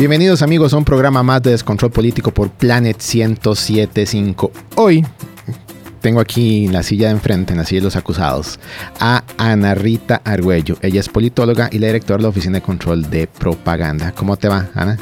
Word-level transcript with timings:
Bienvenidos 0.00 0.40
amigos 0.40 0.72
a 0.72 0.78
un 0.78 0.84
programa 0.86 1.22
más 1.22 1.42
de 1.42 1.50
Descontrol 1.50 1.90
Político 1.92 2.32
por 2.32 2.48
Planet 2.48 2.96
1075. 2.96 4.50
Hoy 4.76 5.04
tengo 6.00 6.20
aquí 6.20 6.64
en 6.64 6.72
la 6.72 6.82
silla 6.82 7.08
de 7.08 7.12
enfrente, 7.12 7.52
en 7.52 7.58
la 7.58 7.66
silla 7.66 7.82
de 7.82 7.84
los 7.84 7.96
acusados, 7.96 8.58
a 8.98 9.24
Ana 9.36 9.74
Rita 9.74 10.22
Argüello. 10.24 10.78
Ella 10.80 11.00
es 11.00 11.10
politóloga 11.10 11.68
y 11.70 11.78
la 11.80 11.88
directora 11.88 12.16
de 12.16 12.22
la 12.22 12.28
Oficina 12.30 12.54
de 12.54 12.62
Control 12.62 13.10
de 13.10 13.26
Propaganda. 13.26 14.12
¿Cómo 14.12 14.38
te 14.38 14.48
va, 14.48 14.70
Ana? 14.74 14.96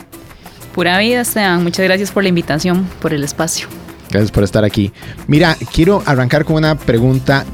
Pura 0.74 0.98
vida, 0.98 1.20
Esteban. 1.20 1.62
Muchas 1.62 1.84
gracias 1.84 2.10
por 2.10 2.24
la 2.24 2.30
invitación, 2.30 2.84
por 3.00 3.14
el 3.14 3.22
espacio. 3.22 3.68
Gracias 4.10 4.32
por 4.32 4.42
estar 4.42 4.64
aquí. 4.64 4.92
Mira, 5.28 5.56
quiero 5.72 6.02
arrancar 6.06 6.45
con 6.45 6.56
una 6.56 6.76
pregunta 6.76 7.45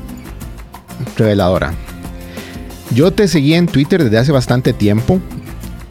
reveladora. 1.19 1.75
Yo 2.95 3.13
te 3.13 3.29
seguí 3.29 3.53
en 3.53 3.67
Twitter 3.67 4.03
desde 4.03 4.17
hace 4.17 4.33
bastante 4.33 4.73
tiempo 4.73 5.21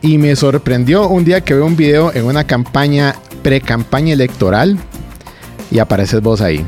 y 0.04 0.18
me 0.18 0.36
sorprendió 0.36 1.08
un 1.08 1.24
día 1.24 1.42
que 1.42 1.54
veo 1.54 1.66
un 1.66 1.78
video 1.78 2.14
en 2.14 2.26
una 2.26 2.44
campaña, 2.44 3.16
pre-campaña 3.42 4.14
electoral 4.14 4.78
y 5.72 5.80
apareces 5.80 6.22
vos 6.22 6.42
ahí. 6.42 6.64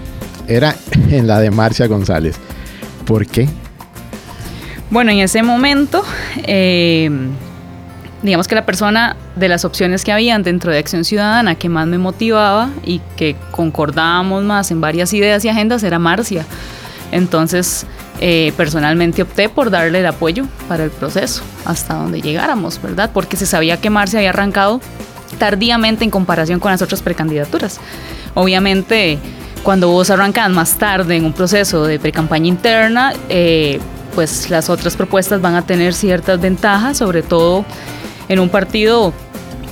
Era 0.48 0.74
en 1.12 1.28
la 1.28 1.40
de 1.42 1.52
Marcia 1.52 1.86
González. 1.88 2.38
¿Por 3.06 3.28
qué? 3.28 3.48
Bueno, 4.90 5.12
en 5.12 5.20
ese 5.20 5.44
momento, 5.44 6.02
eh, 6.44 7.10
digamos 8.24 8.48
que 8.48 8.56
la 8.56 8.66
persona 8.66 9.18
de 9.36 9.50
las 9.50 9.66
opciones 9.66 10.06
que 10.06 10.14
habían 10.14 10.42
dentro 10.42 10.72
de 10.72 10.78
Acción 10.78 11.04
Ciudadana 11.04 11.56
que 11.56 11.68
más 11.68 11.88
me 11.88 11.98
motivaba 11.98 12.70
y 12.86 13.02
que 13.18 13.36
concordábamos 13.52 14.44
más 14.46 14.72
en 14.72 14.80
varias 14.80 15.12
ideas 15.12 15.44
y 15.44 15.50
agendas 15.50 15.84
era 15.84 16.00
Marcia. 16.00 16.46
Entonces, 17.12 17.86
eh, 18.21 18.54
personalmente 18.55 19.21
opté 19.21 19.49
por 19.49 19.70
darle 19.70 19.99
el 19.99 20.05
apoyo 20.05 20.46
para 20.68 20.84
el 20.84 20.91
proceso 20.91 21.44
hasta 21.66 21.96
donde 21.96 22.21
llegáramos, 22.21 22.82
¿verdad? 22.82 23.12
Porque 23.13 23.38
se 23.38 23.46
sabía 23.46 23.77
que 23.77 23.90
Marcia 23.90 24.20
había 24.20 24.30
arrancado 24.30 24.80
tardíamente 25.38 26.04
en 26.04 26.12
comparación 26.12 26.60
con 26.60 26.71
las 26.71 26.82
otras 26.82 27.02
precandidaturas. 27.02 27.80
Obviamente, 28.34 29.20
cuando 29.63 29.90
vos 29.90 30.10
arrancas 30.10 30.49
más 30.49 30.77
tarde 30.77 31.18
en 31.18 31.26
un 31.26 31.34
proceso 31.34 31.86
de 31.86 31.99
precampaña 31.99 32.48
interna, 32.48 33.13
eh, 33.30 33.80
pues 34.13 34.49
las 34.49 34.70
otras 34.70 34.96
propuestas 34.96 35.41
van 35.41 35.55
a 35.55 35.63
tener 35.63 35.93
ciertas 35.93 36.40
ventajas, 36.40 36.98
sobre 36.98 37.21
todo 37.21 37.66
en 38.30 38.40
un 38.40 38.49
partido 38.49 39.13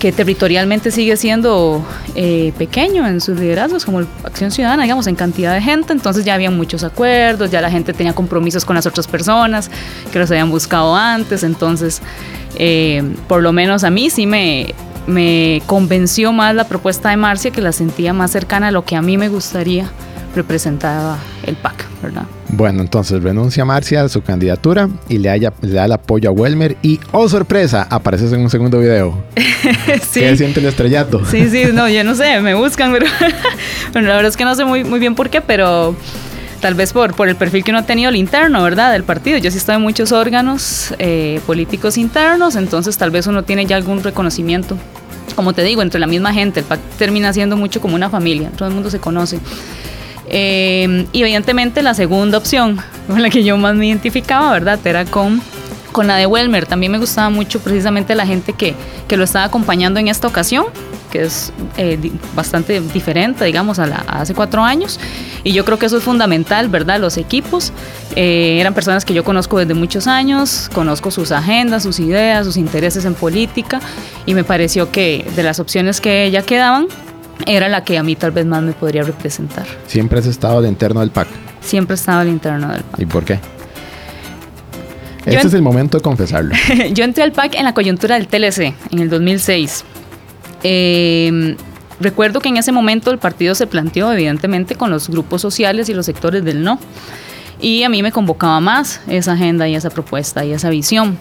que 0.04 0.12
territorialmente 0.12 0.92
sigue 0.92 1.16
siendo 1.16 1.82
eh, 2.14 2.52
pequeño 2.58 3.08
en 3.08 3.22
sus 3.22 3.40
liderazgos, 3.40 3.86
como 3.86 4.00
Acción 4.26 4.52
Ciudadana, 4.52 4.84
digamos, 4.84 5.08
en 5.08 5.16
cantidad 5.16 5.54
de 5.54 5.62
gente. 5.62 5.94
Entonces 5.94 6.26
ya 6.26 6.34
había 6.34 6.52
muchos 6.52 6.84
acuerdos, 6.84 7.52
ya 7.52 7.62
la 7.62 7.72
gente 7.72 7.94
tenía 7.94 8.12
compromisos 8.12 8.66
con 8.66 8.76
las 8.76 8.86
otras 8.86 9.08
personas 9.08 9.72
que 10.12 10.20
los 10.20 10.30
habían 10.30 10.50
buscado 10.50 10.94
antes. 10.94 11.44
Entonces, 11.44 12.02
eh, 12.58 13.02
por 13.30 13.42
lo 13.42 13.54
menos 13.54 13.86
a 13.86 13.92
mí 13.92 14.10
sí 14.10 14.26
me, 14.26 14.76
me 15.08 15.62
convenció 15.68 16.34
más 16.34 16.54
la 16.54 16.66
propuesta 16.66 17.10
de 17.10 17.16
Marcia, 17.16 17.52
que 17.52 17.62
la 17.62 17.72
sentía 17.72 18.12
más 18.12 18.32
cercana 18.32 18.68
a 18.68 18.72
lo 18.72 18.84
que 18.84 18.98
a 18.98 19.02
mí 19.02 19.18
me 19.18 19.30
gustaría 19.30 19.90
representaba 20.36 21.18
el 21.46 21.56
PAC, 21.56 21.88
¿verdad? 22.02 22.26
Bueno, 22.56 22.82
entonces 22.82 23.24
renuncia 23.24 23.66
Marcia 23.66 24.04
a 24.04 24.10
su 24.10 24.22
candidatura 24.22 24.88
y 25.10 25.18
le, 25.18 25.40
le 25.40 25.72
da 25.72 25.86
el 25.86 25.92
apoyo 25.92 26.30
a 26.30 26.32
Welmer 26.32 26.78
y, 26.84 27.00
oh 27.12 27.28
sorpresa, 27.28 27.88
apareces 27.90 28.32
en 28.32 28.42
un 28.42 28.50
segundo 28.52 28.78
video. 28.78 29.24
sí. 30.12 30.20
¿Qué 30.20 30.38
siente 30.38 30.60
el 30.60 30.68
estrellato? 30.68 31.26
Sí, 31.26 31.50
sí, 31.50 31.64
no, 31.74 31.90
yo 31.90 32.04
no 32.04 32.14
sé, 32.14 32.40
me 32.42 32.54
buscan, 32.54 32.94
pero 32.94 33.08
bueno, 33.94 34.08
la 34.08 34.16
verdad 34.18 34.30
es 34.30 34.38
que 34.38 34.46
no 34.46 34.54
sé 34.54 34.66
muy, 34.66 34.84
muy 34.84 35.00
bien 35.00 35.16
por 35.16 35.32
qué, 35.32 35.42
pero 35.42 35.96
tal 36.62 36.76
vez 36.76 36.94
por, 36.94 37.16
por 37.16 37.28
el 37.28 37.36
perfil 37.36 37.64
que 37.64 37.72
uno 37.72 37.80
ha 37.80 37.88
tenido 37.88 38.10
el 38.10 38.18
interno, 38.18 38.62
¿verdad? 38.62 38.92
Del 38.92 39.04
partido. 39.04 39.40
Yo 39.40 39.50
sí 39.50 39.58
estoy 39.58 39.76
en 39.76 39.82
muchos 39.82 40.12
órganos 40.12 40.94
eh, 41.00 41.42
políticos 41.48 41.98
internos, 41.98 42.56
entonces 42.56 42.96
tal 43.00 43.10
vez 43.10 43.26
uno 43.26 43.42
tiene 43.42 43.66
ya 43.66 43.78
algún 43.78 44.04
reconocimiento. 44.04 44.78
Como 45.36 45.54
te 45.54 45.64
digo, 45.64 45.82
entre 45.82 46.00
la 46.00 46.06
misma 46.06 46.32
gente, 46.34 46.60
el 46.60 46.68
PAC 46.68 46.80
termina 47.00 47.34
siendo 47.34 47.58
mucho 47.58 47.82
como 47.82 47.96
una 47.96 48.12
familia, 48.12 48.52
todo 48.56 48.68
el 48.68 48.76
mundo 48.76 48.92
se 48.92 49.00
conoce. 49.00 49.40
Eh, 50.36 51.06
y 51.12 51.22
evidentemente 51.22 51.84
la 51.84 51.94
segunda 51.94 52.40
opción 52.40 52.82
con 53.08 53.22
la 53.22 53.30
que 53.30 53.44
yo 53.44 53.56
más 53.56 53.76
me 53.76 53.88
identificaba, 53.88 54.52
¿verdad? 54.52 54.80
Era 54.84 55.06
con, 55.06 55.40
con 55.92 56.08
la 56.08 56.18
de 56.18 56.26
Welmer. 56.26 56.66
También 56.66 56.92
me 56.92 56.98
gustaba 56.98 57.30
mucho 57.30 57.60
precisamente 57.60 58.16
la 58.16 58.26
gente 58.26 58.54
que, 58.54 58.74
que 59.08 59.16
lo 59.16 59.26
estaba 59.26 59.46
acompañando 59.46 60.00
en 60.00 60.08
esta 60.08 60.28
ocasión, 60.28 60.66
que 61.12 61.22
es 61.22 61.54
eh, 61.78 62.00
bastante 62.36 62.82
diferente, 62.82 63.46
digamos, 63.46 63.78
a, 63.78 63.86
la, 63.86 63.98
hace 64.08 64.34
cuatro 64.34 64.64
años. 64.64 65.00
Y 65.44 65.54
yo 65.54 65.66
creo 65.66 65.78
que 65.78 65.86
eso 65.86 65.98
es 65.98 66.04
fundamental, 66.04 66.68
¿verdad? 66.68 67.00
Los 67.00 67.18
equipos 67.18 67.72
eh, 68.16 68.58
eran 68.60 68.74
personas 68.74 69.06
que 69.06 69.14
yo 69.14 69.24
conozco 69.24 69.60
desde 69.60 69.76
muchos 69.76 70.08
años, 70.08 70.68
conozco 70.74 71.12
sus 71.12 71.32
agendas, 71.32 71.84
sus 71.84 72.00
ideas, 72.00 72.48
sus 72.48 72.58
intereses 72.58 73.06
en 73.06 73.14
política, 73.14 73.80
y 74.26 74.34
me 74.34 74.44
pareció 74.44 74.90
que 74.92 75.30
de 75.36 75.44
las 75.44 75.60
opciones 75.60 76.02
que 76.02 76.32
ya 76.32 76.42
quedaban, 76.42 76.88
era 77.46 77.70
la 77.70 77.84
que 77.84 77.98
a 77.98 78.04
mí 78.04 78.16
tal 78.16 78.32
vez 78.32 78.46
más 78.46 78.64
me 78.64 78.74
podría 78.74 79.04
representar. 79.04 79.66
¿Siempre 79.88 80.20
has 80.20 80.26
estado 80.26 80.60
al 80.60 80.66
interno 80.66 81.00
del 81.02 81.12
PAC? 81.12 81.28
Siempre 81.62 81.96
he 81.96 81.98
estado 81.98 82.20
al 82.20 82.30
interno 82.30 82.72
del 82.72 82.84
PAC. 82.84 83.00
¿Y 83.00 83.06
por 83.06 83.26
qué? 83.26 83.40
Este 85.26 85.48
es 85.48 85.54
el 85.54 85.62
momento 85.62 85.98
de 85.98 86.04
confesarlo. 86.04 86.54
yo 86.94 87.04
entré 87.04 87.24
al 87.24 87.32
PAC 87.32 87.56
en 87.56 87.64
la 87.64 87.74
coyuntura 87.74 88.16
del 88.16 88.28
TLC, 88.28 88.74
en 88.92 89.00
el 89.00 89.10
2006. 89.10 89.86
Em, 90.64 91.56
recuerdo 92.00 92.40
que 92.42 92.50
en 92.50 92.58
ese 92.58 92.72
momento 92.72 93.12
el 93.12 93.20
partido 93.20 93.56
se 93.56 93.68
planteó, 93.68 94.12
evidentemente, 94.12 94.76
con 94.76 94.90
los 94.92 95.10
grupos 95.10 95.42
sociales 95.42 95.90
y 95.90 95.94
los 95.94 96.06
sectores 96.06 96.44
del 96.44 96.64
no. 96.64 96.80
Y 97.62 97.84
a 97.84 97.90
mí 97.90 98.04
me 98.04 98.12
convocaba 98.12 98.60
más 98.60 99.00
esa 99.08 99.34
agenda 99.34 99.68
y 99.70 99.76
esa 99.76 99.90
propuesta 99.90 100.44
y 100.44 100.52
esa 100.52 100.70
visión. 100.70 101.18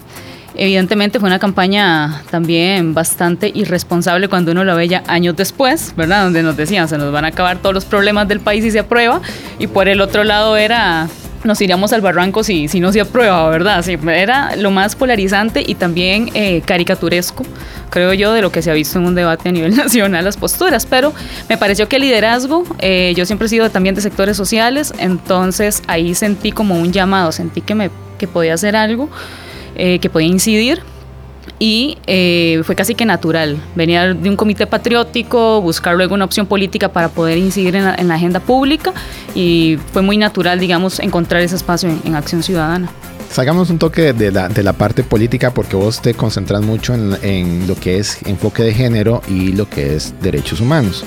Evidentemente 0.54 1.18
fue 1.18 1.28
una 1.28 1.38
campaña 1.38 2.22
también 2.30 2.92
bastante 2.92 3.50
irresponsable 3.54 4.28
cuando 4.28 4.52
uno 4.52 4.64
lo 4.64 4.76
ve 4.76 4.88
ya 4.88 5.02
años 5.06 5.34
después, 5.36 5.94
¿verdad? 5.96 6.24
Donde 6.24 6.42
nos 6.42 6.56
decían, 6.56 6.88
se 6.88 6.98
nos 6.98 7.10
van 7.10 7.24
a 7.24 7.28
acabar 7.28 7.58
todos 7.58 7.74
los 7.74 7.84
problemas 7.84 8.28
del 8.28 8.40
país 8.40 8.62
si 8.62 8.70
se 8.70 8.80
aprueba. 8.80 9.22
Y 9.58 9.66
por 9.66 9.88
el 9.88 10.00
otro 10.02 10.24
lado 10.24 10.56
era, 10.58 11.08
nos 11.44 11.60
iríamos 11.62 11.94
al 11.94 12.02
barranco 12.02 12.44
si, 12.44 12.68
si 12.68 12.80
no 12.80 12.92
se 12.92 13.00
aprueba, 13.00 13.48
¿verdad? 13.48 13.82
Sí, 13.82 13.98
era 14.06 14.54
lo 14.56 14.70
más 14.70 14.94
polarizante 14.94 15.64
y 15.66 15.74
también 15.74 16.30
eh, 16.34 16.60
caricaturesco, 16.66 17.44
creo 17.88 18.12
yo, 18.12 18.34
de 18.34 18.42
lo 18.42 18.52
que 18.52 18.60
se 18.60 18.70
ha 18.70 18.74
visto 18.74 18.98
en 18.98 19.06
un 19.06 19.14
debate 19.14 19.48
a 19.48 19.52
nivel 19.52 19.74
nacional, 19.76 20.22
las 20.22 20.36
posturas. 20.36 20.84
Pero 20.84 21.14
me 21.48 21.56
pareció 21.56 21.88
que 21.88 21.96
el 21.96 22.02
liderazgo, 22.02 22.64
eh, 22.78 23.14
yo 23.16 23.24
siempre 23.24 23.46
he 23.46 23.48
sido 23.48 23.70
también 23.70 23.94
de 23.94 24.02
sectores 24.02 24.36
sociales, 24.36 24.92
entonces 24.98 25.82
ahí 25.86 26.14
sentí 26.14 26.52
como 26.52 26.78
un 26.78 26.92
llamado, 26.92 27.32
sentí 27.32 27.62
que, 27.62 27.74
me, 27.74 27.90
que 28.18 28.28
podía 28.28 28.52
hacer 28.52 28.76
algo. 28.76 29.08
Eh, 29.74 29.98
que 30.00 30.10
podía 30.10 30.28
incidir 30.28 30.82
y 31.58 31.98
eh, 32.06 32.62
fue 32.64 32.74
casi 32.74 32.94
que 32.94 33.04
natural. 33.04 33.56
Venía 33.74 34.14
de 34.14 34.28
un 34.28 34.36
comité 34.36 34.66
patriótico, 34.66 35.60
buscar 35.60 35.94
luego 35.94 36.14
una 36.14 36.24
opción 36.24 36.46
política 36.46 36.88
para 36.88 37.08
poder 37.08 37.38
incidir 37.38 37.76
en 37.76 38.08
la, 38.08 38.14
agenda 38.14 38.40
pública 38.40 38.92
y 39.34 39.78
fue 39.92 40.02
muy 40.02 40.16
natural, 40.16 40.60
digamos, 40.60 41.00
encontrar 41.00 41.40
ese 41.40 41.56
espacio 41.56 41.88
en, 42.04 42.14
Acción 42.14 42.42
Ciudadana. 42.42 42.90
Sacamos 43.30 43.70
un 43.70 43.78
toque 43.78 44.12
de 44.12 44.30
la, 44.30 44.48
de 44.48 44.62
la, 44.62 44.74
parte 44.74 45.02
política 45.02 45.54
porque 45.54 45.74
vos 45.74 46.02
te 46.02 46.12
concentras 46.12 46.60
mucho 46.62 46.94
en, 46.94 47.16
en, 47.22 47.66
lo 47.66 47.74
que 47.76 47.98
es 47.98 48.18
enfoque 48.26 48.62
de 48.62 48.74
género 48.74 49.22
y 49.26 49.52
lo 49.52 49.68
que 49.70 49.96
es 49.96 50.14
derechos 50.20 50.60
humanos. 50.60 51.04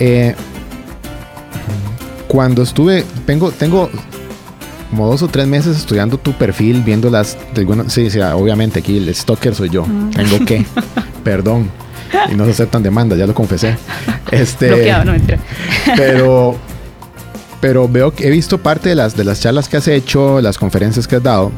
Eh, 0.00 0.34
cuando 2.26 2.62
estuve, 2.62 3.04
tengo, 3.24 3.50
tengo 3.52 3.90
como 4.90 5.06
dos 5.06 5.22
o 5.22 5.28
tres 5.28 5.46
meses 5.46 5.76
estudiando 5.76 6.18
tu 6.18 6.32
perfil, 6.32 6.82
viendo 6.82 7.10
las. 7.10 7.36
sí, 7.88 8.10
sí, 8.10 8.20
obviamente 8.20 8.80
aquí 8.80 8.96
el 8.96 9.14
stalker 9.14 9.54
soy 9.54 9.68
yo. 9.68 9.84
Mm. 9.86 10.10
Tengo 10.10 10.44
que. 10.44 10.64
Perdón. 11.24 11.70
Y 12.30 12.34
no 12.34 12.46
se 12.46 12.52
aceptan 12.52 12.82
demandas, 12.82 13.18
ya 13.18 13.26
lo 13.26 13.34
confesé. 13.34 13.76
Este, 14.30 14.68
Bloqueado, 14.68 15.04
no 15.04 15.12
mentira. 15.12 15.38
Pero. 15.96 16.56
Pero 17.60 17.88
veo 17.88 18.12
que 18.12 18.28
he 18.28 18.30
visto 18.30 18.58
parte 18.58 18.88
de 18.88 18.94
las, 18.94 19.16
de 19.16 19.24
las 19.24 19.40
charlas 19.40 19.68
que 19.68 19.76
has 19.76 19.88
hecho, 19.88 20.40
las 20.40 20.56
conferencias 20.58 21.08
que 21.08 21.16
has 21.16 21.22
dado. 21.24 21.50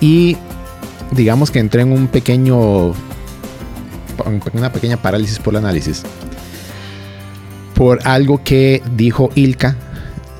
Y 0.00 0.36
digamos 1.10 1.50
que 1.50 1.58
entré 1.58 1.82
en 1.82 1.92
un 1.92 2.06
pequeño. 2.06 2.92
Una 4.52 4.72
pequeña 4.72 4.96
parálisis 4.96 5.40
por 5.40 5.54
el 5.54 5.58
análisis. 5.58 6.04
Por 7.74 8.06
algo 8.06 8.42
que 8.44 8.80
dijo 8.94 9.30
Ilka 9.34 9.76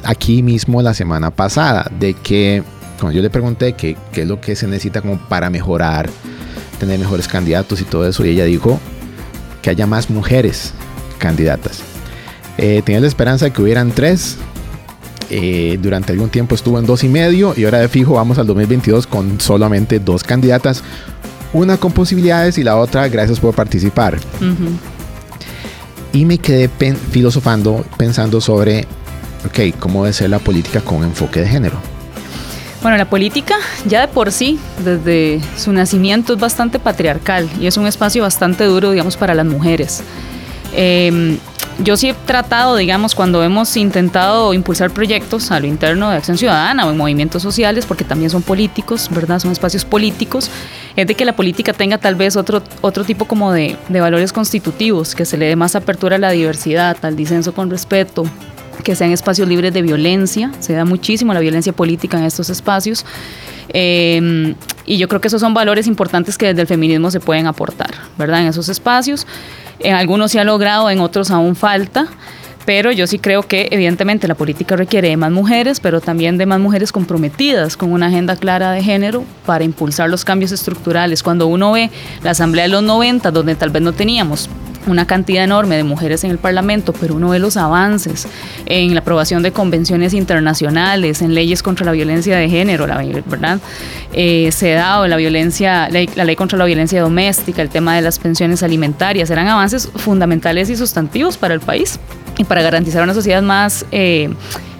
aquí 0.05 0.43
mismo 0.43 0.83
la 0.83 0.95
semana 0.95 1.31
pasada, 1.31 1.91
de 1.99 2.15
que 2.15 2.63
cuando 3.01 3.17
yo 3.17 3.23
le 3.23 3.31
pregunté 3.31 3.75
qué, 3.75 3.97
es 4.15 4.27
lo 4.27 4.41
que 4.41 4.57
se 4.57 4.67
necesita 4.67 5.01
como 5.01 5.19
para 5.29 5.51
mejorar, 5.51 6.09
tener 6.79 6.99
mejores 6.99 7.29
candidatos 7.29 7.81
y 7.81 7.85
todo 7.85 8.07
eso, 8.07 8.25
y 8.25 8.31
ella 8.31 8.45
dijo 8.45 8.79
que 9.63 9.71
haya 9.71 9.87
más 9.87 10.11
mujeres 10.11 10.73
candidatas. 11.19 11.83
Eh, 12.59 12.83
tenía 12.85 13.01
la 13.01 13.07
esperanza 13.07 13.47
de 13.47 13.53
que 13.53 13.63
hubieran 13.63 13.93
tres. 13.93 14.37
Eh, 15.31 15.79
durante 15.83 16.13
algún 16.13 16.29
tiempo 16.29 16.55
estuvo 16.55 16.79
en 16.79 16.85
dos 16.85 17.03
y 17.03 17.09
medio 17.09 17.55
y 17.57 17.65
ahora 17.65 17.79
de 17.79 17.89
fijo 17.89 18.13
vamos 18.13 18.39
al 18.39 18.47
2022 18.47 19.07
con 19.07 19.41
solamente 19.41 19.99
dos 19.99 20.23
candidatas. 20.23 20.83
Una 21.55 21.79
con 21.79 21.93
posibilidades 21.93 22.59
y 22.59 22.63
la 22.63 22.77
otra 22.77 23.09
gracias 23.09 23.41
por 23.41 23.55
participar. 23.55 24.19
Y 26.13 26.25
me 26.27 26.39
quedé 26.39 26.69
filosofando, 27.11 27.85
pensando 27.97 28.41
sobre 28.41 28.87
ok, 29.47 29.79
¿cómo 29.79 30.05
debe 30.05 30.13
ser 30.13 30.31
la 30.31 30.39
política 30.39 30.81
con 30.81 31.03
enfoque 31.05 31.41
de 31.41 31.49
género? 31.49 31.81
Bueno, 32.83 32.99
la 32.99 33.09
política 33.09 33.57
ya 33.87 34.03
de 34.03 34.09
por 34.09 34.31
sí, 34.31 34.59
desde 34.85 35.41
su 35.57 35.73
nacimiento, 35.73 36.35
es 36.35 36.39
bastante 36.39 36.79
patriarcal 36.79 37.49
y 37.59 37.67
es 37.67 37.79
un 37.79 37.87
espacio 37.87 38.23
bastante 38.23 38.65
duro, 38.65 38.91
digamos, 38.91 39.17
para 39.17 39.35
las 39.35 39.47
mujeres. 39.47 40.03
Em, 40.75 41.39
yo 41.79 41.97
sí 41.97 42.11
he 42.11 42.15
tratado, 42.15 42.77
digamos, 42.77 43.15
cuando 43.15 43.43
hemos 43.43 43.77
intentado 43.77 44.53
impulsar 44.53 44.91
proyectos 44.91 45.51
a 45.51 45.61
lo 45.61 45.67
interno 45.67 46.11
de 46.11 46.17
Acción 46.17 46.37
Ciudadana 46.37 46.87
o 46.87 46.91
en 46.91 46.97
movimientos 46.99 47.43
sociales, 47.43 47.87
porque 47.87 48.05
también 48.05 48.31
son 48.31 48.43
políticos, 48.43 49.09
¿verdad? 49.11 49.39
Son 49.39 49.51
espacios 49.51 49.85
políticos, 49.85 50.51
es 50.95 51.07
de 51.07 51.15
que 51.15 51.25
la 51.25 51.35
política 51.35 51.73
tenga 51.73 51.97
tal 51.97 52.17
vez 52.17 52.37
otro, 52.37 52.63
otro 52.83 53.03
tipo 53.05 53.25
como 53.25 53.51
de, 53.51 53.77
de 53.89 54.01
valores 54.01 54.33
constitutivos, 54.33 55.15
que 55.15 55.25
se 55.25 55.39
le 55.39 55.47
dé 55.47 55.57
más 55.57 55.75
apertura 55.75 56.17
a 56.17 56.19
la 56.19 56.33
diversidad, 56.33 56.99
al 57.03 57.17
disenso 57.17 57.55
con 57.55 57.71
respeto, 57.71 58.25
que 58.83 58.95
sean 58.97 59.13
espacios 59.13 59.49
libres 59.49 59.73
de 59.73 59.83
violencia, 59.83 60.51
se 60.61 60.73
da 60.73 60.85
muchísimo 60.85 61.33
la 61.35 61.41
violencia 61.41 61.73
política 61.73 62.19
en 62.19 62.25
estos 62.25 62.51
espacios. 62.51 63.05
Em, 63.69 64.55
y 64.87 64.99
yo 64.99 65.09
creo 65.09 65.21
que 65.21 65.29
esos 65.29 65.41
son 65.41 65.55
valores 65.55 65.87
importantes 65.87 66.37
que 66.37 66.47
desde 66.47 66.63
el 66.63 66.67
feminismo 66.67 67.11
se 67.11 67.21
pueden 67.21 67.47
aportar, 67.47 67.91
¿verdad? 68.19 68.43
En 68.43 68.49
esos 68.49 68.69
espacios. 68.69 69.27
En 69.81 69.95
algunos 69.95 70.33
se 70.33 70.41
ha 70.41 70.45
logrado, 70.45 70.91
en 70.91 71.01
otros 71.01 71.31
aún 71.31 71.57
falta. 71.57 72.09
Pero 72.65 72.93
yo 72.93 73.07
sí 73.07 73.19
creo 73.19 73.43
que 73.43 73.69
evidentemente 73.71 74.27
la 74.27 74.35
política 74.35 74.75
requiere 74.75 75.09
de 75.09 75.17
más 75.19 75.31
mujeres, 75.31 75.81
pero 75.81 76.01
también 76.01 76.39
de 76.39 76.47
más 76.47 76.61
mujeres 76.61 76.93
comprometidas 76.93 77.77
con 77.77 77.93
una 77.93 78.07
agenda 78.07 78.37
clara 78.37 78.73
de 78.73 78.83
género 78.83 79.25
para 79.45 79.65
impulsar 79.65 80.09
los 80.09 80.25
cambios 80.25 80.51
estructurales. 80.51 81.23
Cuando 81.23 81.47
uno 81.47 81.73
ve 81.73 81.91
la 82.23 82.31
Asamblea 82.31 82.65
de 82.65 82.71
los 82.71 82.83
90, 82.83 83.31
donde 83.33 83.55
tal 83.55 83.69
vez 83.69 83.83
no 83.83 83.93
teníamos 83.93 84.49
una 84.87 85.07
cantidad 85.07 85.45
enorme 85.45 85.77
de 85.77 85.85
mujeres 85.85 86.25
en 86.25 86.31
el 86.31 86.39
Parlamento, 86.39 86.93
pero 86.93 87.15
uno 87.15 87.31
ve 87.31 87.39
los 87.39 87.57
avances 87.57 88.27
en 88.67 88.95
la 88.95 89.01
aprobación 89.01 89.43
de 89.43 89.53
convenciones 89.53 90.15
internacionales, 90.15 91.23
en 91.23 91.35
leyes 91.35 91.63
contra 91.63 91.87
la 91.87 91.93
violencia 91.93 92.37
de 92.37 92.49
género, 92.49 92.87
la, 92.87 93.03
¿verdad? 93.27 93.61
Eh, 94.13 94.51
se 94.53 94.73
dado 94.73 95.07
la 95.07 95.17
violencia, 95.17 95.89
la, 95.91 96.25
ley 96.25 96.37
contra 96.37 96.59
la 96.59 96.65
violencia 96.65 97.01
doméstica, 97.01 97.63
el 97.63 97.69
tema 97.69 97.97
de 97.97 98.03
las 98.03 98.19
pensiones 98.19 98.63
alimentarias, 98.63 99.31
eran 99.31 99.49
avances 99.49 99.89
fundamentales 99.97 100.71
y 100.71 100.77
sustantivos 100.77 101.37
para 101.37 101.55
el 101.55 101.61
país 101.61 101.99
y 102.39 102.45
para 102.45 102.63
garantizar 102.63 103.03
una 103.03 103.15
sociedad 103.15 103.43
más 103.43 103.87
eh, 103.93 104.31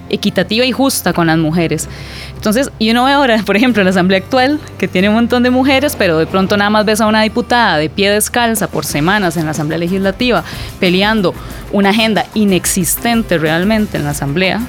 equitativa 0.09 0.65
y 0.65 0.71
justa 0.71 1.13
con 1.13 1.27
las 1.27 1.37
mujeres. 1.37 1.87
Entonces, 2.35 2.69
y 2.79 2.91
uno 2.91 3.05
ve 3.05 3.11
ahora, 3.11 3.41
por 3.45 3.55
ejemplo, 3.55 3.81
en 3.81 3.85
la 3.85 3.91
Asamblea 3.91 4.19
actual, 4.19 4.59
que 4.77 4.87
tiene 4.87 5.09
un 5.09 5.15
montón 5.15 5.43
de 5.43 5.49
mujeres, 5.49 5.95
pero 5.97 6.17
de 6.17 6.27
pronto 6.27 6.57
nada 6.57 6.69
más 6.69 6.85
ves 6.85 7.01
a 7.01 7.07
una 7.07 7.21
diputada 7.21 7.77
de 7.77 7.89
pie 7.89 8.11
descalza 8.11 8.67
por 8.67 8.85
semanas 8.85 9.37
en 9.37 9.45
la 9.45 9.51
Asamblea 9.51 9.77
Legislativa 9.77 10.43
peleando 10.79 11.33
una 11.71 11.89
agenda 11.89 12.25
inexistente 12.33 13.37
realmente 13.37 13.97
en 13.97 14.03
la 14.03 14.11
Asamblea. 14.11 14.61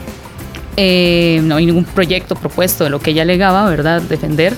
Eh, 0.77 1.41
no 1.45 1.57
hay 1.57 1.67
ningún 1.67 1.85
proyecto 1.85 2.35
propuesto 2.35 2.85
de 2.85 2.91
lo 2.91 3.01
que 3.01 3.11
ella 3.11 3.23
alegaba, 3.23 3.69
¿verdad?, 3.69 4.03
defender. 4.03 4.55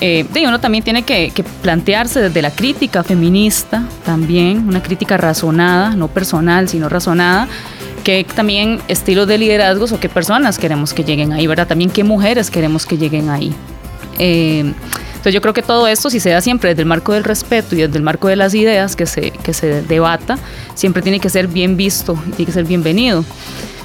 Eh, 0.00 0.26
uno 0.44 0.58
también 0.58 0.82
tiene 0.82 1.04
que, 1.04 1.30
que, 1.30 1.44
plantearse 1.44 2.20
desde 2.20 2.42
la 2.42 2.50
crítica 2.50 3.04
feminista, 3.04 3.84
también 4.04 4.66
una 4.66 4.82
crítica 4.82 5.16
razonada, 5.16 5.90
no 5.90 6.08
personal, 6.08 6.68
sino 6.68 6.88
razonada, 6.88 7.46
qué 8.02 8.26
también 8.34 8.80
estilos 8.88 9.26
de 9.26 9.38
liderazgos 9.38 9.92
o 9.92 10.00
qué 10.00 10.08
personas 10.08 10.58
queremos 10.58 10.92
que 10.92 11.04
lleguen 11.04 11.32
ahí, 11.32 11.46
¿verdad? 11.46 11.66
También 11.66 11.90
qué 11.90 12.04
mujeres 12.04 12.50
queremos 12.50 12.86
que 12.86 12.98
lleguen 12.98 13.30
ahí. 13.30 13.54
Eh, 14.18 14.60
entonces 14.60 15.34
yo 15.34 15.40
creo 15.40 15.54
que 15.54 15.62
todo 15.62 15.86
esto, 15.86 16.10
si 16.10 16.18
se 16.18 16.30
da 16.30 16.40
siempre 16.40 16.70
desde 16.70 16.82
el 16.82 16.88
marco 16.88 17.12
del 17.12 17.22
respeto 17.22 17.76
y 17.76 17.78
desde 17.78 17.96
el 17.96 18.02
marco 18.02 18.28
de 18.28 18.36
las 18.36 18.54
ideas 18.54 18.96
que 18.96 19.06
se, 19.06 19.30
que 19.30 19.54
se 19.54 19.82
debata, 19.82 20.36
siempre 20.74 21.00
tiene 21.00 21.20
que 21.20 21.30
ser 21.30 21.46
bien 21.46 21.76
visto 21.76 22.18
y 22.26 22.30
tiene 22.30 22.46
que 22.46 22.52
ser 22.52 22.64
bienvenido. 22.64 23.24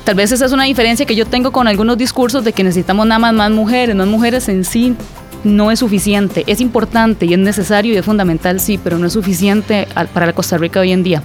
Tal 0.04 0.16
vez 0.16 0.32
esa 0.32 0.46
es 0.46 0.52
una 0.52 0.64
diferencia 0.64 1.06
que 1.06 1.16
yo 1.16 1.26
tengo 1.26 1.52
con 1.52 1.68
algunos 1.68 1.98
discursos 1.98 2.44
de 2.44 2.54
que 2.54 2.64
necesitamos 2.64 3.06
nada 3.06 3.20
más 3.20 3.34
más 3.34 3.52
mujeres, 3.52 3.96
no 3.96 4.06
mujeres 4.06 4.50
en 4.50 4.64
sí 4.64 4.96
no 5.44 5.70
es 5.70 5.80
suficiente, 5.80 6.44
es 6.48 6.60
importante 6.60 7.28
y 7.28 7.34
es 7.34 7.40
necesario 7.40 7.94
y 7.94 7.98
es 7.98 8.06
fundamental, 8.06 8.60
sí, 8.60 8.80
pero 8.84 8.98
no 8.98 9.06
es 9.06 9.14
suficiente 9.14 9.88
para 10.14 10.26
la 10.26 10.34
Costa 10.34 10.58
Rica 10.58 10.80
hoy 10.80 10.92
en 10.92 11.04
día 11.04 11.22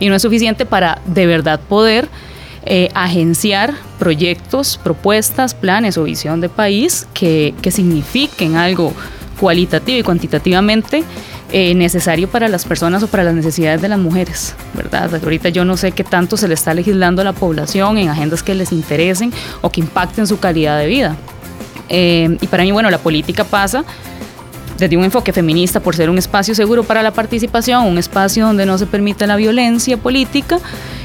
y 0.00 0.08
no 0.08 0.14
es 0.14 0.22
suficiente 0.22 0.66
para 0.66 1.00
de 1.06 1.26
verdad 1.26 1.60
poder 1.60 2.08
eh, 2.70 2.90
agenciar 2.94 3.74
proyectos, 3.98 4.78
propuestas, 4.82 5.54
planes 5.54 5.96
o 5.96 6.04
visión 6.04 6.40
de 6.40 6.48
país 6.48 7.06
que, 7.14 7.54
signifiquen 7.70 8.56
algo 8.56 8.92
cualitativo 9.40 9.98
y 9.98 10.02
cuantitativamente 10.02 11.04
eh, 11.50 11.74
necesario 11.74 12.28
para 12.28 12.48
las 12.48 12.66
personas 12.66 13.02
o 13.02 13.06
para 13.06 13.24
las 13.24 13.34
necesidades 13.34 13.80
de 13.80 13.88
las 13.88 13.98
mujeres, 13.98 14.54
¿verdad? 14.74 15.14
Ahorita 15.14 15.48
yo 15.48 15.64
no 15.64 15.76
sé 15.76 15.92
qué 15.92 16.04
tanto 16.04 16.36
se 16.36 16.46
le 16.46 16.54
está 16.54 16.74
legislando 16.74 17.22
a 17.22 17.24
la 17.24 17.32
población 17.32 17.96
en 17.96 18.08
agendas 18.08 18.42
que 18.42 18.54
les 18.54 18.72
interesen 18.72 19.32
o 19.62 19.70
que 19.70 19.80
impacten 19.80 20.26
su 20.26 20.38
calidad 20.38 20.78
de 20.78 20.86
vida. 20.88 21.16
Eh, 21.88 22.36
y 22.40 22.46
para 22.48 22.64
mí, 22.64 22.72
bueno, 22.72 22.90
la 22.90 22.98
política 22.98 23.44
pasa 23.44 23.84
desde 24.78 24.96
un 24.96 25.04
enfoque 25.04 25.32
feminista 25.32 25.80
por 25.80 25.94
ser 25.94 26.08
un 26.10 26.18
espacio 26.18 26.54
seguro 26.54 26.84
para 26.84 27.02
la 27.02 27.12
participación, 27.12 27.86
un 27.86 27.98
espacio 27.98 28.46
donde 28.46 28.64
no 28.64 28.78
se 28.78 28.86
permite 28.86 29.26
la 29.26 29.36
violencia 29.36 29.96
política 29.96 30.58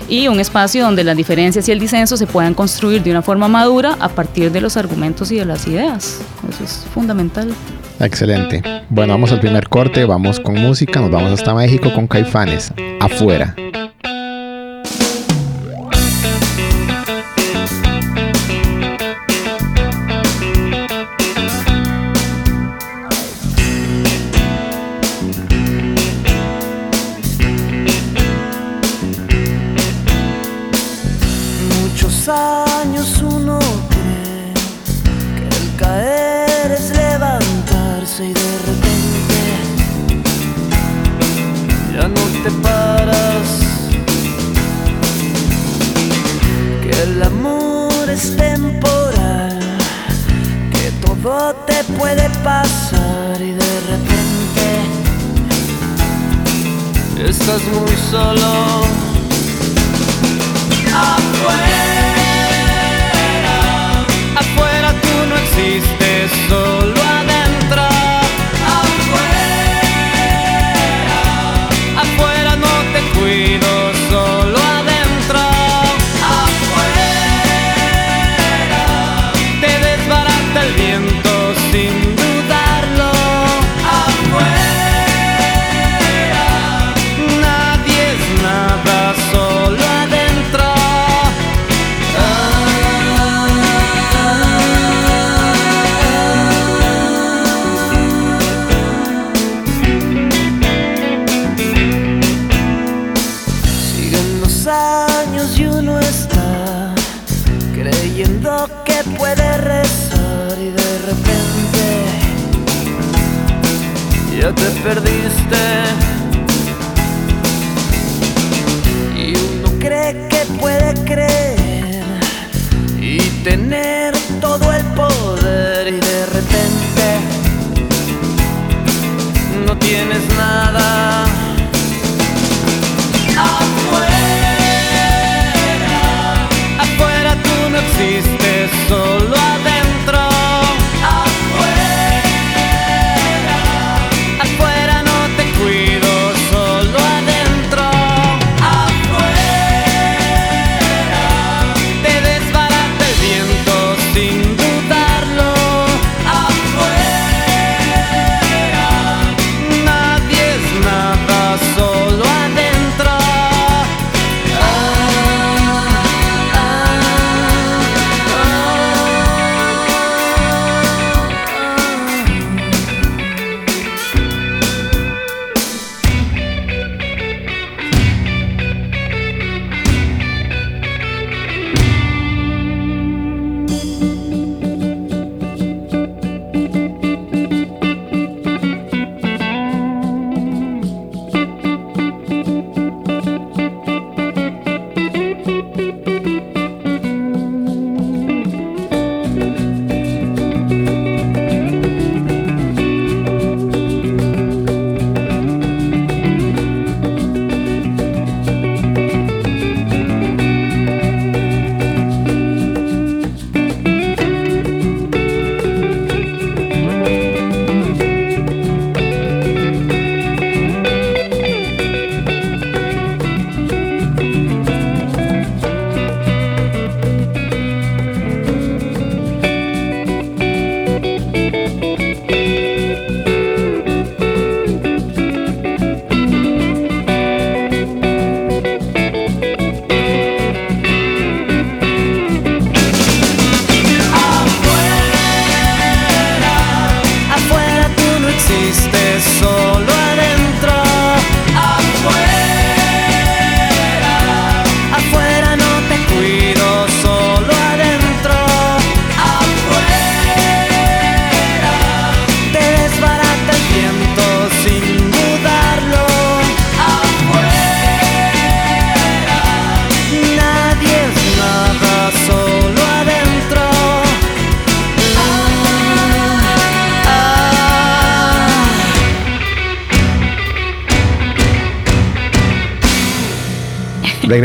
y 0.07 0.27
un 0.27 0.39
espacio 0.39 0.83
donde 0.83 1.03
las 1.03 1.17
diferencias 1.17 1.67
y 1.67 1.71
el 1.71 1.79
disenso 1.79 2.17
se 2.17 2.27
puedan 2.27 2.53
construir 2.53 3.01
de 3.03 3.11
una 3.11 3.21
forma 3.21 3.47
madura 3.47 3.97
a 3.99 4.09
partir 4.09 4.51
de 4.51 4.61
los 4.61 4.77
argumentos 4.77 5.31
y 5.31 5.37
de 5.37 5.45
las 5.45 5.67
ideas. 5.67 6.21
Eso 6.49 6.63
es 6.63 6.85
fundamental. 6.93 7.49
Excelente. 7.99 8.61
Bueno, 8.89 9.13
vamos 9.13 9.31
al 9.31 9.39
primer 9.39 9.69
corte, 9.69 10.05
vamos 10.05 10.39
con 10.39 10.55
música, 10.55 10.99
nos 10.99 11.11
vamos 11.11 11.31
hasta 11.31 11.53
México 11.53 11.91
con 11.93 12.07
Caifanes, 12.07 12.73
afuera. 12.99 13.55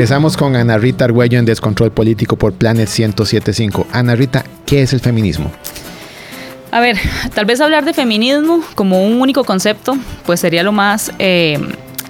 Regresamos 0.09 0.39
con 0.39 0.57
Ana 0.57 0.79
Rita 0.79 1.05
Argüello 1.05 1.39
en 1.39 1.45
Descontrol 1.45 1.91
Político 1.91 2.37
por 2.37 2.55
Planet 2.55 2.89
1075. 2.89 3.89
Ana 3.93 4.15
Rita, 4.15 4.43
¿qué 4.65 4.81
es 4.81 4.95
el 4.95 5.01
feminismo? 5.01 5.53
A 6.71 6.81
ver, 6.81 6.97
tal 7.35 7.45
vez 7.45 7.61
hablar 7.61 7.85
de 7.85 7.93
feminismo 7.93 8.65
como 8.75 9.05
un 9.05 9.21
único 9.21 9.45
concepto, 9.45 9.99
pues 10.25 10.41
sería 10.41 10.63
lo 10.63 10.73
más 10.73 11.13
eh, 11.19 11.59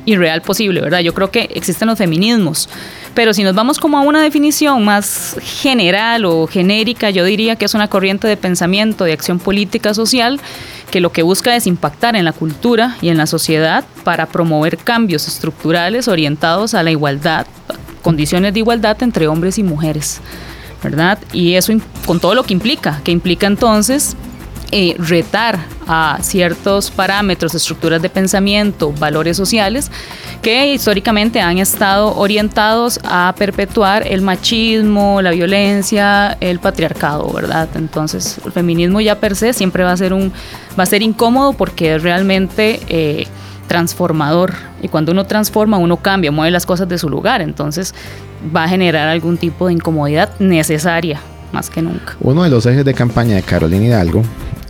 irreal 0.04 0.42
posible, 0.42 0.80
¿verdad? 0.80 1.00
Yo 1.00 1.12
creo 1.12 1.32
que 1.32 1.48
existen 1.52 1.88
los 1.88 1.98
feminismos, 1.98 2.68
pero 3.14 3.34
si 3.34 3.42
nos 3.42 3.56
vamos 3.56 3.80
como 3.80 3.98
a 3.98 4.02
una 4.02 4.22
definición 4.22 4.84
más 4.84 5.34
general 5.42 6.24
o 6.24 6.46
genérica, 6.46 7.10
yo 7.10 7.24
diría 7.24 7.56
que 7.56 7.64
es 7.64 7.74
una 7.74 7.88
corriente 7.88 8.28
de 8.28 8.36
pensamiento, 8.36 9.02
de 9.02 9.12
acción 9.12 9.40
política 9.40 9.92
social, 9.92 10.40
que 10.92 11.00
lo 11.00 11.10
que 11.10 11.22
busca 11.22 11.56
es 11.56 11.66
impactar 11.66 12.14
en 12.14 12.24
la 12.24 12.32
cultura 12.32 12.96
y 13.02 13.08
en 13.08 13.16
la 13.16 13.26
sociedad 13.26 13.84
para 14.04 14.26
promover 14.26 14.78
cambios 14.78 15.26
estructurales 15.26 16.06
orientados 16.06 16.74
a 16.74 16.84
la 16.84 16.92
igualdad, 16.92 17.48
condiciones 18.08 18.54
de 18.54 18.60
igualdad 18.60 18.96
entre 19.02 19.28
hombres 19.28 19.58
y 19.58 19.62
mujeres. 19.62 20.22
¿verdad? 20.82 21.18
Y 21.30 21.56
eso 21.56 21.74
con 22.06 22.20
todo 22.20 22.34
lo 22.34 22.42
que 22.42 22.54
implica, 22.54 23.02
que 23.04 23.12
implica 23.12 23.46
entonces 23.46 24.16
eh, 24.70 24.94
retar 24.98 25.58
a 25.86 26.18
ciertos 26.22 26.90
parámetros, 26.90 27.54
estructuras 27.54 28.00
de 28.00 28.08
pensamiento, 28.08 28.92
valores 28.92 29.36
sociales 29.36 29.90
que 30.40 30.72
históricamente 30.72 31.42
han 31.42 31.58
estado 31.58 32.16
orientados 32.16 32.98
a 33.04 33.34
perpetuar 33.36 34.06
el 34.06 34.22
machismo, 34.22 35.20
la 35.20 35.32
violencia, 35.32 36.38
el 36.40 36.60
patriarcado, 36.60 37.30
¿verdad? 37.30 37.68
Entonces, 37.74 38.40
el 38.42 38.52
feminismo 38.52 39.02
ya 39.02 39.16
per 39.16 39.36
se 39.36 39.52
siempre 39.52 39.84
va 39.84 39.92
a 39.92 39.96
ser 39.98 40.14
un 40.14 40.32
va 40.78 40.84
a 40.84 40.86
ser 40.86 41.02
incómodo 41.02 41.52
porque 41.52 41.98
realmente 41.98 42.80
eh, 42.88 43.26
transformador 43.68 44.54
y 44.82 44.88
cuando 44.88 45.12
uno 45.12 45.26
transforma 45.26 45.78
uno 45.78 45.98
cambia, 45.98 46.32
mueve 46.32 46.50
las 46.50 46.66
cosas 46.66 46.88
de 46.88 46.98
su 46.98 47.08
lugar, 47.08 47.40
entonces 47.40 47.94
va 48.54 48.64
a 48.64 48.68
generar 48.68 49.08
algún 49.08 49.38
tipo 49.38 49.68
de 49.68 49.74
incomodidad 49.74 50.30
necesaria 50.40 51.20
más 51.52 51.70
que 51.70 51.82
nunca. 51.82 52.16
Uno 52.20 52.42
de 52.42 52.50
los 52.50 52.66
ejes 52.66 52.84
de 52.84 52.94
campaña 52.94 53.36
de 53.36 53.42
Carolina 53.42 53.84
Hidalgo 53.84 54.22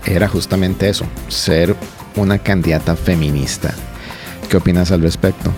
era 0.05 0.29
justamente 0.29 0.89
eso, 0.89 1.07
ser 1.29 1.75
una 2.17 2.39
candidata 2.39 2.97
feminista. 2.97 3.73
¿Qué 4.49 4.57
opinas 4.57 4.91
al 4.93 5.03
respecto? 5.03 5.53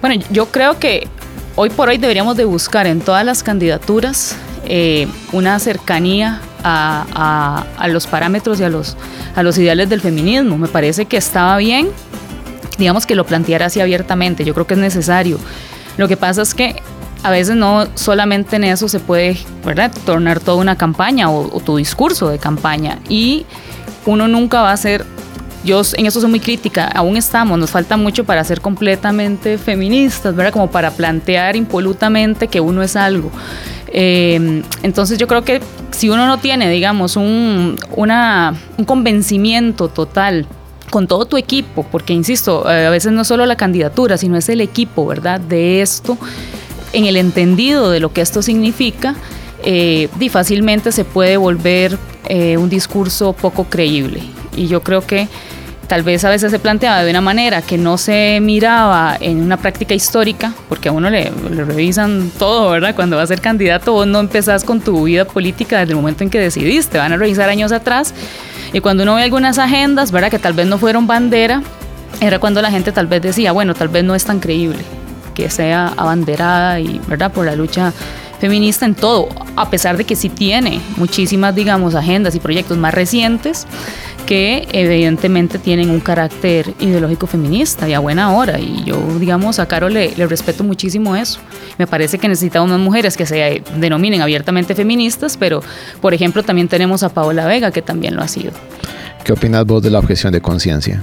Bueno, 0.00 0.22
yo 0.30 0.46
creo 0.46 0.78
que 0.78 1.08
hoy 1.56 1.70
por 1.70 1.88
hoy 1.88 1.98
deberíamos 1.98 2.36
de 2.36 2.44
buscar 2.44 2.86
en 2.86 3.00
todas 3.00 3.24
las 3.24 3.42
candidaturas 3.42 4.36
eh, 4.66 5.06
una 5.32 5.58
cercanía 5.58 6.40
a, 6.62 7.86
los 7.88 8.06
parámetros 8.06 8.58
y 8.60 8.64
a 8.64 8.70
los, 8.70 8.96
a 9.34 9.42
los 9.42 9.58
ideales 9.58 9.88
del 9.88 10.00
feminismo. 10.00 10.56
Me 10.56 10.68
parece 10.68 11.04
que 11.04 11.18
estaba 11.18 11.56
bien, 11.58 11.88
digamos 12.78 13.06
que 13.06 13.14
lo 13.14 13.24
planteara 13.24 13.66
así 13.66 13.80
abiertamente, 13.80 14.44
yo 14.44 14.54
creo 14.54 14.66
que 14.66 14.74
es 14.74 14.80
necesario. 14.80 15.38
Lo 15.96 16.08
que 16.08 16.16
pasa 16.16 16.42
es 16.42 16.54
que 16.54 16.76
a 17.24 17.30
veces 17.30 17.56
no 17.56 17.86
solamente 17.94 18.56
en 18.56 18.64
eso 18.64 18.86
se 18.86 19.00
puede 19.00 19.38
¿verdad? 19.64 19.90
tornar 20.04 20.40
toda 20.40 20.58
una 20.58 20.76
campaña 20.76 21.30
o, 21.30 21.60
tu 21.60 21.78
discurso 21.78 22.28
de 22.28 22.38
campaña. 22.38 22.98
Y 23.08 23.46
uno 24.04 24.28
nunca 24.28 24.60
va 24.60 24.72
a 24.72 24.76
ser, 24.76 25.06
yo 25.64 25.80
en 25.96 26.04
eso 26.04 26.20
soy 26.20 26.28
muy 26.28 26.40
crítica, 26.40 26.86
aún 26.86 27.16
estamos, 27.16 27.58
nos 27.58 27.70
falta 27.70 27.96
mucho 27.96 28.24
para 28.24 28.44
ser 28.44 28.60
completamente 28.60 29.56
feministas, 29.56 30.36
¿verdad? 30.36 30.52
Como 30.52 30.70
para 30.70 30.90
plantear 30.90 31.56
impolutamente 31.56 32.48
que 32.48 32.60
uno 32.60 32.82
es 32.82 32.94
algo. 32.94 33.30
Eh, 33.88 34.62
entonces 34.82 35.16
yo 35.16 35.26
creo 35.26 35.44
que 35.44 35.62
si 35.92 36.10
uno 36.10 36.26
no 36.26 36.38
tiene, 36.38 36.68
digamos, 36.68 37.16
un, 37.16 37.76
una, 37.96 38.54
un 38.76 38.84
convencimiento 38.84 39.88
total 39.88 40.46
con 40.90 41.06
todo 41.06 41.26
tu 41.26 41.36
equipo, 41.36 41.84
porque 41.90 42.12
insisto, 42.12 42.70
eh, 42.70 42.86
a 42.86 42.90
veces 42.90 43.12
no 43.12 43.24
solo 43.24 43.46
la 43.46 43.56
candidatura, 43.56 44.16
sino 44.16 44.36
es 44.36 44.48
el 44.48 44.60
equipo, 44.60 45.06
¿verdad? 45.06 45.40
De 45.40 45.82
esto 45.82 46.18
en 46.92 47.06
el 47.06 47.16
entendido 47.16 47.90
de 47.90 48.00
lo 48.00 48.12
que 48.12 48.20
esto 48.20 48.40
significa, 48.40 49.16
eh, 49.64 50.08
se 50.90 51.04
puede 51.04 51.36
volver 51.36 51.98
eh, 52.26 52.56
un 52.56 52.68
discurso 52.68 53.32
poco 53.32 53.64
creíble. 53.64 54.20
Y 54.56 54.68
yo 54.68 54.82
creo 54.82 55.00
que 55.00 55.28
tal 55.88 56.02
vez 56.02 56.24
a 56.24 56.30
veces 56.30 56.50
se 56.50 56.58
planteaba 56.58 57.02
de 57.02 57.10
una 57.10 57.20
manera 57.20 57.62
que 57.62 57.76
no 57.76 57.98
se 57.98 58.38
miraba 58.40 59.16
en 59.20 59.42
una 59.42 59.56
práctica 59.56 59.94
histórica, 59.94 60.54
porque 60.68 60.88
a 60.88 60.92
uno 60.92 61.10
le, 61.10 61.30
revisan 61.50 62.30
todo, 62.38 62.70
¿verdad? 62.70 62.94
Cuando 62.94 63.16
vas 63.16 63.24
a 63.24 63.34
ser 63.34 63.40
candidato, 63.40 63.92
vos 63.92 64.06
no 64.06 64.20
empezás 64.20 64.64
con 64.64 64.80
tu 64.80 65.04
vida 65.04 65.24
política 65.24 65.80
desde 65.80 65.92
el 65.92 65.96
momento 65.96 66.24
en 66.24 66.30
que 66.30 66.38
decidiste, 66.38 66.98
van 66.98 67.12
a 67.12 67.16
revisar 67.16 67.48
años 67.48 67.72
atrás. 67.72 68.14
Y 68.74 68.80
cuando 68.80 69.04
uno 69.04 69.14
ve 69.14 69.22
algunas 69.22 69.58
agendas, 69.58 70.10
¿verdad? 70.10 70.32
Que 70.32 70.40
tal 70.40 70.52
vez 70.52 70.66
no 70.66 70.78
fueron 70.78 71.06
bandera, 71.06 71.62
era 72.20 72.40
cuando 72.40 72.60
la 72.60 72.72
gente 72.72 72.90
tal 72.90 73.06
vez 73.06 73.22
decía, 73.22 73.52
bueno, 73.52 73.72
tal 73.72 73.86
vez 73.86 74.02
no 74.02 74.16
es 74.16 74.24
tan 74.24 74.40
creíble 74.40 74.80
que 75.32 75.48
sea 75.48 75.92
abanderada 75.96 76.80
y, 76.80 77.00
¿verdad?, 77.06 77.30
por 77.30 77.46
la 77.46 77.54
lucha 77.54 77.92
feminista 78.40 78.86
en 78.86 78.94
todo, 78.94 79.28
a 79.56 79.70
pesar 79.70 79.96
de 79.96 80.04
que 80.04 80.16
sí 80.16 80.28
tiene 80.28 80.80
muchísimas, 80.96 81.54
digamos, 81.54 81.94
agendas 81.94 82.34
y 82.34 82.40
proyectos 82.40 82.76
más 82.78 82.94
recientes 82.94 83.66
que 84.26 84.66
evidentemente 84.72 85.58
tienen 85.58 85.90
un 85.90 86.00
carácter 86.00 86.74
ideológico 86.80 87.26
feminista 87.26 87.88
y 87.88 87.92
a 87.92 87.98
buena 87.98 88.32
hora. 88.32 88.58
Y 88.58 88.84
yo, 88.84 88.98
digamos, 89.18 89.58
a 89.58 89.66
Caro 89.66 89.88
le, 89.88 90.14
le 90.16 90.26
respeto 90.26 90.64
muchísimo 90.64 91.14
eso. 91.14 91.40
Me 91.78 91.86
parece 91.86 92.18
que 92.18 92.28
necesitamos 92.28 92.70
más 92.70 92.80
mujeres 92.80 93.16
que 93.16 93.26
se 93.26 93.62
denominen 93.76 94.22
abiertamente 94.22 94.74
feministas, 94.74 95.36
pero, 95.36 95.62
por 96.00 96.14
ejemplo, 96.14 96.42
también 96.42 96.68
tenemos 96.68 97.02
a 97.02 97.10
Paola 97.10 97.46
Vega, 97.46 97.70
que 97.70 97.82
también 97.82 98.16
lo 98.16 98.22
ha 98.22 98.28
sido. 98.28 98.52
¿Qué 99.24 99.32
opinas 99.32 99.64
vos 99.66 99.82
de 99.82 99.90
la 99.90 99.98
objeción 99.98 100.32
de 100.32 100.40
conciencia? 100.40 101.02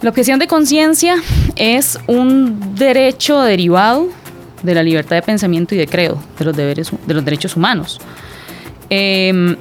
La 0.00 0.10
objeción 0.10 0.38
de 0.38 0.46
conciencia 0.46 1.16
es 1.56 1.98
un 2.06 2.74
derecho 2.74 3.40
derivado 3.40 4.08
de 4.64 4.74
la 4.74 4.82
libertad 4.82 5.16
de 5.16 5.22
pensamiento 5.22 5.74
y 5.74 5.78
de 5.78 5.86
credo, 5.86 6.20
de 6.38 6.44
los, 6.44 6.56
deberes, 6.56 6.90
de 7.06 7.14
los 7.14 7.24
derechos 7.24 7.54
humanos. 7.56 8.00
Em, 8.90 9.56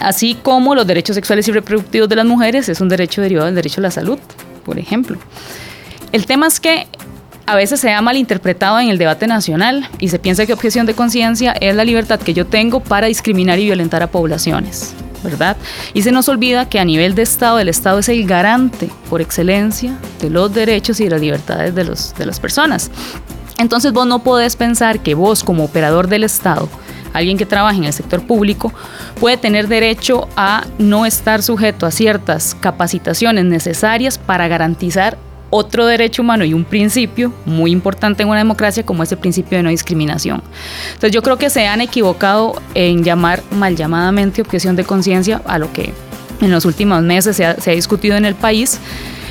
así 0.00 0.36
como 0.42 0.74
los 0.74 0.86
derechos 0.86 1.14
sexuales 1.14 1.48
y 1.48 1.52
reproductivos 1.52 2.08
de 2.08 2.16
las 2.16 2.26
mujeres 2.26 2.68
es 2.68 2.80
un 2.80 2.88
derecho 2.88 3.22
derivado 3.22 3.46
del 3.46 3.54
derecho 3.54 3.80
a 3.80 3.82
la 3.82 3.90
salud, 3.90 4.18
por 4.64 4.78
ejemplo. 4.78 5.16
El 6.12 6.26
tema 6.26 6.46
es 6.46 6.60
que 6.60 6.86
a 7.46 7.54
veces 7.56 7.80
se 7.80 7.92
ha 7.92 8.00
malinterpretado 8.00 8.80
en 8.80 8.88
el 8.88 8.98
debate 8.98 9.26
nacional 9.26 9.88
y 9.98 10.08
se 10.08 10.18
piensa 10.18 10.46
que 10.46 10.52
objeción 10.52 10.86
de 10.86 10.94
conciencia 10.94 11.52
es 11.52 11.74
la 11.74 11.84
libertad 11.84 12.18
que 12.20 12.34
yo 12.34 12.46
tengo 12.46 12.80
para 12.80 13.06
discriminar 13.06 13.58
y 13.58 13.64
violentar 13.64 14.02
a 14.02 14.08
poblaciones. 14.08 14.94
¿verdad? 15.22 15.56
Y 15.94 16.02
se 16.02 16.12
nos 16.12 16.28
olvida 16.28 16.68
que 16.68 16.78
a 16.78 16.84
nivel 16.84 17.14
de 17.14 17.22
Estado, 17.22 17.58
el 17.58 17.70
Estado 17.70 17.98
es 18.00 18.10
el 18.10 18.26
garante 18.26 18.90
por 19.08 19.22
excelencia 19.22 19.96
de 20.20 20.28
los 20.28 20.52
derechos 20.52 21.00
y 21.00 21.04
de 21.04 21.10
las 21.10 21.20
libertades 21.20 21.74
de, 21.74 21.84
los, 21.84 22.14
de 22.14 22.26
las 22.26 22.38
personas. 22.38 22.90
Entonces 23.58 23.92
vos 23.92 24.06
no 24.06 24.22
podés 24.22 24.56
pensar 24.56 25.00
que 25.00 25.14
vos 25.14 25.44
como 25.44 25.64
operador 25.64 26.08
del 26.08 26.24
Estado, 26.24 26.68
alguien 27.12 27.38
que 27.38 27.46
trabaja 27.46 27.76
en 27.76 27.84
el 27.84 27.92
sector 27.92 28.26
público, 28.26 28.72
puede 29.20 29.36
tener 29.36 29.68
derecho 29.68 30.28
a 30.36 30.64
no 30.78 31.06
estar 31.06 31.42
sujeto 31.42 31.86
a 31.86 31.90
ciertas 31.90 32.56
capacitaciones 32.60 33.44
necesarias 33.44 34.18
para 34.18 34.48
garantizar 34.48 35.16
otro 35.50 35.86
derecho 35.86 36.22
humano 36.22 36.44
y 36.44 36.52
un 36.52 36.64
principio 36.64 37.32
muy 37.44 37.70
importante 37.70 38.24
en 38.24 38.28
una 38.28 38.38
democracia 38.38 38.84
como 38.84 39.04
es 39.04 39.12
el 39.12 39.18
principio 39.18 39.56
de 39.56 39.62
no 39.62 39.70
discriminación. 39.70 40.42
Entonces 40.88 41.12
yo 41.12 41.22
creo 41.22 41.38
que 41.38 41.48
se 41.48 41.68
han 41.68 41.80
equivocado 41.80 42.60
en 42.74 43.04
llamar 43.04 43.40
mal 43.52 43.76
llamadamente 43.76 44.42
objeción 44.42 44.74
de 44.74 44.82
conciencia 44.82 45.40
a 45.46 45.60
lo 45.60 45.72
que 45.72 45.94
en 46.40 46.50
los 46.50 46.64
últimos 46.64 47.02
meses 47.02 47.36
se 47.36 47.44
ha 47.44 47.74
discutido 47.74 48.16
en 48.16 48.24
el 48.24 48.34
país 48.34 48.80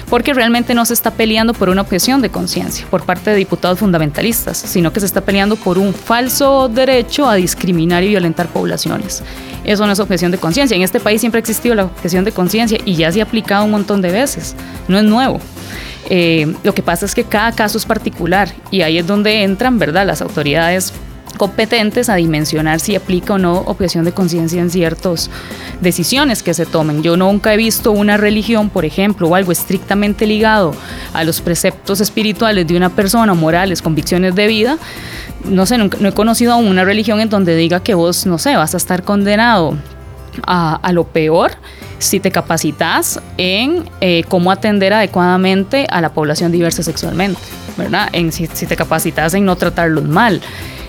porque 0.10 0.34
realmente 0.34 0.74
no 0.74 0.86
se 0.86 0.94
está 0.94 1.12
peleando 1.12 1.54
por 1.54 1.70
una 1.70 1.82
objeción 1.82 2.22
de 2.22 2.30
conciencia 2.30 2.86
por 2.90 3.04
parte 3.04 3.32
de 3.32 3.38
diputados 3.38 3.80
fundamentalistas, 3.80 4.58
sino 4.58 4.94
que 4.94 5.00
se 5.00 5.06
está 5.06 5.22
peleando 5.22 5.56
por 5.56 5.78
un 5.78 5.94
falso 5.94 6.70
derecho 6.70 7.28
a 7.28 7.36
discriminar 7.36 8.04
y 8.04 8.10
violentar 8.10 8.48
poblaciones. 8.48 9.24
Eso 9.64 9.86
no 9.86 9.94
es 9.94 10.00
objeción 10.00 10.32
de 10.32 10.38
conciencia. 10.38 10.76
En 10.76 10.84
este 10.84 11.00
país 11.00 11.22
siempre 11.22 11.40
ha 11.40 11.42
existido 11.42 11.76
la 11.76 11.86
objeción 11.86 12.26
de 12.26 12.32
conciencia 12.32 12.78
y 12.84 12.96
ya 12.96 13.12
se 13.12 13.22
ha 13.22 13.24
aplicado 13.24 13.66
un 13.66 13.72
montón 13.72 14.02
de 14.02 14.12
veces. 14.12 14.56
No 14.88 14.98
es 14.98 15.04
nuevo. 15.04 15.40
Eh, 16.10 16.54
lo 16.64 16.74
que 16.74 16.84
pasa 16.84 17.06
es 17.06 17.16
que 17.16 17.24
cada 17.24 17.54
caso 17.54 17.78
es 17.78 17.86
particular 17.86 18.54
y 18.72 18.82
ahí 18.82 18.98
es 18.98 19.08
donde 19.08 19.44
entran, 19.44 19.80
¿verdad?, 19.80 20.06
las 20.06 20.22
autoridades 20.22 20.94
competentes 21.38 22.10
a 22.10 22.16
dimensionar 22.16 22.80
si 22.80 22.96
aplica 22.96 23.34
o 23.34 23.38
no 23.38 23.60
objeción 23.66 24.06
de 24.06 24.12
conciencia 24.12 24.62
en 24.62 24.70
ciertas 24.70 25.30
decisiones 25.82 26.44
que 26.44 26.54
se 26.54 26.66
tomen. 26.66 27.04
Yo 27.04 27.18
nunca 27.18 27.54
he 27.54 27.58
visto 27.58 27.92
una 27.92 28.18
religión, 28.18 28.70
por 28.70 28.86
ejemplo, 28.86 29.28
o 29.28 29.36
algo 29.36 29.52
estrictamente 29.52 30.26
ligado 30.28 30.74
a 31.14 31.24
los 31.24 31.42
preceptos 31.42 32.02
espirituales 32.02 32.68
de 32.68 32.78
una 32.78 32.90
persona, 32.90 33.34
morales, 33.34 33.82
convicciones 33.82 34.36
de 34.36 34.48
vida. 34.48 34.78
No 35.46 35.66
sé, 35.66 35.78
no 35.78 35.88
he 36.08 36.14
conocido 36.14 36.54
aún 36.54 36.68
una 36.68 36.86
religión 36.86 37.20
en 37.20 37.30
donde 37.30 37.56
diga 37.56 37.82
que 37.82 37.94
vos, 37.96 38.26
no 38.26 38.38
sé, 38.38 38.56
vas 38.56 38.74
a 38.74 38.78
estar 38.78 39.04
condenado 39.04 39.76
a, 40.46 40.76
a 40.76 40.92
lo 40.94 41.04
peor 41.06 41.52
si 42.04 42.20
te 42.20 42.32
capacitas 42.32 43.20
en 43.38 43.90
eh, 44.02 44.24
cómo 44.28 44.52
atender 44.52 44.94
adecuadamente 44.94 45.88
a 45.90 46.02
la 46.02 46.14
población 46.14 46.52
diversa 46.52 46.84
sexualmente, 46.84 47.40
¿verdad? 47.78 48.10
Si, 48.32 48.48
te 48.48 48.76
capacitas 48.76 49.34
en 49.34 49.46
no 49.46 49.56
tratarlos 49.56 50.04
mal. 50.04 50.42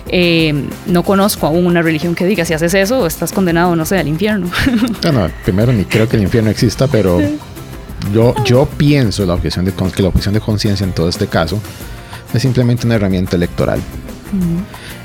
Eh, 0.07 0.67
no 0.85 1.03
conozco 1.03 1.47
aún 1.47 1.65
una 1.65 1.81
religión 1.81 2.13
que 2.13 2.25
diga 2.25 2.45
si 2.45 2.53
haces 2.53 2.73
eso 2.75 3.07
estás 3.07 3.31
condenado, 3.31 3.75
no 3.75 3.85
sé, 3.85 3.97
al 3.97 4.07
infierno. 4.07 4.49
No, 5.11 5.29
primero 5.43 5.71
ni 5.71 5.85
creo 5.85 6.09
que 6.09 6.17
el 6.17 6.23
infierno 6.23 6.49
exista, 6.49 6.87
pero 6.87 7.19
yo, 8.13 8.33
yo 8.43 8.67
pienso 8.77 9.25
la 9.25 9.33
objeción 9.33 9.65
de, 9.65 9.71
que 9.71 10.01
la 10.01 10.09
objeción 10.09 10.33
de 10.33 10.41
conciencia 10.41 10.83
en 10.83 10.93
todo 10.93 11.09
este 11.09 11.27
caso 11.27 11.59
es 12.33 12.41
simplemente 12.41 12.85
una 12.85 12.95
herramienta 12.95 13.35
electoral. 13.35 13.79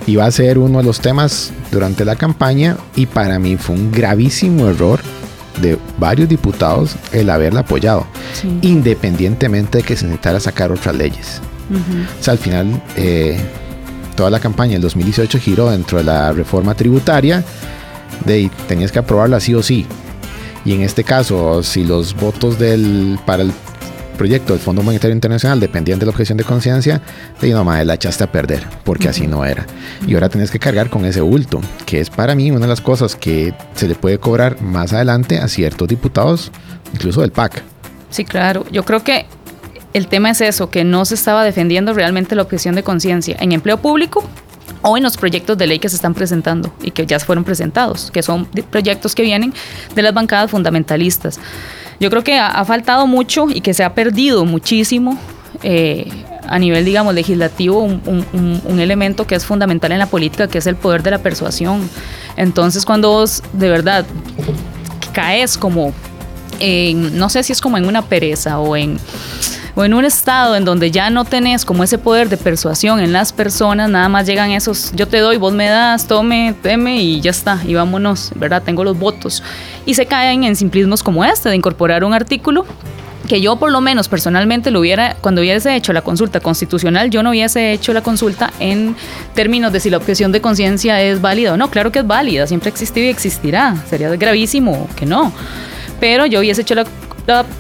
Y 0.07 0.17
va 0.17 0.27
a 0.27 0.31
ser 0.31 0.59
uno 0.59 0.79
de 0.79 0.85
los 0.85 1.01
temas 1.01 1.53
durante 1.71 2.05
la 2.05 2.17
campaña 2.17 2.77
y 2.97 3.07
para 3.07 3.39
mí 3.39 3.57
fue 3.57 3.77
un 3.77 3.93
gravísimo 3.93 4.69
error 4.69 5.01
de 5.61 5.79
varios 5.99 6.29
diputados 6.29 6.97
el 7.13 7.31
haberla 7.31 7.61
apoyado, 7.61 8.07
independientemente 8.63 9.79
de 9.79 9.85
que 9.85 9.97
se 9.97 10.07
necesitara 10.07 10.41
sacar 10.41 10.73
otras 10.73 10.97
leyes. 10.97 11.41
O 12.19 12.23
sea, 12.23 12.33
al 12.33 12.39
final, 12.39 12.83
eh, 12.97 13.39
toda 14.21 14.29
la 14.29 14.39
campaña 14.39 14.73
del 14.73 14.83
2018 14.83 15.39
giró 15.39 15.71
dentro 15.71 15.97
de 15.97 16.05
la 16.05 16.31
reforma 16.31 16.75
tributaria, 16.75 17.43
de 18.27 18.51
tenías 18.69 18.93
que 18.93 18.99
aprobarla 18.99 19.41
sí 19.41 19.55
o 19.55 19.63
sí. 19.63 19.87
Y 20.63 20.75
en 20.75 20.83
este 20.83 21.05
caso, 21.05 21.63
si 21.63 21.85
los 21.85 22.15
votos 22.15 22.59
del, 22.59 23.19
para 23.25 23.45
el 23.45 23.51
proyecto 24.19 24.53
del 24.53 24.61
Fondo 24.61 24.83
Monetario 24.83 25.15
Internacional 25.15 25.59
dependían 25.59 25.99
de 25.99 26.05
la 26.05 26.11
objeción 26.11 26.37
de 26.37 26.45
conciencia, 26.45 27.01
de 27.41 27.49
no, 27.49 27.65
madre, 27.65 27.87
la 27.87 27.95
echaste 27.95 28.25
a 28.25 28.31
perder, 28.31 28.63
porque 28.85 29.09
así 29.09 29.27
no 29.27 29.43
era. 29.43 29.65
Y 30.07 30.13
ahora 30.13 30.29
tenés 30.29 30.51
que 30.51 30.59
cargar 30.59 30.91
con 30.91 31.07
ese 31.07 31.23
bulto, 31.23 31.63
que 31.87 32.01
es 32.01 32.11
para 32.11 32.35
mí 32.35 32.51
una 32.51 32.61
de 32.61 32.69
las 32.69 32.83
cosas 32.83 33.17
que 33.17 33.55
se 33.75 33.89
le 33.89 33.95
puede 33.95 34.19
cobrar 34.19 34.61
más 34.61 34.93
adelante 34.93 35.39
a 35.39 35.49
ciertos 35.49 35.89
diputados, 35.89 36.53
incluso 36.93 37.23
del 37.23 37.33
PAC. 37.33 37.63
Sí, 38.11 38.27
claro. 38.27 38.67
Yo 38.71 38.85
creo 38.85 39.03
que 39.03 39.25
el 39.93 40.07
tema 40.07 40.31
es 40.31 40.41
eso, 40.41 40.71
que 40.71 40.85
no 40.85 41.05
se 41.05 41.15
estaba 41.15 41.45
defendiendo 41.45 41.93
realmente 41.93 42.35
la 42.35 42.43
objeción 42.43 42.75
de 42.75 42.83
conciencia 42.83 43.37
en 43.41 43.53
empleo 43.53 43.79
público 43.79 44.25
o 44.83 44.97
en 44.97 45.03
los 45.03 45.17
proyectos 45.17 45.59
de 45.59 45.67
ley 45.67 45.79
que 45.79 45.89
se 45.89 45.97
están 45.97 46.15
presentando 46.15 46.73
y 46.83 46.93
que 46.93 47.07
ya 47.07 47.19
fueron 47.19 47.45
presentados, 47.45 48.11
que 48.11 48.23
son 48.23 48.47
proyectos 48.71 49.15
que 49.15 49.23
vienen 49.23 49.53
de 49.95 50.03
las 50.03 50.15
bancadas 50.15 50.51
fundamentalistas. 50.51 51.39
Yo 51.99 52.09
creo 52.09 52.25
que 52.25 52.39
ha, 52.39 52.65
faltado 52.65 53.07
mucho 53.07 53.47
y 53.51 53.61
que 53.61 53.75
se 53.75 53.85
ha 53.85 53.95
perdido 53.95 54.45
muchísimo 54.45 55.19
eh, 55.63 56.09
a 56.49 56.59
nivel, 56.59 56.85
digamos, 56.85 57.15
legislativo 57.15 57.83
un, 57.83 58.81
elemento 58.81 59.27
que 59.27 59.35
es 59.35 59.45
fundamental 59.45 59.93
en 59.93 59.99
la 59.99 60.07
política, 60.07 60.49
que 60.49 60.59
es 60.59 60.67
el 60.67 60.77
poder 60.77 61.03
de 61.03 61.11
la 61.11 61.19
persuasión. 61.19 61.91
Entonces, 62.37 62.87
cuando 62.87 63.11
vos 63.11 63.43
de 63.53 63.69
verdad 63.69 64.07
caes 65.13 65.59
como, 65.59 65.93
no 66.61 67.29
sé 67.29 67.43
si 67.43 67.53
es 67.53 67.61
como 67.61 67.77
en 67.77 67.85
una 67.85 68.03
pereza 68.03 68.59
o 68.61 68.77
en 68.77 68.99
o 69.75 69.85
en 69.85 69.95
un 69.95 70.05
estado 70.05 70.57
en 70.57 70.65
donde 70.65 70.91
ya 70.91 71.11
no 71.11 71.25
tenés 71.25 71.65
como 71.65 71.85
ese 71.85 71.99
poder 71.99 72.29
de 72.29 72.37
persuasión 72.37 73.01
en 73.01 73.13
las 73.13 73.33
personas, 73.33 73.91
nada 73.91 74.09
más 74.09 74.27
llegan 74.27 74.51
esos, 74.51 74.93
yo 74.95 75.07
te 75.07 75.19
doy, 75.19 75.37
vos 75.37 75.53
me 75.53 75.69
das, 75.69 76.07
tome, 76.07 76.55
teme 76.63 77.03
y 77.03 77.21
ya 77.21 77.31
está, 77.31 77.61
y 77.67 77.75
vámonos, 77.75 78.33
¿verdad? 78.35 78.63
Tengo 78.63 78.85
los 78.85 78.99
votos. 78.99 79.43
Y 79.87 79.95
se 79.95 80.07
caen 80.07 80.45
en 80.45 80.57
simplismos 80.57 81.03
como 81.03 81.25
este, 81.25 81.49
de 81.49 81.57
incorporar 81.57 82.05
un 82.05 82.15
artículo 82.15 82.67
que 83.31 83.41
yo 83.41 83.55
por 83.57 83.71
lo 83.71 83.81
menos 83.81 84.09
personalmente 84.09 84.73
lo 84.73 84.81
hubiera, 84.81 85.15
cuando 85.21 85.41
hubiese 85.41 85.77
hecho 85.77 85.93
la 85.93 86.03
consulta 86.03 86.41
constitucional, 86.41 87.11
yo 87.11 87.23
no 87.23 87.31
hubiese 87.31 87.73
hecho 87.73 87.93
la 87.93 88.01
consulta 88.01 88.53
en 88.59 88.97
términos 89.35 89.73
de 89.73 89.79
si 89.79 89.89
la 89.89 89.99
objeción 89.99 90.33
de 90.33 90.41
conciencia 90.41 91.01
es 91.01 91.21
válida 91.21 91.53
o 91.53 91.57
no. 91.57 91.71
Claro 91.71 91.93
que 91.93 92.01
es 92.01 92.07
válida, 92.07 92.49
siempre 92.49 92.71
ha 92.71 92.73
existido 92.73 93.07
y 93.07 93.11
existirá. 93.11 93.77
Sería 93.89 94.09
gravísimo 94.11 94.89
que 94.97 95.07
no. 95.07 95.33
Pero 96.01 96.27
yo 96.27 96.41
hubiese 96.41 96.63
hecho 96.63 96.75
la 96.75 96.85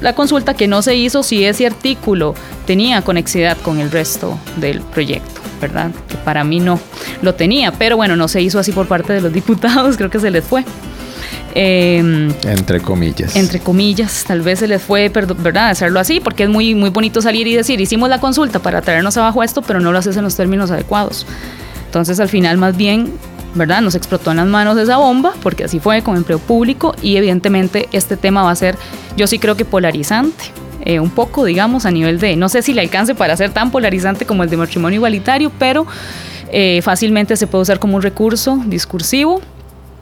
la, 0.00 0.12
consulta 0.14 0.54
que 0.54 0.66
no 0.66 0.82
se 0.82 0.96
hizo 0.96 1.22
si 1.22 1.44
ese 1.44 1.66
artículo 1.66 2.34
tenía 2.66 3.02
conexidad 3.02 3.56
con 3.58 3.80
el 3.80 3.90
resto 3.90 4.38
del 4.56 4.80
proyecto, 4.80 5.40
¿verdad? 5.60 5.90
Que 6.08 6.16
para 6.16 6.44
mí 6.44 6.60
no 6.60 6.80
lo 7.22 7.34
tenía, 7.34 7.72
pero 7.72 7.96
bueno, 7.96 8.16
no 8.16 8.28
se 8.28 8.42
hizo 8.42 8.58
así 8.58 8.72
por 8.72 8.86
parte 8.86 9.12
de 9.12 9.20
los 9.20 9.32
diputados, 9.40 9.96
creo 9.96 10.10
que 10.10 10.20
se 10.20 10.30
les 10.30 10.44
fue. 10.44 10.64
Em, 11.54 12.32
entre 12.44 12.80
comillas. 12.80 13.34
Entre 13.34 13.58
comillas, 13.58 14.24
tal 14.26 14.40
vez 14.40 14.60
se 14.60 14.68
les 14.68 14.80
fue, 14.80 15.08
¿verdad? 15.08 15.70
Hacerlo 15.70 15.98
así, 15.98 16.20
porque 16.20 16.44
es 16.44 16.48
muy, 16.48 16.74
muy 16.74 16.90
bonito 16.90 17.20
salir 17.20 17.46
y 17.48 17.56
decir, 17.56 17.80
hicimos 17.80 18.08
la 18.08 18.20
consulta 18.20 18.60
para 18.60 18.82
traernos 18.82 19.16
abajo 19.16 19.42
esto, 19.42 19.62
pero 19.62 19.80
no 19.80 19.90
lo 19.90 19.98
haces 19.98 20.16
en 20.16 20.22
los 20.22 20.36
términos 20.36 20.70
adecuados. 20.70 21.26
Entonces, 21.86 22.20
al 22.20 22.28
final, 22.28 22.56
más 22.56 22.76
bien, 22.76 23.12
¿verdad? 23.54 23.80
Nos 23.80 23.94
explotó 23.94 24.30
en 24.30 24.38
las 24.38 24.46
manos 24.46 24.78
esa 24.78 24.96
bomba, 24.96 25.32
porque 25.42 25.64
así 25.64 25.80
fue 25.80 26.02
con 26.02 26.16
empleo 26.16 26.38
público 26.38 26.94
y 27.02 27.16
evidentemente 27.16 27.88
este 27.92 28.16
tema 28.16 28.42
va 28.42 28.50
a 28.50 28.56
ser, 28.56 28.76
yo 29.16 29.26
sí 29.26 29.38
creo 29.38 29.56
que 29.56 29.64
polarizante. 29.64 30.44
Eh, 30.82 30.98
un 30.98 31.10
poco, 31.10 31.44
digamos, 31.44 31.84
a 31.84 31.90
nivel 31.90 32.18
de, 32.18 32.36
no 32.36 32.48
sé 32.48 32.62
si 32.62 32.72
le 32.72 32.80
alcance 32.80 33.14
para 33.14 33.36
ser 33.36 33.50
tan 33.50 33.70
polarizante 33.70 34.24
como 34.24 34.44
el 34.44 34.50
de 34.50 34.56
matrimonio 34.56 34.96
igualitario, 34.96 35.52
pero 35.58 35.86
eh, 36.52 36.80
fácilmente 36.82 37.36
se 37.36 37.46
puede 37.46 37.62
usar 37.62 37.78
como 37.78 37.96
un 37.96 38.02
recurso 38.02 38.58
discursivo. 38.66 39.42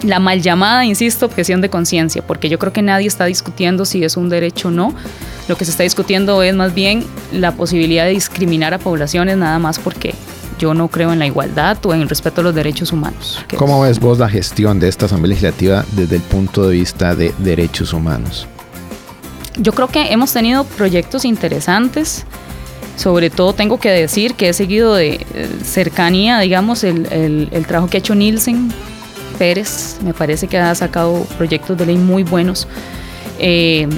La 0.04 0.20
mal 0.20 0.40
llamada, 0.40 0.84
insisto, 0.84 1.26
objeción 1.26 1.60
de 1.60 1.68
conciencia, 1.68 2.22
porque 2.22 2.48
yo 2.48 2.60
creo 2.60 2.72
que 2.72 2.82
nadie 2.82 3.08
está 3.08 3.24
discutiendo 3.24 3.84
si 3.84 4.04
es 4.04 4.16
un 4.16 4.28
derecho 4.28 4.68
o 4.68 4.70
no. 4.70 4.94
Lo 5.48 5.56
que 5.56 5.64
se 5.64 5.72
está 5.72 5.82
discutiendo 5.82 6.40
es 6.44 6.54
más 6.54 6.72
bien 6.72 7.04
la 7.32 7.50
posibilidad 7.52 8.04
de 8.04 8.10
discriminar 8.10 8.72
a 8.72 8.78
poblaciones 8.78 9.36
nada 9.36 9.58
más 9.58 9.80
porque 9.80 10.14
yo 10.58 10.74
no 10.74 10.88
creo 10.88 11.12
en 11.12 11.18
la 11.18 11.26
igualdad 11.26 11.78
o 11.84 11.94
en 11.94 12.02
el 12.02 12.08
respeto 12.08 12.40
a 12.40 12.44
los 12.44 12.54
derechos 12.54 12.92
humanos. 12.92 13.38
¿Cómo 13.56 13.80
ves 13.80 14.00
vos 14.00 14.18
la 14.18 14.28
gestión 14.28 14.80
de 14.80 14.88
esta 14.88 15.06
Asamblea 15.06 15.30
Legislativa 15.30 15.84
desde 15.92 16.16
el 16.16 16.22
punto 16.22 16.68
de 16.68 16.74
vista 16.74 17.14
de 17.14 17.32
derechos 17.38 17.92
humanos? 17.92 18.46
Yo 19.56 19.72
creo 19.72 19.88
que 19.88 20.12
hemos 20.12 20.32
tenido 20.32 20.64
proyectos 20.64 21.24
interesantes. 21.24 22.24
Sobre 22.96 23.30
todo 23.30 23.52
tengo 23.52 23.78
que 23.78 23.90
decir 23.90 24.34
que 24.34 24.48
he 24.48 24.52
seguido 24.52 24.94
de 24.94 25.26
eh, 25.34 25.48
cercanía, 25.62 26.40
digamos, 26.40 26.82
el, 26.82 27.48
el 27.52 27.66
trabajo 27.66 27.88
que 27.88 27.96
ha 27.96 28.00
hecho 28.00 28.14
Nielsen 28.14 28.72
Pérez. 29.38 29.98
Me 30.02 30.12
parece 30.12 30.48
que 30.48 30.58
ha 30.58 30.74
sacado 30.74 31.24
proyectos 31.36 31.78
de 31.78 31.86
ley 31.86 31.96
muy 31.96 32.24
buenos. 32.24 32.66
Eh, 33.38 33.88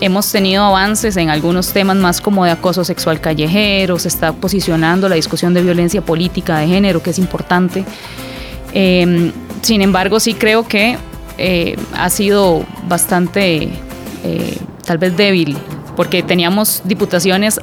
Hemos 0.00 0.30
tenido 0.30 0.62
avances 0.62 1.16
en 1.16 1.30
algunos 1.30 1.72
temas 1.72 1.96
más 1.96 2.20
como 2.20 2.44
de 2.44 2.50
acoso 2.50 2.84
sexual 2.84 3.20
callejero, 3.20 3.98
se 3.98 4.08
está 4.08 4.32
posicionando 4.32 5.08
la 5.08 5.14
discusión 5.14 5.54
de 5.54 5.62
violencia 5.62 6.02
política 6.02 6.58
de 6.58 6.66
género, 6.66 7.02
que 7.02 7.10
es 7.10 7.18
importante. 7.18 7.84
Em, 8.74 9.32
sin 9.62 9.80
embargo, 9.80 10.20
sí 10.20 10.34
creo 10.34 10.68
que 10.68 10.98
eh, 11.38 11.76
ha 11.96 12.10
sido 12.10 12.64
bastante, 12.86 13.70
eh, 14.22 14.58
tal 14.84 14.98
vez 14.98 15.16
débil, 15.16 15.56
porque 15.96 16.22
teníamos 16.22 16.82
diputaciones 16.84 17.58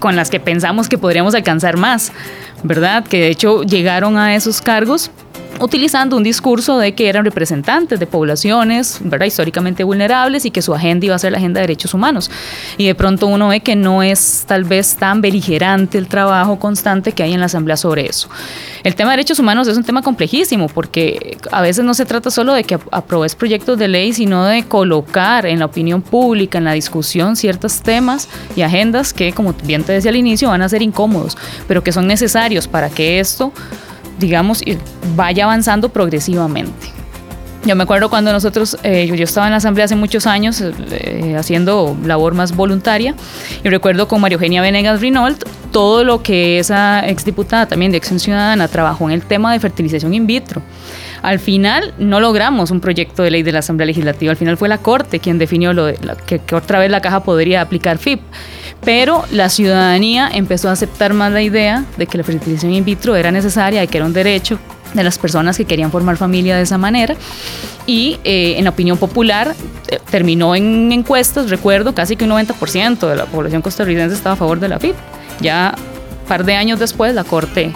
con 0.00 0.16
las 0.16 0.30
que 0.30 0.40
pensamos 0.40 0.88
que 0.88 0.98
podríamos 0.98 1.34
alcanzar 1.34 1.76
más, 1.76 2.12
¿verdad? 2.64 3.04
Que 3.04 3.20
de 3.20 3.28
hecho 3.28 3.62
llegaron 3.62 4.18
a 4.18 4.34
esos 4.34 4.60
cargos 4.60 5.10
utilizando 5.60 6.16
un 6.16 6.22
discurso 6.22 6.78
de 6.78 6.94
que 6.94 7.08
eran 7.08 7.24
representantes 7.24 7.98
de 7.98 8.06
poblaciones 8.06 8.98
¿verdad? 9.02 9.26
históricamente 9.26 9.84
vulnerables 9.84 10.44
y 10.44 10.50
que 10.50 10.62
su 10.62 10.74
agenda 10.74 11.06
iba 11.06 11.14
a 11.14 11.18
ser 11.18 11.32
la 11.32 11.38
agenda 11.38 11.60
de 11.60 11.66
derechos 11.66 11.94
humanos. 11.94 12.30
Y 12.76 12.86
de 12.86 12.94
pronto 12.94 13.26
uno 13.26 13.48
ve 13.48 13.60
que 13.60 13.76
no 13.76 14.02
es 14.02 14.44
tal 14.46 14.64
vez 14.64 14.96
tan 14.96 15.20
beligerante 15.20 15.98
el 15.98 16.08
trabajo 16.08 16.58
constante 16.58 17.12
que 17.12 17.22
hay 17.22 17.32
en 17.32 17.40
la 17.40 17.46
Asamblea 17.46 17.76
sobre 17.76 18.06
eso. 18.06 18.28
El 18.82 18.94
tema 18.94 19.10
de 19.10 19.16
derechos 19.18 19.38
humanos 19.38 19.66
es 19.68 19.76
un 19.76 19.84
tema 19.84 20.02
complejísimo 20.02 20.68
porque 20.68 21.38
a 21.50 21.60
veces 21.60 21.84
no 21.84 21.94
se 21.94 22.04
trata 22.04 22.30
solo 22.30 22.52
de 22.52 22.64
que 22.64 22.78
aprobes 22.90 23.34
proyectos 23.34 23.78
de 23.78 23.88
ley, 23.88 24.12
sino 24.12 24.44
de 24.44 24.64
colocar 24.64 25.46
en 25.46 25.58
la 25.58 25.66
opinión 25.66 26.02
pública, 26.02 26.58
en 26.58 26.64
la 26.64 26.72
discusión, 26.72 27.36
ciertos 27.36 27.80
temas 27.80 28.28
y 28.54 28.62
agendas 28.62 29.12
que, 29.12 29.32
como 29.32 29.54
bien 29.64 29.82
te 29.84 29.92
decía 29.92 30.10
al 30.10 30.16
inicio, 30.16 30.48
van 30.48 30.62
a 30.62 30.68
ser 30.68 30.82
incómodos, 30.82 31.36
pero 31.66 31.82
que 31.82 31.92
son 31.92 32.06
necesarios 32.06 32.68
para 32.68 32.90
que 32.90 33.20
esto 33.20 33.52
digamos, 34.18 34.62
vaya 35.14 35.44
avanzando 35.44 35.88
progresivamente. 35.88 36.96
Yo 37.66 37.74
me 37.74 37.82
acuerdo 37.82 38.08
cuando 38.08 38.32
nosotros, 38.32 38.78
eh, 38.84 39.06
yo, 39.08 39.24
estaba 39.24 39.48
en 39.48 39.50
la 39.50 39.56
asamblea 39.56 39.86
hace 39.86 39.96
muchos 39.96 40.28
años 40.28 40.62
eh, 40.62 41.34
haciendo 41.36 41.96
labor 42.04 42.32
más 42.32 42.54
voluntaria 42.54 43.16
y 43.64 43.68
recuerdo 43.68 44.06
con 44.06 44.20
María 44.20 44.36
Eugenia 44.36 44.62
Venegas 44.62 45.00
Rinault 45.00 45.42
todo 45.72 46.04
lo 46.04 46.22
que 46.22 46.60
esa 46.60 47.04
exdiputada 47.08 47.66
también 47.66 47.90
de 47.90 47.98
Acción 47.98 48.20
Ciudadana 48.20 48.68
trabajó 48.68 49.06
en 49.06 49.14
el 49.14 49.22
tema 49.22 49.52
de 49.52 49.58
fertilización 49.58 50.14
in 50.14 50.28
vitro. 50.28 50.62
Al 51.22 51.40
final 51.40 51.92
no 51.98 52.20
logramos 52.20 52.70
un 52.70 52.78
proyecto 52.78 53.24
de 53.24 53.32
ley 53.32 53.42
de 53.42 53.50
la 53.50 53.58
Asamblea 53.58 53.86
Legislativa, 53.86 54.30
al 54.30 54.36
final 54.36 54.56
fue 54.56 54.68
la 54.68 54.78
Corte 54.78 55.18
quien 55.18 55.38
definió 55.38 55.72
lo 55.72 55.86
de 55.86 55.98
que, 56.24 56.38
que 56.38 56.54
otra 56.54 56.78
vez 56.78 56.88
la 56.88 57.00
caja 57.00 57.24
podría 57.24 57.62
aplicar 57.62 57.98
FIP 57.98 58.20
pero 58.84 59.24
la 59.30 59.48
ciudadanía 59.48 60.30
empezó 60.32 60.68
a 60.68 60.72
aceptar 60.72 61.14
más 61.14 61.32
la 61.32 61.42
idea 61.42 61.84
de 61.96 62.06
que 62.06 62.18
la 62.18 62.24
fertilización 62.24 62.72
in 62.72 62.84
vitro 62.84 63.16
era 63.16 63.30
necesaria, 63.30 63.80
de 63.80 63.88
que 63.88 63.98
era 63.98 64.06
un 64.06 64.12
derecho 64.12 64.58
de 64.94 65.02
las 65.02 65.18
personas 65.18 65.56
que 65.56 65.64
querían 65.64 65.90
formar 65.90 66.16
familia 66.16 66.56
de 66.56 66.62
esa 66.62 66.78
manera. 66.78 67.16
Y 67.86 68.18
eh, 68.24 68.54
en 68.56 68.64
la 68.64 68.70
opinión 68.70 68.98
popular 68.98 69.54
eh, 69.88 69.98
terminó 70.10 70.54
en 70.54 70.90
encuestas, 70.92 71.50
recuerdo, 71.50 71.94
casi 71.94 72.16
que 72.16 72.24
un 72.24 72.30
90% 72.30 73.08
de 73.08 73.16
la 73.16 73.26
población 73.26 73.62
costarricense 73.62 74.14
estaba 74.14 74.34
a 74.34 74.36
favor 74.36 74.58
de 74.58 74.68
la 74.68 74.78
FIP. 74.78 74.94
Ya 75.40 75.74
un 76.22 76.28
par 76.28 76.44
de 76.44 76.54
años 76.54 76.78
después 76.78 77.14
la 77.14 77.24
Corte 77.24 77.72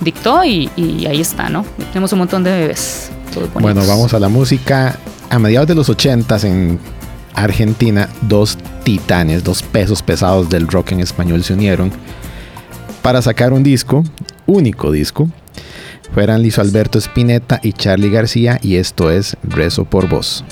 dictó 0.00 0.44
y, 0.44 0.68
ahí 1.06 1.20
está, 1.20 1.48
¿no? 1.48 1.64
Tenemos 1.92 2.12
un 2.12 2.20
montón 2.20 2.44
de 2.44 2.50
bebés. 2.50 3.10
Bueno, 3.54 3.84
vamos 3.86 4.14
a 4.14 4.20
la 4.20 4.28
música. 4.28 4.98
A 5.30 5.38
mediados 5.38 5.66
de 5.66 5.74
los 5.74 5.88
80 5.88 6.36
en 6.44 6.78
Argentina, 7.34 8.08
dos 8.22 8.58
titanes, 8.84 9.44
dos 9.44 9.62
pesos 9.62 10.02
pesados 10.02 10.48
del 10.48 10.68
rock 10.68 10.92
en 10.92 11.00
español 11.00 11.42
se 11.44 11.54
unieron 11.54 11.92
para 13.02 13.20
sacar 13.22 13.52
un 13.52 13.62
disco, 13.62 14.02
único 14.46 14.90
disco. 14.90 15.28
Fueran 16.14 16.42
Lizo 16.42 16.60
Alberto 16.60 16.98
Spinetta 16.98 17.60
y 17.62 17.72
Charlie 17.72 18.10
García 18.10 18.58
y 18.62 18.76
esto 18.76 19.10
es 19.10 19.36
Rezo 19.42 19.84
por 19.84 20.08
Vos. 20.08 20.44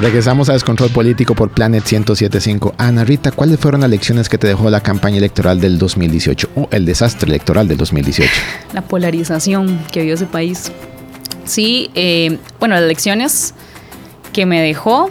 Regresamos 0.00 0.48
a 0.48 0.54
Descontrol 0.54 0.88
Político 0.88 1.34
por 1.34 1.50
Planet 1.50 1.84
1075. 1.84 2.74
Ana 2.78 3.04
Rita, 3.04 3.32
¿cuáles 3.32 3.60
fueron 3.60 3.82
las 3.82 3.90
lecciones 3.90 4.30
que 4.30 4.38
te 4.38 4.46
dejó 4.46 4.70
la 4.70 4.80
campaña 4.80 5.18
electoral 5.18 5.60
del 5.60 5.78
2018 5.78 6.48
o 6.54 6.68
el 6.70 6.86
desastre 6.86 7.28
electoral 7.28 7.68
del 7.68 7.76
2018? 7.76 8.32
La 8.72 8.80
polarización 8.80 9.78
que 9.92 10.02
vio 10.02 10.14
ese 10.14 10.24
país. 10.24 10.72
Sí, 11.44 11.90
eh, 11.94 12.38
bueno, 12.58 12.76
las 12.76 12.84
lecciones 12.84 13.52
que 14.32 14.46
me 14.46 14.62
dejó, 14.62 15.10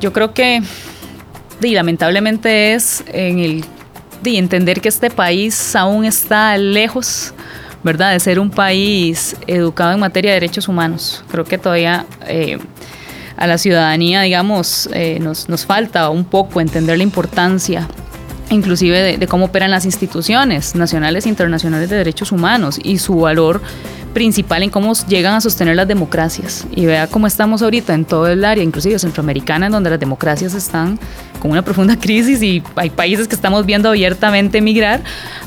yo 0.00 0.14
creo 0.14 0.32
que 0.32 0.62
y 1.60 1.74
lamentablemente 1.74 2.72
es 2.72 3.04
en 3.08 3.38
el 3.38 3.64
de 4.22 4.38
entender 4.38 4.80
que 4.80 4.88
este 4.88 5.10
país 5.10 5.76
aún 5.76 6.06
está 6.06 6.56
lejos 6.56 7.34
¿verdad? 7.82 8.12
De 8.12 8.20
ser 8.20 8.38
un 8.38 8.50
país 8.50 9.36
educado 9.46 9.92
en 9.92 10.00
materia 10.00 10.30
de 10.30 10.34
derechos 10.40 10.68
humanos. 10.68 11.24
Creo 11.30 11.44
que 11.44 11.58
todavía 11.58 12.06
eh, 12.26 12.58
a 13.36 13.46
la 13.46 13.58
ciudadanía, 13.58 14.22
digamos, 14.22 14.88
eh, 14.92 15.18
nos, 15.20 15.48
nos, 15.48 15.66
falta 15.66 16.08
un 16.10 16.24
poco 16.24 16.60
entender 16.60 16.96
la 16.98 17.04
importancia 17.04 17.88
inclusive 18.54 19.18
de, 19.18 19.26
cómo 19.26 19.46
operan 19.46 19.70
las 19.70 19.84
instituciones 19.84 20.74
nacionales 20.74 21.26
e 21.26 21.28
internacionales 21.28 21.88
de 21.88 21.96
derechos 21.96 22.32
humanos 22.32 22.78
y 22.82 22.98
su 22.98 23.16
valor 23.16 23.60
principal 24.14 24.62
en 24.62 24.70
cómo 24.70 24.92
llegan 25.08 25.34
a 25.34 25.40
sostener 25.40 25.74
las 25.74 25.88
democracias. 25.88 26.66
Y 26.70 26.84
vea 26.86 27.06
cómo 27.06 27.26
estamos 27.26 27.62
ahorita 27.62 27.94
en 27.94 28.04
todo 28.04 28.28
el 28.28 28.44
área, 28.44 28.62
inclusive 28.62 28.98
centroamericana, 28.98 29.66
en 29.66 29.72
donde 29.72 29.90
las 29.90 30.00
democracias 30.00 30.54
están 30.54 30.98
con 31.40 31.50
una 31.50 31.62
profunda 31.62 31.96
crisis 32.00 32.42
y 32.42 32.62
hay 32.76 32.90
países 32.90 33.26
que 33.26 33.34
estamos 33.34 33.64
viendo 33.64 33.88
abiertamente 33.88 34.60
migrar 34.60 35.02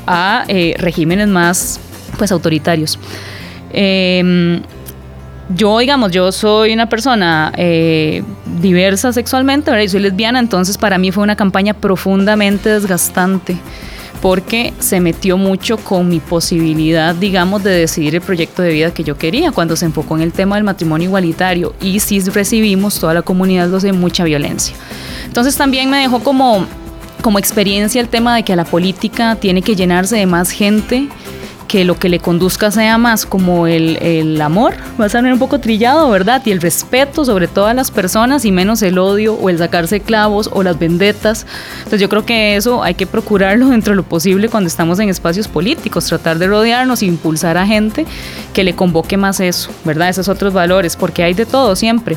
a 0.06 0.44
eh, 0.48 0.74
regímenes 0.78 1.28
más 1.28 1.80
pues 2.18 2.32
autoritarios. 2.32 2.98
Eh, 3.70 4.62
yo, 5.48 5.78
digamos, 5.78 6.10
yo 6.10 6.32
soy 6.32 6.72
una 6.72 6.88
persona 6.88 7.52
eh, 7.56 8.22
diversa 8.60 9.12
sexualmente, 9.12 9.70
¿verdad? 9.70 9.84
Y 9.84 9.88
soy 9.88 10.00
lesbiana, 10.00 10.38
entonces 10.38 10.76
para 10.78 10.98
mí 10.98 11.12
fue 11.12 11.22
una 11.22 11.36
campaña 11.36 11.74
profundamente 11.74 12.68
desgastante 12.70 13.56
porque 14.20 14.72
se 14.78 15.00
metió 15.00 15.36
mucho 15.36 15.76
con 15.76 16.08
mi 16.08 16.20
posibilidad, 16.20 17.14
digamos, 17.14 17.62
de 17.62 17.70
decidir 17.70 18.14
el 18.14 18.22
proyecto 18.22 18.62
de 18.62 18.72
vida 18.72 18.92
que 18.92 19.04
yo 19.04 19.16
quería, 19.16 19.52
cuando 19.52 19.76
se 19.76 19.84
enfocó 19.84 20.16
en 20.16 20.22
el 20.22 20.32
tema 20.32 20.56
del 20.56 20.64
matrimonio 20.64 21.06
igualitario 21.06 21.74
y 21.80 22.00
sí 22.00 22.20
recibimos 22.20 22.98
toda 22.98 23.14
la 23.14 23.22
comunidad 23.22 23.68
de 23.68 23.92
mucha 23.92 24.24
violencia. 24.24 24.74
Entonces 25.26 25.56
también 25.56 25.90
me 25.90 25.98
dejó 25.98 26.20
como, 26.20 26.66
como 27.22 27.38
experiencia 27.38 28.00
el 28.00 28.08
tema 28.08 28.34
de 28.34 28.42
que 28.42 28.56
la 28.56 28.64
política 28.64 29.36
tiene 29.36 29.62
que 29.62 29.76
llenarse 29.76 30.16
de 30.16 30.26
más 30.26 30.50
gente 30.50 31.08
que 31.66 31.84
lo 31.84 31.98
que 31.98 32.08
le 32.08 32.20
conduzca 32.20 32.70
sea 32.70 32.98
más 32.98 33.26
como 33.26 33.66
el, 33.66 33.96
el 34.02 34.40
amor, 34.40 34.74
va 35.00 35.06
a 35.06 35.08
ser 35.08 35.24
un 35.24 35.38
poco 35.38 35.58
trillado, 35.58 36.08
¿verdad? 36.10 36.42
Y 36.44 36.52
el 36.52 36.60
respeto 36.60 37.24
sobre 37.24 37.48
todas 37.48 37.74
las 37.74 37.90
personas 37.90 38.44
y 38.44 38.52
menos 38.52 38.82
el 38.82 38.98
odio 38.98 39.34
o 39.34 39.50
el 39.50 39.58
sacarse 39.58 40.00
clavos 40.00 40.48
o 40.52 40.62
las 40.62 40.78
vendetas. 40.78 41.46
Entonces 41.78 42.00
yo 42.00 42.08
creo 42.08 42.24
que 42.24 42.56
eso 42.56 42.82
hay 42.82 42.94
que 42.94 43.06
procurarlo 43.06 43.68
dentro 43.70 43.92
de 43.92 43.96
lo 43.96 44.02
posible 44.04 44.48
cuando 44.48 44.68
estamos 44.68 44.98
en 45.00 45.08
espacios 45.08 45.48
políticos, 45.48 46.06
tratar 46.06 46.38
de 46.38 46.46
rodearnos 46.46 47.02
e 47.02 47.06
impulsar 47.06 47.58
a 47.58 47.66
gente 47.66 48.06
que 48.52 48.64
le 48.64 48.74
convoque 48.74 49.16
más 49.16 49.40
eso, 49.40 49.70
¿verdad? 49.84 50.08
Esos 50.08 50.28
otros 50.28 50.52
valores, 50.52 50.96
porque 50.96 51.22
hay 51.22 51.34
de 51.34 51.46
todo 51.46 51.76
siempre. 51.76 52.16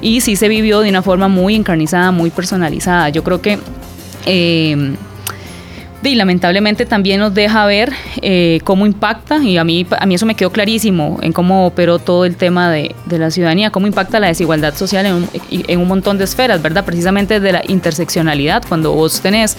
Y 0.00 0.20
sí 0.20 0.36
se 0.36 0.48
vivió 0.48 0.80
de 0.80 0.90
una 0.90 1.02
forma 1.02 1.28
muy 1.28 1.54
encarnizada, 1.54 2.10
muy 2.10 2.30
personalizada. 2.30 3.08
Yo 3.08 3.24
creo 3.24 3.40
que... 3.40 3.58
Eh, 4.26 4.94
y 6.10 6.14
lamentablemente 6.14 6.86
también 6.86 7.20
nos 7.20 7.34
deja 7.34 7.64
ver 7.66 7.92
eh, 8.22 8.60
cómo 8.64 8.86
impacta, 8.86 9.38
y 9.38 9.56
a 9.56 9.64
mí, 9.64 9.86
a 9.98 10.06
mí 10.06 10.14
eso 10.14 10.26
me 10.26 10.34
quedó 10.34 10.50
clarísimo 10.50 11.18
en 11.22 11.32
cómo 11.32 11.66
operó 11.66 11.98
todo 11.98 12.24
el 12.24 12.36
tema 12.36 12.70
de, 12.70 12.94
la 13.10 13.30
ciudadanía, 13.30 13.70
cómo 13.70 13.86
impacta 13.86 14.20
la 14.20 14.28
desigualdad 14.28 14.74
social 14.74 15.06
en 15.06 15.14
un, 15.14 15.28
en 15.50 15.80
un, 15.80 15.88
montón 15.88 16.18
de 16.18 16.24
esferas, 16.24 16.60
¿verdad? 16.62 16.84
Precisamente 16.84 17.40
de 17.40 17.52
la 17.52 17.62
interseccionalidad, 17.68 18.64
cuando 18.68 18.92
vos 18.92 19.20
tenés 19.20 19.56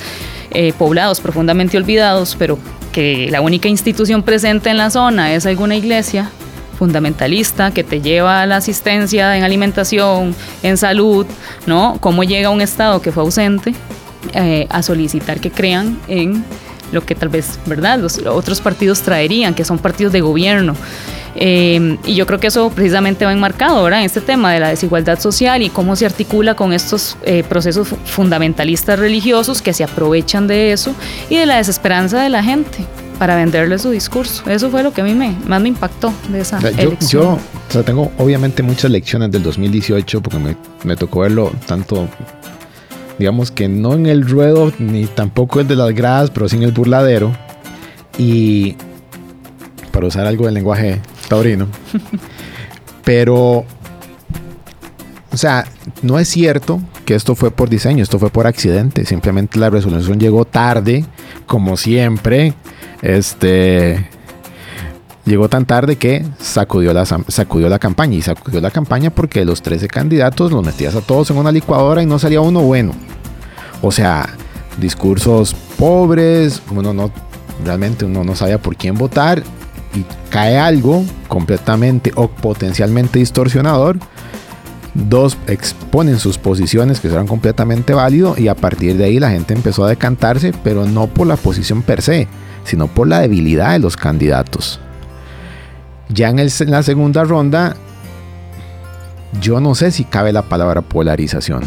eh, 0.51 0.73
poblados 0.77 1.21
profundamente 1.21 1.77
olvidados, 1.77 2.35
pero 2.37 2.59
que 2.91 3.29
la 3.29 3.41
única 3.41 3.67
institución 3.67 4.23
presente 4.23 4.69
en 4.69 4.77
la 4.77 4.89
zona 4.89 5.33
es 5.33 5.45
alguna 5.45 5.75
iglesia, 5.75 6.29
fundamentalista 6.77 7.71
que 7.71 7.83
te 7.83 8.01
lleva 8.01 8.41
a 8.41 8.45
la 8.45 8.57
asistencia 8.57 9.37
en 9.37 9.43
alimentación, 9.43 10.35
en 10.61 10.77
salud, 10.77 11.25
¿no? 11.65 11.97
Cómo 11.99 12.23
llega 12.23 12.49
un 12.49 12.61
Estado 12.61 13.01
que 13.01 13.11
fue 13.11 13.23
ausente 13.23 13.73
eh, 14.33 14.67
a 14.69 14.81
solicitar 14.81 15.39
que 15.39 15.51
crean 15.51 15.99
en 16.07 16.43
lo 16.91 17.05
que 17.05 17.15
tal 17.15 17.29
vez, 17.29 17.59
¿verdad?, 17.65 17.99
los 17.99 18.19
otros 18.19 18.61
partidos 18.61 19.01
traerían, 19.01 19.53
que 19.53 19.65
son 19.65 19.79
partidos 19.79 20.13
de 20.13 20.21
gobierno. 20.21 20.75
Eh, 21.35 21.97
y 22.05 22.15
yo 22.15 22.25
creo 22.25 22.39
que 22.39 22.47
eso 22.47 22.69
precisamente 22.69 23.25
va 23.25 23.33
enmarcado 23.33 23.83
¿verdad? 23.83 23.99
en 23.99 24.05
este 24.05 24.21
tema 24.21 24.53
de 24.53 24.61
la 24.61 24.69
desigualdad 24.69 25.19
social 25.19 25.61
y 25.61 25.69
cómo 25.69 25.97
se 25.97 26.05
articula 26.05 26.55
con 26.55 26.71
estos 26.71 27.17
eh, 27.23 27.43
procesos 27.43 27.89
fundamentalistas 28.05 28.97
religiosos 28.97 29.61
que 29.61 29.73
se 29.73 29.83
aprovechan 29.83 30.47
de 30.47 30.71
eso 30.71 30.95
y 31.29 31.35
de 31.35 31.45
la 31.45 31.57
desesperanza 31.57 32.21
de 32.21 32.29
la 32.29 32.41
gente 32.41 32.85
para 33.19 33.35
venderle 33.35 33.77
su 33.79 33.89
discurso. 33.89 34.49
Eso 34.49 34.69
fue 34.69 34.81
lo 34.83 34.93
que 34.93 35.01
a 35.01 35.03
mí 35.03 35.13
me, 35.13 35.35
más 35.45 35.61
me 35.61 35.69
impactó 35.69 36.13
de 36.29 36.41
esa 36.41 36.59
yo, 36.59 36.69
elección. 36.69 37.37
Yo 37.73 37.83
tengo 37.83 38.11
obviamente 38.17 38.63
muchas 38.63 38.91
lecciones 38.91 39.31
del 39.31 39.43
2018 39.43 40.21
porque 40.21 40.39
me, 40.39 40.55
me 40.83 40.95
tocó 40.95 41.21
verlo 41.21 41.51
tanto 41.65 42.07
digamos 43.19 43.51
que 43.51 43.67
no 43.67 43.93
en 43.93 44.05
el 44.05 44.27
ruedo 44.27 44.71
ni 44.79 45.05
tampoco 45.05 45.59
el 45.59 45.67
de 45.67 45.75
las 45.75 45.93
gradas, 45.93 46.31
pero 46.31 46.49
sí 46.49 46.57
en 46.57 46.63
el 46.63 46.71
burladero. 46.71 47.31
Y 48.17 48.75
para 49.91 50.07
usar 50.07 50.25
algo 50.25 50.45
del 50.45 50.55
lenguaje 50.55 50.99
taurino. 51.27 51.67
pero, 53.03 53.65
o 55.31 55.37
sea, 55.37 55.65
no 56.01 56.19
es 56.19 56.27
cierto 56.27 56.81
que 57.05 57.15
esto 57.15 57.35
fue 57.35 57.51
por 57.51 57.69
diseño, 57.69 58.03
esto 58.03 58.19
fue 58.19 58.29
por 58.29 58.47
accidente. 58.47 59.05
Simplemente 59.05 59.59
la 59.59 59.69
resolución 59.69 60.19
llegó 60.19 60.45
tarde, 60.45 61.05
como 61.45 61.77
siempre. 61.77 62.53
Este, 63.01 64.09
llegó 65.25 65.49
tan 65.49 65.65
tarde 65.65 65.97
que 65.97 66.25
sacudió 66.39 66.93
la, 66.93 67.05
sacudió 67.05 67.69
la 67.69 67.79
campaña. 67.79 68.15
Y 68.15 68.21
sacudió 68.21 68.61
la 68.61 68.71
campaña 68.71 69.09
porque 69.09 69.45
los 69.45 69.61
13 69.61 69.87
candidatos 69.87 70.51
los 70.51 70.65
metías 70.65 70.95
a 70.95 71.01
todos 71.01 71.29
en 71.31 71.37
una 71.37 71.51
licuadora 71.51 72.01
y 72.01 72.05
no 72.05 72.19
salía 72.19 72.41
uno 72.41 72.61
bueno. 72.61 72.93
O 73.81 73.91
sea, 73.91 74.29
discursos 74.79 75.55
pobres, 75.77 76.61
uno 76.71 76.93
no, 76.93 77.11
realmente 77.63 78.05
uno 78.05 78.23
no 78.23 78.35
sabía 78.35 78.57
por 78.57 78.75
quién 78.75 78.95
votar 78.95 79.43
y 79.93 80.05
cae 80.29 80.57
algo 80.57 81.03
completamente 81.27 82.11
o 82.15 82.27
potencialmente 82.27 83.19
distorsionador. 83.19 83.97
Dos 84.93 85.37
exponen 85.47 86.19
sus 86.19 86.37
posiciones 86.37 87.01
que 87.01 87.09
serán 87.09 87.27
completamente 87.27 87.93
válidos 87.93 88.39
y 88.39 88.47
a 88.47 88.55
partir 88.55 88.95
de 88.95 89.05
ahí 89.05 89.19
la 89.19 89.29
gente 89.29 89.53
empezó 89.53 89.83
a 89.83 89.89
decantarse, 89.89 90.53
pero 90.63 90.85
no 90.85 91.07
por 91.07 91.27
la 91.27 91.35
posición 91.35 91.81
per 91.81 92.01
se, 92.01 92.29
sino 92.63 92.87
por 92.87 93.07
la 93.07 93.19
debilidad 93.19 93.73
de 93.73 93.79
los 93.79 93.97
candidatos. 93.97 94.79
Ya 96.09 96.29
en, 96.29 96.37
la 96.37 96.83
segunda 96.83 97.23
ronda, 97.23 97.75
yo 99.41 99.59
no 99.59 99.75
sé 99.75 99.91
si 99.91 100.03
cabe 100.03 100.31
la 100.31 100.43
palabra 100.43 100.81
polarización. 100.81 101.63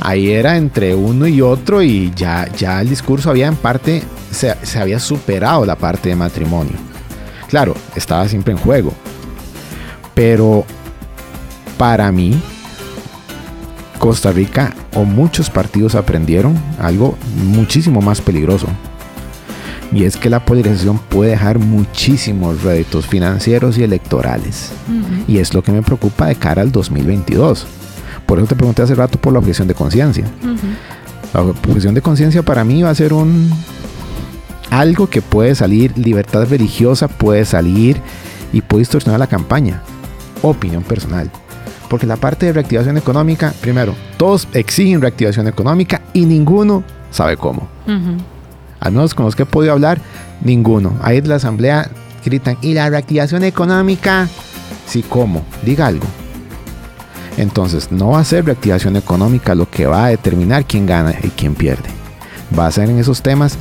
Ahí 0.00 0.30
era 0.30 0.56
entre 0.56 0.94
uno 0.94 1.26
y 1.26 1.40
otro 1.40 1.82
y 1.82 2.12
ya, 2.14 2.48
ya 2.56 2.80
el 2.80 2.88
discurso 2.88 3.30
había 3.30 3.48
en 3.48 3.56
parte, 3.56 4.02
se, 4.30 4.54
se 4.62 4.78
había 4.78 5.00
superado 5.00 5.64
la 5.64 5.76
parte 5.76 6.08
de 6.08 6.16
matrimonio. 6.16 6.74
Claro, 7.48 7.74
estaba 7.96 8.28
siempre 8.28 8.52
en 8.52 8.58
juego. 8.58 8.92
Pero 10.14 10.64
para 11.76 12.10
mí, 12.12 12.40
Costa 13.98 14.30
Rica 14.30 14.74
o 14.94 15.04
muchos 15.04 15.50
partidos 15.50 15.94
aprendieron 15.94 16.56
algo 16.78 17.16
muchísimo 17.36 18.00
más 18.00 18.20
peligroso 18.20 18.68
y 19.92 20.04
es 20.04 20.16
que 20.16 20.28
la 20.28 20.44
polarización 20.44 20.98
puede 20.98 21.30
dejar 21.30 21.58
muchísimos 21.58 22.62
réditos 22.62 23.06
financieros 23.06 23.78
y 23.78 23.84
electorales. 23.84 24.72
Y 25.26 25.38
es 25.38 25.54
lo 25.54 25.62
que 25.62 25.72
me 25.72 25.82
preocupa 25.82 26.26
de 26.26 26.36
cara 26.36 26.62
al 26.62 26.72
2022. 26.72 27.66
Por 28.26 28.38
eso 28.38 28.46
te 28.46 28.56
pregunté 28.56 28.82
hace 28.82 28.94
rato 28.94 29.18
por 29.18 29.32
la 29.32 29.38
objeción 29.38 29.66
de 29.66 29.74
conciencia. 29.74 30.26
La 31.32 31.42
objeción 31.42 31.94
de 31.94 32.02
conciencia 32.02 32.42
para 32.42 32.64
mí 32.64 32.82
va 32.82 32.90
a 32.90 32.94
ser 32.94 33.12
un 33.12 33.50
algo 34.70 35.08
que 35.08 35.22
puede 35.22 35.54
salir, 35.54 35.96
libertad 35.96 36.46
religiosa 36.46 37.08
puede 37.08 37.46
salir 37.46 37.98
y 38.52 38.60
puede 38.60 38.80
distorsionar 38.80 39.18
la 39.18 39.26
campaña. 39.26 39.82
Opinión 40.42 40.82
personal. 40.82 41.30
Porque 41.88 42.06
la 42.06 42.16
parte 42.16 42.44
de 42.44 42.52
reactivación 42.52 42.98
económica, 42.98 43.54
primero, 43.62 43.94
todos 44.18 44.46
exigen 44.52 45.00
reactivación 45.00 45.48
económica 45.48 46.02
y 46.12 46.26
ninguno 46.26 46.84
sabe 47.10 47.38
cómo 47.38 47.66
al 48.80 48.92
menos 48.92 49.14
con 49.14 49.24
los 49.26 49.36
que 49.36 49.44
he 49.44 49.46
podido 49.46 49.72
hablar, 49.72 50.00
ninguno. 50.42 50.96
Ahí 51.02 51.18
en 51.18 51.28
la 51.28 51.36
asamblea 51.36 51.90
gritan, 52.24 52.58
¿y 52.62 52.74
la 52.74 52.88
reactivación 52.90 53.42
económica? 53.44 54.28
Sí, 54.86 55.02
¿cómo? 55.02 55.44
Diga 55.64 55.86
algo. 55.86 56.06
Entonces, 57.36 57.92
no 57.92 58.10
va 58.10 58.20
a 58.20 58.24
ser 58.24 58.44
reactivación 58.44 58.96
económica 58.96 59.54
lo 59.54 59.70
que 59.70 59.86
va 59.86 60.06
a 60.06 60.08
determinar 60.08 60.64
quién 60.64 60.86
gana 60.86 61.14
y 61.22 61.28
quién 61.28 61.54
pierde. 61.54 61.88
Va 62.58 62.66
a 62.66 62.72
ser 62.72 62.90
en 62.90 62.98
esos 62.98 63.22
temas 63.22 63.56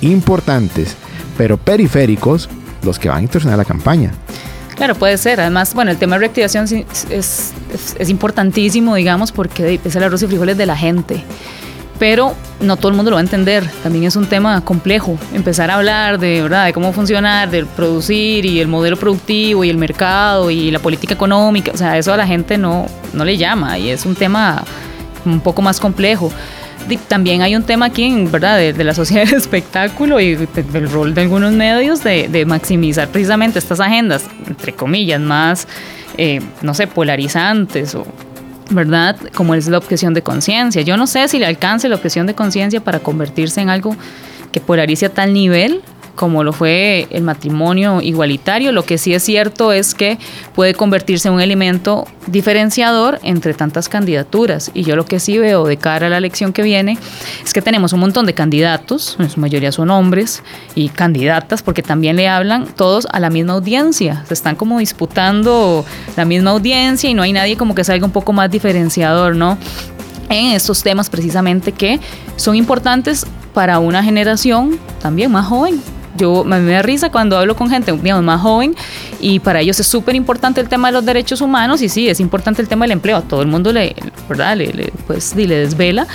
importantes, 0.00 0.94
pero 1.36 1.56
periféricos, 1.56 2.48
los 2.82 2.98
que 2.98 3.08
van 3.08 3.18
a 3.18 3.20
distorsionar 3.22 3.58
la 3.58 3.64
campaña. 3.64 4.12
Claro, 4.76 4.94
puede 4.94 5.18
ser. 5.18 5.40
Además, 5.40 5.74
bueno, 5.74 5.90
el 5.90 5.98
tema 5.98 6.16
de 6.16 6.20
reactivación 6.20 6.64
es, 6.64 7.52
es, 7.98 8.08
importantísimo, 8.08 8.94
digamos, 8.94 9.32
porque 9.32 9.80
es 9.84 9.96
el 9.96 10.02
arroz 10.02 10.22
y 10.22 10.26
frijoles 10.26 10.56
de 10.56 10.66
la 10.66 10.76
gente. 10.76 11.22
Pero 12.00 12.34
no 12.60 12.76
todo 12.76 12.88
el 12.88 12.94
mundo 12.96 13.12
lo 13.12 13.14
va 13.14 13.20
a 13.20 13.22
entender. 13.22 13.64
También 13.84 14.04
es 14.04 14.16
un 14.16 14.26
tema 14.26 14.60
complejo. 14.64 15.16
Empezar 15.32 15.70
a 15.70 15.76
hablar 15.76 16.18
de, 16.18 16.42
¿verdad? 16.42 16.66
de 16.66 16.72
cómo 16.72 16.92
funcionar, 16.92 17.48
de 17.50 17.64
producir 17.64 18.44
y 18.44 18.58
el 18.58 18.66
modelo 18.66 18.96
productivo 18.96 19.62
y 19.62 19.70
el 19.70 19.76
mercado 19.76 20.50
y 20.50 20.72
la 20.72 20.80
política 20.80 21.14
económica. 21.14 21.70
O 21.72 21.76
sea, 21.76 21.96
eso 21.96 22.12
a 22.12 22.16
la 22.16 22.26
gente 22.26 22.58
no, 22.58 22.86
no 23.12 23.24
le 23.24 23.36
llama 23.36 23.78
y 23.78 23.90
es 23.90 24.04
un 24.04 24.16
tema 24.16 24.64
un 25.24 25.40
poco 25.40 25.62
más 25.62 25.78
complejo 25.78 26.32
también 26.96 27.42
hay 27.42 27.56
un 27.56 27.62
tema 27.62 27.86
aquí, 27.86 28.12
¿verdad?, 28.30 28.58
de, 28.58 28.84
la 28.84 28.94
sociedad 28.94 29.24
del 29.24 29.34
espectáculo 29.38 30.20
y 30.20 30.34
del 30.34 30.90
rol 30.90 31.14
de 31.14 31.22
algunos 31.22 31.52
medios 31.52 32.02
de, 32.02 32.44
maximizar 32.46 33.08
precisamente 33.08 33.58
estas 33.58 33.80
agendas, 33.80 34.24
entre 34.46 34.72
comillas, 34.72 35.20
más, 35.20 35.68
eh, 36.16 36.40
no 36.62 36.74
sé, 36.74 36.86
polarizantes 36.86 37.94
o 37.94 38.06
¿verdad? 38.70 39.16
Como 39.34 39.54
es 39.54 39.68
la 39.68 39.78
objeción 39.78 40.14
de 40.14 40.22
conciencia. 40.22 40.82
Yo 40.82 40.96
no 40.96 41.06
sé 41.06 41.28
si 41.28 41.38
le 41.38 41.46
alcance 41.46 41.88
la 41.88 41.96
objeción 41.96 42.26
de 42.26 42.34
conciencia 42.34 42.80
para 42.80 43.00
convertirse 43.00 43.60
en 43.60 43.68
algo 43.68 43.96
que 44.52 44.60
polarice 44.60 45.06
a 45.06 45.10
tal 45.10 45.32
nivel, 45.32 45.82
como 46.20 46.44
lo 46.44 46.52
fue 46.52 47.06
el 47.08 47.22
matrimonio 47.22 48.02
igualitario. 48.02 48.72
Lo 48.72 48.84
que 48.84 48.98
sí 48.98 49.14
es 49.14 49.22
cierto 49.22 49.72
es 49.72 49.94
que 49.94 50.18
puede 50.54 50.74
convertirse 50.74 51.28
en 51.28 51.34
un 51.34 51.40
elemento 51.40 52.06
diferenciador 52.26 53.18
entre 53.22 53.54
tantas 53.54 53.88
candidaturas. 53.88 54.70
Y 54.74 54.82
yo 54.82 54.96
lo 54.96 55.06
que 55.06 55.18
sí 55.18 55.38
veo 55.38 55.64
de 55.64 55.78
cara 55.78 56.08
a 56.08 56.10
la 56.10 56.18
elección 56.18 56.52
que 56.52 56.60
viene 56.60 56.98
es 57.42 57.54
que 57.54 57.62
tenemos 57.62 57.94
un 57.94 58.00
montón 58.00 58.26
de 58.26 58.34
candidatos, 58.34 59.16
en 59.18 59.30
su 59.30 59.40
mayoría 59.40 59.72
son 59.72 59.88
hombres 59.88 60.42
y 60.74 60.90
candidatas, 60.90 61.62
porque 61.62 61.82
también 61.82 62.16
le 62.16 62.28
hablan 62.28 62.66
todos 62.66 63.06
a 63.10 63.18
la 63.18 63.30
misma 63.30 63.54
audiencia. 63.54 64.22
Se 64.28 64.34
están 64.34 64.56
como 64.56 64.78
disputando 64.78 65.86
la 66.18 66.26
misma 66.26 66.50
audiencia 66.50 67.08
y 67.08 67.14
no 67.14 67.22
hay 67.22 67.32
nadie 67.32 67.56
como 67.56 67.74
que 67.74 67.82
salga 67.82 68.04
un 68.04 68.12
poco 68.12 68.34
más 68.34 68.50
diferenciador, 68.50 69.36
¿no? 69.36 69.56
en 70.28 70.52
estos 70.52 70.84
temas 70.84 71.10
precisamente 71.10 71.72
que 71.72 71.98
son 72.36 72.54
importantes 72.54 73.26
para 73.52 73.80
una 73.80 74.04
generación 74.04 74.78
también 75.00 75.32
más 75.32 75.46
joven, 75.46 75.82
yo 76.16 76.44
me 76.44 76.60
da 76.60 76.82
risa 76.82 77.10
cuando 77.10 77.38
hablo 77.38 77.56
con 77.56 77.70
gente 77.70 77.92
digamos, 77.92 78.24
más 78.24 78.40
joven 78.40 78.74
y 79.20 79.38
para 79.40 79.60
ellos 79.60 79.78
es 79.80 79.86
súper 79.86 80.14
importante 80.14 80.60
el 80.60 80.68
tema 80.68 80.88
de 80.88 80.92
los 80.92 81.04
derechos 81.04 81.40
humanos 81.40 81.82
y 81.82 81.88
sí, 81.88 82.08
es 82.08 82.20
importante 82.20 82.62
el 82.62 82.68
tema 82.68 82.84
del 82.84 82.92
empleo. 82.92 83.16
A 83.16 83.22
todo 83.22 83.42
el 83.42 83.48
mundo 83.48 83.72
le, 83.72 83.94
¿verdad? 84.28 84.56
Le, 84.56 84.92
pues, 85.06 85.34
le 85.34 85.46
desvela. 85.46 86.06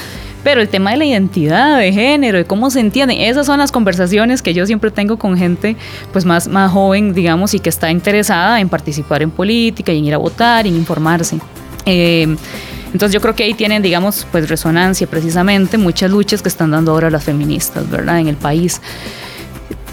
Pero 0.43 0.61
el 0.61 0.69
tema 0.69 0.91
de 0.91 0.97
la 0.97 1.05
identidad, 1.05 1.79
de 1.79 1.91
género, 1.91 2.37
de 2.37 2.45
cómo 2.45 2.69
se 2.69 2.79
entiende, 2.79 3.27
esas 3.27 3.47
son 3.47 3.57
las 3.57 3.71
conversaciones 3.71 4.43
que 4.43 4.53
yo 4.53 4.67
siempre 4.67 4.91
tengo 4.91 5.17
con 5.17 5.35
gente 5.35 5.75
pues 6.13 6.23
más, 6.23 6.47
más 6.47 6.71
joven, 6.71 7.15
digamos, 7.15 7.55
y 7.55 7.59
que 7.59 7.69
está 7.69 7.89
interesada 7.89 8.59
en 8.59 8.69
participar 8.69 9.23
en 9.23 9.31
política 9.31 9.91
y 9.91 9.97
en 9.97 10.05
ir 10.05 10.13
a 10.13 10.19
votar 10.19 10.67
y 10.67 10.69
en 10.69 10.75
informarse. 10.75 11.39
Eh, 11.87 12.35
entonces 12.93 13.13
yo 13.13 13.21
creo 13.21 13.35
que 13.35 13.43
ahí 13.43 13.53
tienen, 13.53 13.81
digamos, 13.81 14.25
pues 14.31 14.47
resonancia 14.47 15.05
precisamente 15.07 15.77
muchas 15.77 16.09
luchas 16.09 16.41
que 16.41 16.47
están 16.47 16.71
dando 16.71 16.91
ahora 16.91 17.09
las 17.09 17.23
feministas, 17.23 17.89
¿verdad? 17.89 18.19
En 18.19 18.27
el 18.27 18.37
país. 18.37 18.79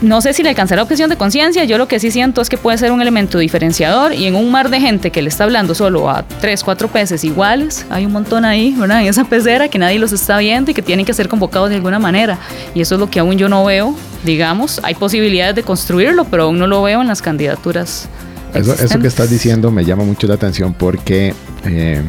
No 0.02 0.20
sé 0.20 0.32
si 0.32 0.42
le 0.42 0.48
alcanzará 0.48 0.82
objeción 0.82 1.08
de 1.10 1.16
conciencia, 1.16 1.62
yo 1.62 1.78
lo 1.78 1.86
que 1.86 2.00
sí 2.00 2.10
siento 2.10 2.40
es 2.42 2.48
que 2.48 2.58
puede 2.58 2.76
ser 2.76 2.90
un 2.90 3.00
elemento 3.00 3.38
diferenciador 3.38 4.12
y 4.12 4.26
en 4.26 4.34
un 4.34 4.50
mar 4.50 4.68
de 4.68 4.80
gente 4.80 5.12
que 5.12 5.22
le 5.22 5.28
está 5.28 5.44
hablando 5.44 5.76
solo 5.76 6.10
a 6.10 6.24
tres, 6.40 6.64
cuatro 6.64 6.88
peces 6.88 7.22
iguales, 7.22 7.86
hay 7.88 8.04
un 8.04 8.12
montón 8.12 8.44
ahí, 8.44 8.74
¿verdad? 8.76 9.02
En 9.02 9.06
esa 9.06 9.22
pecera 9.22 9.68
que 9.68 9.78
nadie 9.78 10.00
los 10.00 10.12
está 10.12 10.38
viendo 10.38 10.72
y 10.72 10.74
que 10.74 10.82
tienen 10.82 11.06
que 11.06 11.14
ser 11.14 11.28
convocados 11.28 11.70
de 11.70 11.76
alguna 11.76 12.00
manera. 12.00 12.36
Y 12.74 12.80
eso 12.80 12.96
es 12.96 13.00
lo 13.00 13.08
que 13.08 13.20
aún 13.20 13.38
yo 13.38 13.48
no 13.48 13.64
veo, 13.64 13.94
digamos, 14.24 14.80
hay 14.82 14.96
posibilidades 14.96 15.54
de 15.54 15.62
construirlo, 15.62 16.24
pero 16.24 16.44
aún 16.44 16.58
no 16.58 16.66
lo 16.66 16.82
veo 16.82 17.00
en 17.00 17.06
las 17.06 17.22
candidaturas. 17.22 18.08
Eso, 18.54 18.74
eso 18.74 18.98
que 18.98 19.06
estás 19.06 19.30
diciendo 19.30 19.70
me 19.70 19.84
llama 19.84 20.02
mucho 20.02 20.26
la 20.26 20.34
atención 20.34 20.74
porque 20.74 21.32
eh, 21.64 22.02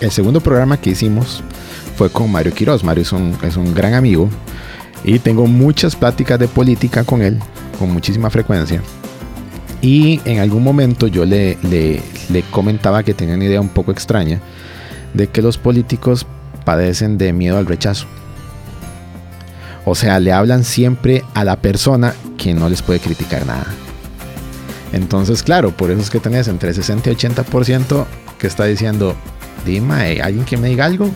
el 0.00 0.10
segundo 0.10 0.42
programa 0.42 0.76
que 0.76 0.90
hicimos 0.90 1.42
fue 1.96 2.10
con 2.10 2.30
Mario 2.30 2.52
Quiroz. 2.52 2.84
Mario 2.84 3.02
es 3.02 3.12
un, 3.12 3.34
es 3.42 3.56
un 3.56 3.74
gran 3.74 3.94
amigo 3.94 4.28
y 5.04 5.18
tengo 5.18 5.46
muchas 5.46 5.96
pláticas 5.96 6.38
de 6.38 6.48
política 6.48 7.04
con 7.04 7.22
él, 7.22 7.38
con 7.78 7.90
muchísima 7.92 8.30
frecuencia. 8.30 8.82
Y 9.80 10.20
en 10.24 10.38
algún 10.38 10.62
momento 10.62 11.08
yo 11.08 11.24
le, 11.24 11.58
comentaba 12.50 13.02
que 13.02 13.14
tenía 13.14 13.34
una 13.34 13.44
idea 13.44 13.60
un 13.60 13.68
poco 13.68 13.90
extraña 13.90 14.40
de 15.12 15.26
que 15.26 15.42
los 15.42 15.58
políticos 15.58 16.24
padecen 16.64 17.18
de 17.18 17.32
miedo 17.32 17.58
al 17.58 17.66
rechazo. 17.66 18.06
O 19.84 19.96
sea, 19.96 20.20
le 20.20 20.32
hablan 20.32 20.62
siempre 20.62 21.24
a 21.34 21.44
la 21.44 21.56
persona 21.56 22.14
que 22.38 22.54
no 22.54 22.68
les 22.68 22.82
puede 22.82 23.00
criticar 23.00 23.44
nada. 23.44 23.66
Entonces, 24.92 25.42
claro, 25.42 25.72
por 25.72 25.90
eso 25.90 26.00
es 26.00 26.10
que 26.10 26.20
tenés 26.20 26.46
entre 26.46 26.72
60 26.72 27.10
y 27.10 27.14
80% 27.14 28.04
que 28.38 28.46
está 28.46 28.64
diciendo, 28.64 29.16
dime, 29.66 30.20
alguien 30.20 30.44
que 30.44 30.56
me 30.56 30.68
diga 30.68 30.84
algo, 30.84 31.10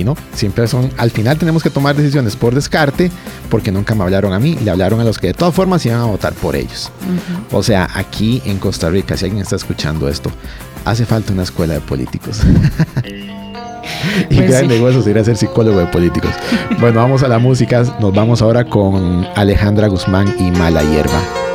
y 0.00 0.04
no, 0.04 0.16
siempre 0.32 0.66
son, 0.66 0.90
al 0.96 1.10
final 1.10 1.38
tenemos 1.38 1.62
que 1.62 1.70
tomar 1.70 1.96
decisiones 1.96 2.36
por 2.36 2.54
descarte 2.54 3.10
porque 3.50 3.72
nunca 3.72 3.94
me 3.94 4.04
hablaron 4.04 4.32
a 4.32 4.38
mí, 4.38 4.56
le 4.62 4.70
hablaron 4.70 5.00
a 5.00 5.04
los 5.04 5.18
que 5.18 5.28
de 5.28 5.34
todas 5.34 5.54
formas 5.54 5.84
iban 5.86 6.00
a 6.00 6.04
votar 6.04 6.32
por 6.34 6.56
ellos. 6.56 6.90
O 7.52 7.62
sea, 7.62 7.88
aquí 7.94 8.42
en 8.44 8.58
Costa 8.58 8.90
Rica, 8.90 9.16
si 9.16 9.24
alguien 9.24 9.42
está 9.42 9.56
escuchando 9.56 10.08
esto, 10.08 10.30
hace 10.84 11.06
falta 11.06 11.32
una 11.32 11.42
escuela 11.42 11.74
de 11.74 11.80
políticos. 11.80 12.42
y 14.30 14.36
pues 14.36 14.50
gran 14.50 14.68
negocio 14.68 15.08
ir 15.08 15.18
a 15.18 15.24
ser 15.24 15.36
psicólogo 15.36 15.78
de 15.78 15.86
políticos. 15.86 16.30
bueno, 16.80 17.00
vamos 17.00 17.22
a 17.22 17.28
la 17.28 17.38
música, 17.38 17.82
nos 18.00 18.12
vamos 18.14 18.42
ahora 18.42 18.64
con 18.64 19.26
Alejandra 19.34 19.88
Guzmán 19.88 20.34
y 20.38 20.50
Mala 20.50 20.82
Hierba. 20.82 21.45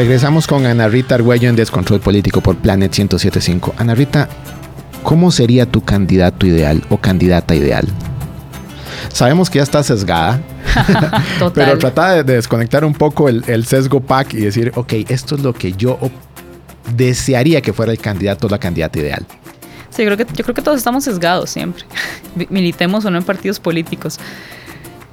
Regresamos 0.00 0.46
con 0.46 0.64
Ana 0.64 0.88
Rita 0.88 1.16
Argüello 1.16 1.50
en 1.50 1.56
Descontrol 1.56 2.00
Político 2.00 2.40
por 2.40 2.56
Planet 2.56 2.90
1075. 2.90 3.74
Ana 3.76 3.94
Rita, 3.94 4.30
¿cómo 5.02 5.30
sería 5.30 5.66
tu 5.66 5.82
candidato 5.84 6.46
ideal 6.46 6.82
o 6.88 6.96
candidata 6.96 7.54
ideal? 7.54 7.86
Sabemos 9.12 9.50
que 9.50 9.58
ya 9.58 9.62
está 9.62 9.82
sesgada, 9.82 10.40
pero 11.54 11.76
trata 11.76 12.22
de, 12.22 12.32
desconectar 12.32 12.82
un 12.82 12.94
poco 12.94 13.28
el, 13.28 13.44
el, 13.46 13.66
sesgo 13.66 14.00
pack 14.00 14.32
y 14.32 14.40
decir, 14.40 14.72
ok, 14.74 14.90
esto 15.10 15.34
es 15.34 15.42
lo 15.42 15.52
que 15.52 15.74
yo 15.74 15.98
desearía 16.96 17.60
que 17.60 17.74
fuera 17.74 17.92
el 17.92 17.98
candidato 17.98 18.46
o 18.46 18.50
la 18.50 18.58
candidata 18.58 18.98
ideal. 18.98 19.26
Sí, 19.90 20.06
creo 20.06 20.16
que, 20.16 20.24
yo 20.34 20.44
creo 20.44 20.54
que 20.54 20.62
todos 20.62 20.78
estamos 20.78 21.04
sesgados 21.04 21.50
siempre, 21.50 21.84
militemos 22.48 23.04
o 23.04 23.10
no 23.10 23.18
en 23.18 23.24
partidos 23.24 23.60
políticos. 23.60 24.18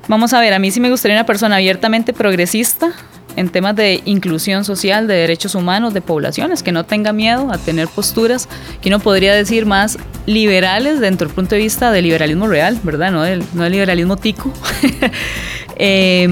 Vamos 0.08 0.32
a 0.32 0.40
ver, 0.40 0.54
a 0.54 0.60
mí 0.60 0.72
sí 0.72 0.80
me 0.80 0.90
gustaría 0.90 1.18
una 1.18 1.26
persona 1.26 1.58
abiertamente 1.58 2.14
progresista, 2.14 2.94
en 3.38 3.50
temas 3.50 3.76
de 3.76 4.02
inclusión 4.04 4.66
social, 4.66 5.08
de 5.08 5.14
derechos 5.14 5.56
humanos, 5.56 5.94
de 5.94 6.02
poblaciones, 6.02 6.64
que 6.64 6.74
no 6.74 6.86
tenga 6.86 7.14
miedo 7.14 7.50
a 7.54 7.58
tener 7.58 7.88
posturas 7.88 8.50
que 8.82 8.90
uno 8.90 9.00
podría 9.00 9.34
decir 9.34 9.66
más 9.66 9.98
liberales 10.26 11.00
dentro 11.00 11.28
del 11.28 11.36
punto 11.36 11.56
de 11.56 11.62
vista 11.62 11.92
del 11.92 12.04
liberalismo 12.04 12.48
real, 12.48 12.78
¿verdad? 12.84 13.12
No 13.12 13.22
del, 13.22 13.44
no 13.54 13.64
del 13.64 13.72
liberalismo 13.72 14.18
tico. 14.18 14.52
Eh, 15.80 16.28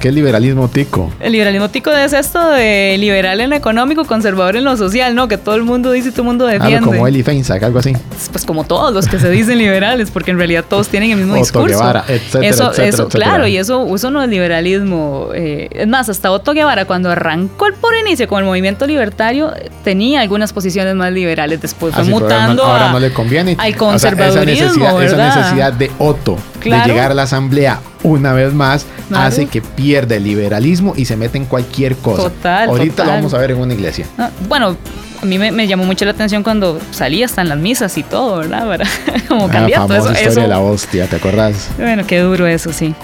¿Qué 0.00 0.10
liberalismo 0.10 0.68
tico? 0.68 1.12
El 1.20 1.32
liberalismo 1.32 1.68
tico 1.70 1.90
es 1.92 2.12
esto 2.12 2.50
de 2.50 2.96
liberal 2.98 3.40
en 3.40 3.50
lo 3.50 3.56
económico, 3.56 4.04
conservador 4.04 4.56
en 4.56 4.64
lo 4.64 4.76
social, 4.76 5.14
¿no? 5.14 5.28
Que 5.28 5.38
todo 5.38 5.54
el 5.54 5.62
mundo 5.62 5.92
dice 5.92 6.08
y 6.08 6.10
todo 6.10 6.22
el 6.22 6.26
mundo 6.26 6.46
defiende. 6.46 6.84
como 6.84 7.06
Eli 7.06 7.22
Feinsack, 7.22 7.62
algo 7.62 7.78
así. 7.78 7.92
Pues 8.32 8.44
como 8.44 8.64
todos 8.64 8.92
los 8.92 9.06
que 9.06 9.20
se 9.20 9.30
dicen 9.30 9.58
liberales, 9.58 10.10
porque 10.10 10.32
en 10.32 10.38
realidad 10.38 10.64
todos 10.68 10.88
tienen 10.88 11.12
el 11.12 11.18
mismo 11.18 11.36
discurso. 11.36 11.68
Guevara, 11.78 12.04
etcétera, 12.08 12.46
eso, 12.48 12.64
etcétera, 12.70 12.88
eso 12.88 13.02
etcétera. 13.06 13.24
claro, 13.24 13.46
y 13.46 13.56
eso, 13.56 13.94
eso 13.94 14.10
no 14.10 14.22
es 14.22 14.28
liberalismo. 14.28 15.28
Eh, 15.34 15.68
es 15.70 15.86
más, 15.86 16.08
hasta 16.08 16.32
Otto 16.32 16.52
Guevara, 16.52 16.84
cuando 16.84 17.10
arrancó 17.10 17.66
el 17.66 17.74
por 17.74 17.94
inicio 17.96 18.26
con 18.26 18.40
el 18.40 18.44
movimiento 18.44 18.86
libertario, 18.86 19.52
tenía 19.84 20.20
algunas 20.20 20.52
posiciones 20.52 20.94
más 20.96 21.12
liberales. 21.12 21.60
Después 21.62 21.94
fue 21.94 22.02
Ah, 22.02 22.06
mutando 22.06 22.34
ahora, 22.34 22.54
no, 22.54 22.62
ahora 22.72 22.88
a- 22.90 22.92
no 22.92 22.98
le 23.00 23.12
conviene. 23.12 23.52
al 23.52 23.58
O 23.58 23.60
sea, 23.70 23.78
conservadurismo, 23.78 24.40
esa, 24.54 24.90
necesidad, 24.96 25.28
esa 25.28 25.38
necesidad 25.40 25.72
de 25.72 25.90
Otto 25.98 26.36
Claro. 26.60 26.82
de 26.86 26.92
llegar 26.92 27.10
a 27.12 27.14
la 27.14 27.22
asamblea 27.22 27.78
una 28.04 28.32
vez 28.32 28.54
más 28.54 28.86
hace 29.12 29.46
que 29.46 29.60
pierda 29.60 30.14
el 30.14 30.22
liberalismo 30.24 30.94
y 30.96 31.06
se 31.06 31.16
mete 31.16 31.38
en 31.38 31.46
cualquier 31.46 31.96
cosa. 31.96 32.24
Total, 32.24 32.68
Ahorita 32.68 32.94
total. 32.96 33.06
lo 33.06 33.12
vamos 33.14 33.34
a 33.34 33.38
ver 33.38 33.50
en 33.50 33.58
una 33.58 33.74
iglesia. 33.74 34.06
No, 34.16 34.28
bueno, 34.48 34.76
a 35.22 35.26
mí 35.26 35.38
me, 35.38 35.50
me 35.52 35.66
llamó 35.66 35.84
mucho 35.84 36.04
la 36.04 36.10
atención 36.10 36.42
cuando 36.42 36.78
salía 36.90 37.24
hasta 37.26 37.40
en 37.42 37.48
las 37.48 37.58
misas 37.58 37.96
y 37.98 38.02
todo, 38.02 38.38
¿verdad? 38.38 38.66
Para- 38.66 38.86
Como 39.28 39.46
La 39.46 39.52
candidato. 39.52 39.88
famosa 39.88 40.12
Eso, 40.12 40.20
historia 40.20 40.42
de 40.42 40.48
la 40.48 40.60
hostia, 40.60 41.06
¿te 41.06 41.16
acordás? 41.16 41.70
Bueno, 41.78 42.06
qué 42.06 42.20
duro 42.20 42.46
eso, 42.46 42.72
sí. 42.72 42.94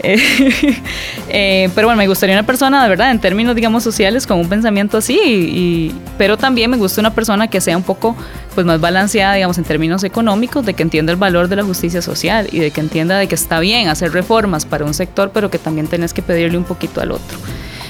Eh, 0.00 0.16
eh, 1.28 1.70
pero 1.74 1.86
bueno, 1.88 1.98
me 1.98 2.06
gustaría 2.08 2.34
una 2.36 2.44
persona, 2.46 2.82
de 2.82 2.88
verdad, 2.88 3.10
en 3.10 3.20
términos, 3.20 3.54
digamos, 3.54 3.82
sociales, 3.84 4.26
con 4.26 4.38
un 4.38 4.48
pensamiento 4.48 4.98
así. 4.98 5.18
y- 5.24 5.94
pero 6.16 6.36
también 6.36 6.70
me 6.70 6.76
gusta 6.76 7.00
una 7.00 7.14
persona 7.14 7.48
que 7.48 7.60
sea 7.60 7.76
un 7.76 7.82
poco 7.84 8.16
pues, 8.54 8.66
más 8.66 8.80
balanceada, 8.80 9.34
digamos, 9.34 9.56
en 9.58 9.64
términos 9.64 10.02
económicos, 10.04 10.66
de 10.66 10.74
que 10.74 10.82
entienda 10.82 11.12
el 11.12 11.18
valor 11.18 11.48
de 11.48 11.56
la 11.56 11.62
justicia 11.62 12.02
social 12.02 12.48
y 12.50 12.58
de 12.58 12.70
que 12.70 12.80
entienda 12.80 13.16
de 13.18 13.28
que 13.28 13.34
está 13.36 13.60
bien 13.60 13.88
hacer 13.88 14.12
reformas 14.12 14.64
para 14.66 14.84
un 14.84 14.94
sector, 14.94 15.30
pero 15.32 15.50
que 15.50 15.58
también 15.58 15.86
tenés 15.86 16.12
que 16.12 16.22
pedirle 16.22 16.58
un 16.58 16.64
poquito 16.64 17.00
al 17.00 17.12
otro. 17.12 17.38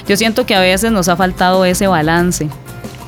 Yo 0.07 0.17
siento 0.17 0.47
que 0.47 0.55
a 0.55 0.61
veces 0.61 0.91
nos 0.93 1.09
ha 1.09 1.17
faltado 1.17 1.65
ese 1.65 1.87
balance. 1.87 2.49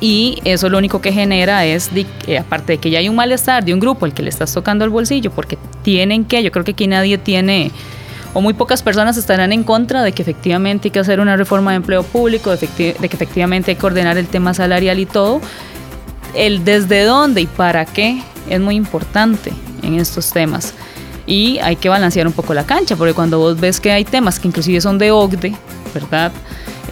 Y 0.01 0.39
eso 0.45 0.67
lo 0.67 0.79
único 0.79 0.99
que 0.99 1.13
genera 1.13 1.63
es, 1.65 1.93
de- 1.93 2.07
eh, 2.27 2.39
aparte 2.39 2.73
de 2.73 2.77
que 2.79 2.89
ya 2.89 2.99
hay 2.99 3.07
un 3.07 3.15
malestar 3.15 3.63
de 3.63 3.73
un 3.73 3.79
grupo 3.79 4.05
al 4.05 4.13
que 4.13 4.23
le 4.23 4.29
estás 4.29 4.51
tocando 4.53 4.83
el 4.83 4.89
bolsillo, 4.89 5.31
porque 5.31 5.57
tienen 5.83 6.25
que, 6.25 6.41
yo 6.43 6.51
creo 6.51 6.65
que 6.65 6.71
aquí 6.71 6.87
nadie 6.87 7.19
tiene, 7.19 7.71
o 8.33 8.41
muy 8.41 8.53
pocas 8.55 8.81
personas 8.81 9.15
estarán 9.17 9.51
en 9.53 9.63
contra 9.63 10.01
de 10.01 10.11
que 10.11 10.23
efectivamente 10.23 10.87
hay 10.87 10.91
que 10.91 10.99
hacer 10.99 11.19
una 11.19 11.37
reforma 11.37 11.71
de 11.71 11.77
empleo 11.77 12.01
público, 12.01 12.49
de, 12.49 12.57
efecti- 12.57 12.97
de 12.97 13.09
que 13.09 13.15
efectivamente 13.15 13.71
hay 13.71 13.77
que 13.77 13.85
ordenar 13.85 14.17
el 14.17 14.25
tema 14.27 14.53
salarial 14.55 14.97
y 14.99 15.05
todo. 15.05 15.39
El 16.33 16.63
desde 16.65 17.03
dónde 17.03 17.41
y 17.41 17.45
para 17.47 17.85
qué 17.85 18.23
es 18.49 18.59
muy 18.59 18.75
importante 18.75 19.51
en 19.83 19.99
estos 19.99 20.31
temas. 20.31 20.73
Y 21.27 21.59
hay 21.59 21.75
que 21.75 21.89
balancear 21.89 22.25
un 22.25 22.33
poco 22.33 22.53
la 22.55 22.65
cancha, 22.65 22.95
porque 22.95 23.13
cuando 23.13 23.37
vos 23.37 23.59
ves 23.59 23.79
que 23.79 23.91
hay 23.91 24.03
temas 24.05 24.39
que 24.39 24.47
inclusive 24.47 24.81
son 24.81 24.97
de 24.97 25.11
OCDE, 25.11 25.53
¿verdad? 25.93 26.31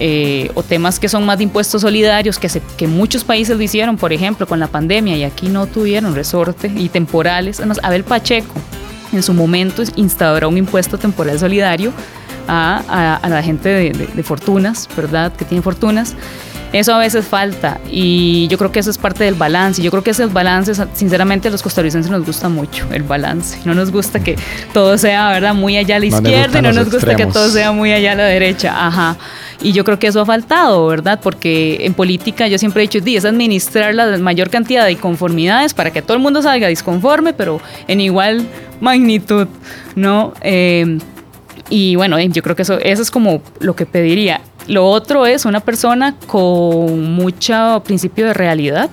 Eh, 0.02 0.50
o 0.54 0.64
temas 0.64 0.98
que 0.98 1.10
son 1.10 1.26
más 1.26 1.38
de 1.40 1.44
impuestos 1.44 1.82
solidarios, 1.82 2.40
que, 2.40 2.48
se- 2.48 2.62
que 2.78 2.88
muchos 2.88 3.26
países 3.26 3.58
lo 3.58 3.62
hicieron, 3.64 3.98
por 3.98 4.14
ejemplo, 4.14 4.48
con 4.48 4.58
la 4.60 4.68
pandemia, 4.68 5.18
y 5.18 5.24
aquí 5.26 5.50
no 5.50 5.66
tuvieron 5.68 6.16
resorte 6.16 6.72
y 6.74 6.88
temporales. 6.88 7.60
Además, 7.60 7.80
Abel 7.84 8.06
Pacheco 8.06 8.54
en 9.12 9.22
su 9.24 9.34
momento 9.34 9.84
instauró 9.98 10.48
un 10.48 10.58
impuesto 10.58 10.98
temporal 10.98 11.38
solidario 11.38 11.92
a, 12.48 12.82
a- 12.88 13.16
a 13.18 13.28
la 13.30 13.44
gente 13.44 13.68
de, 13.68 13.90
de- 13.92 14.08
de 14.08 14.24
fortunas, 14.24 14.88
¿verdad? 14.96 15.34
Que 15.34 15.44
tiene 15.44 15.62
fortunas. 15.62 16.16
Eso 16.72 16.94
a 16.94 17.00
veces 17.00 17.26
falta 17.26 17.80
y 17.92 18.48
yo 18.48 18.60
creo 18.60 18.72
que 18.72 18.80
eso 18.80 18.92
es 18.92 18.98
parte 19.00 19.24
del 19.24 19.34
balance. 19.34 19.82
Yo 19.82 19.90
creo 19.90 20.04
que 20.04 20.12
ese 20.12 20.28
balance, 20.28 20.72
sinceramente, 20.94 21.48
a 21.48 21.52
los 21.52 21.64
costarricenses 21.64 22.12
nos 22.12 22.24
gusta 22.24 22.48
mucho 22.48 22.86
el 22.94 23.02
balance. 23.02 23.58
No 23.66 23.74
nos 23.74 23.92
gusta 23.92 24.20
que 24.20 24.36
todo 24.72 24.96
sea, 25.00 25.30
¿verdad? 25.32 25.56
Muy 25.56 25.78
allá 25.78 25.96
a 25.96 26.00
la 26.00 26.06
No 26.06 26.16
izquierda 26.16 26.38
y 26.40 26.44
gustan 26.46 26.64
no 26.64 26.72
nos 26.74 26.86
gusta 26.92 27.08
que 27.08 27.12
extremos. 27.24 27.34
todo 27.34 27.50
sea 27.50 27.72
muy 27.72 27.92
allá 27.92 28.12
a 28.12 28.16
la 28.16 28.26
derecha. 28.26 28.86
Ajá. 28.88 29.18
Y 29.62 29.74
yo 29.74 29.84
creo 29.84 30.00
que 30.00 30.08
eso 30.08 30.22
ha 30.22 30.26
faltado, 30.26 30.88
¿verdad? 30.88 31.20
Porque 31.22 31.86
en 31.86 31.94
política 31.94 32.48
yo 32.48 32.58
siempre 32.58 32.82
he 32.82 32.88
dicho, 32.88 33.02
"Di, 33.02 33.18
es 33.18 33.26
administrar 33.26 33.94
la 33.94 34.18
mayor 34.18 34.50
cantidad 34.50 34.86
de 34.86 34.94
inconformidades 34.94 35.74
para 35.74 35.92
que 35.92 36.02
todo 36.02 36.16
el 36.16 36.24
mundo 36.24 36.42
salga 36.42 36.68
disconforme, 36.68 37.34
pero 37.34 37.60
en 37.88 38.00
igual 38.00 38.46
magnitud, 38.80 39.48
¿no? 39.96 40.34
Eh, 40.42 40.98
y 41.70 41.96
bueno, 41.96 42.18
eh, 42.18 42.30
yo 42.30 42.42
creo 42.42 42.56
que 42.56 42.62
eso, 42.62 42.80
eso 42.80 43.02
es 43.02 43.12
como 43.12 43.42
lo 43.60 43.76
que 43.76 43.86
pediría. 43.86 44.42
Lo 44.68 44.86
otro 44.86 45.26
es 45.26 45.46
una 45.46 45.60
persona 45.60 46.16
con 46.28 47.14
mucho 47.14 47.82
principio 47.86 48.28
de 48.28 48.34
realidad, 48.34 48.90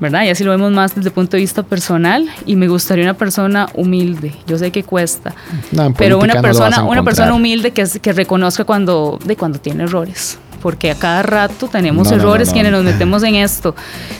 ¿verdad? 0.00 0.24
Y 0.24 0.28
así 0.30 0.44
lo 0.44 0.50
vemos 0.50 0.72
más 0.72 0.94
desde 0.94 1.08
el 1.08 1.14
punto 1.14 1.36
de 1.36 1.40
vista 1.42 1.62
personal. 1.62 2.28
Y 2.46 2.56
me 2.56 2.68
gustaría 2.68 3.04
una 3.04 3.14
persona 3.14 3.68
humilde. 3.74 4.34
Yo 4.46 4.58
sé 4.58 4.70
que 4.70 4.82
cuesta, 4.84 5.34
No, 5.72 5.92
pero 5.94 6.18
una 6.18 6.34
no 6.34 6.42
persona, 6.42 6.66
una 6.82 7.00
encontrar. 7.00 7.04
persona 7.04 7.34
humilde 7.34 7.70
que, 7.72 7.84
que 8.00 8.12
reconozca 8.12 8.64
cuando, 8.64 9.18
de 9.24 9.36
cuando 9.36 9.58
tiene 9.58 9.84
errores. 9.84 10.38
Porque 10.62 10.90
a 10.90 10.94
cada 10.94 11.22
rato 11.22 11.68
tenemos 11.68 12.06
No, 12.06 12.10
no, 12.12 12.16
no, 12.16 12.22
errores 12.22 12.48
no. 12.48 12.54
quienes 12.54 12.72
nos 12.72 12.82
metemos 12.92 13.22
en 13.22 13.34
esto. 13.36 13.74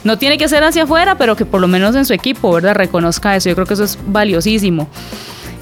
No 0.04 0.18
tiene 0.18 0.36
que 0.38 0.46
ser 0.48 0.62
hacia 0.62 0.82
afuera, 0.84 1.16
pero 1.16 1.36
que 1.36 1.46
por 1.46 1.60
lo 1.60 1.68
menos 1.68 1.94
en 1.96 2.04
su 2.04 2.12
equipo, 2.12 2.52
¿verdad? 2.52 2.74
Reconozca 2.74 3.34
eso. 3.34 3.48
Yo 3.48 3.54
creo 3.54 3.66
que 3.66 3.74
eso 3.74 3.84
es 3.84 3.98
valiosísimo. 4.06 4.88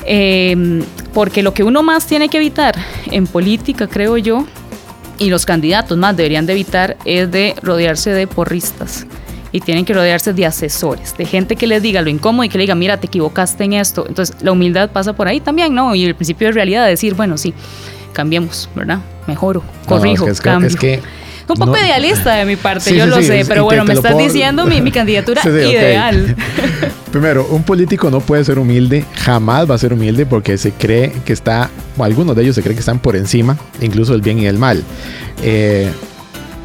Eh, 0.04 0.82
porque 1.14 1.42
lo 1.42 1.54
que 1.54 1.62
uno 1.62 1.82
más 1.82 2.06
tiene 2.06 2.28
que 2.28 2.38
evitar 2.38 2.74
en 3.10 3.26
política, 3.26 3.86
creo 3.86 4.16
yo, 4.16 4.44
y 5.18 5.30
los 5.30 5.46
candidatos 5.46 5.96
más 5.98 6.16
deberían 6.16 6.46
de 6.46 6.54
evitar, 6.54 6.96
es 7.04 7.30
de 7.30 7.54
rodearse 7.62 8.10
de 8.10 8.26
porristas. 8.26 9.06
Y 9.52 9.60
tienen 9.60 9.84
que 9.84 9.92
rodearse 9.92 10.32
de 10.32 10.46
asesores, 10.46 11.14
de 11.16 11.26
gente 11.26 11.56
que 11.56 11.66
les 11.66 11.82
diga 11.82 12.00
lo 12.00 12.08
incómodo 12.08 12.44
y 12.44 12.48
que 12.48 12.56
le 12.56 12.62
diga, 12.62 12.74
mira, 12.74 12.96
te 12.98 13.06
equivocaste 13.06 13.64
en 13.64 13.74
esto. 13.74 14.06
Entonces, 14.08 14.34
la 14.42 14.50
humildad 14.52 14.90
pasa 14.90 15.12
por 15.12 15.28
ahí 15.28 15.40
también, 15.40 15.74
¿no? 15.74 15.94
Y 15.94 16.04
el 16.04 16.14
principio 16.14 16.48
de 16.48 16.52
realidad 16.54 16.84
de 16.84 16.90
decir, 16.90 17.14
bueno, 17.14 17.36
sí, 17.36 17.52
cambiemos, 18.14 18.70
¿verdad? 18.74 19.00
Mejoro, 19.26 19.62
No, 19.82 19.86
corrijo, 19.88 20.24
que, 20.24 20.30
es 20.32 20.40
que- 20.40 20.44
cambio. 20.44 20.68
es 20.68 20.76
que 20.76 21.00
un 21.48 21.56
poco 21.58 21.72
no- 21.72 21.78
idealista 21.78 22.34
de 22.36 22.46
mi 22.46 22.56
parte, 22.56 22.88
Sí, 22.90 22.96
yo 22.96 23.04
sí, 23.04 23.10
lo 23.10 23.16
sí, 23.18 23.24
sé, 23.24 23.44
pero 23.46 23.64
bueno, 23.64 23.82
te 23.82 23.88
me 23.88 23.94
estás 23.94 24.12
puedo- 24.12 24.26
diciendo 24.26 24.64
mi, 24.64 24.80
mi 24.80 24.90
candidatura 24.92 25.42
ideal. 25.44 26.34
Primero, 27.12 27.46
un 27.50 27.62
político 27.62 28.10
no 28.10 28.20
puede 28.20 28.42
ser 28.44 28.58
humilde, 28.58 29.04
jamás 29.16 29.70
va 29.70 29.74
a 29.74 29.78
ser 29.78 29.92
humilde 29.92 30.24
porque 30.24 30.56
se 30.56 30.72
cree 30.72 31.12
que 31.26 31.34
está, 31.34 31.68
o 31.98 32.04
algunos 32.04 32.34
de 32.36 32.42
ellos 32.42 32.54
se 32.54 32.62
creen 32.62 32.76
que 32.76 32.80
están 32.80 33.00
por 33.00 33.16
encima, 33.16 33.58
incluso 33.82 34.12
del 34.12 34.22
bien 34.22 34.38
y 34.38 34.44
del 34.46 34.56
mal. 34.56 34.82
Eh, 35.42 35.90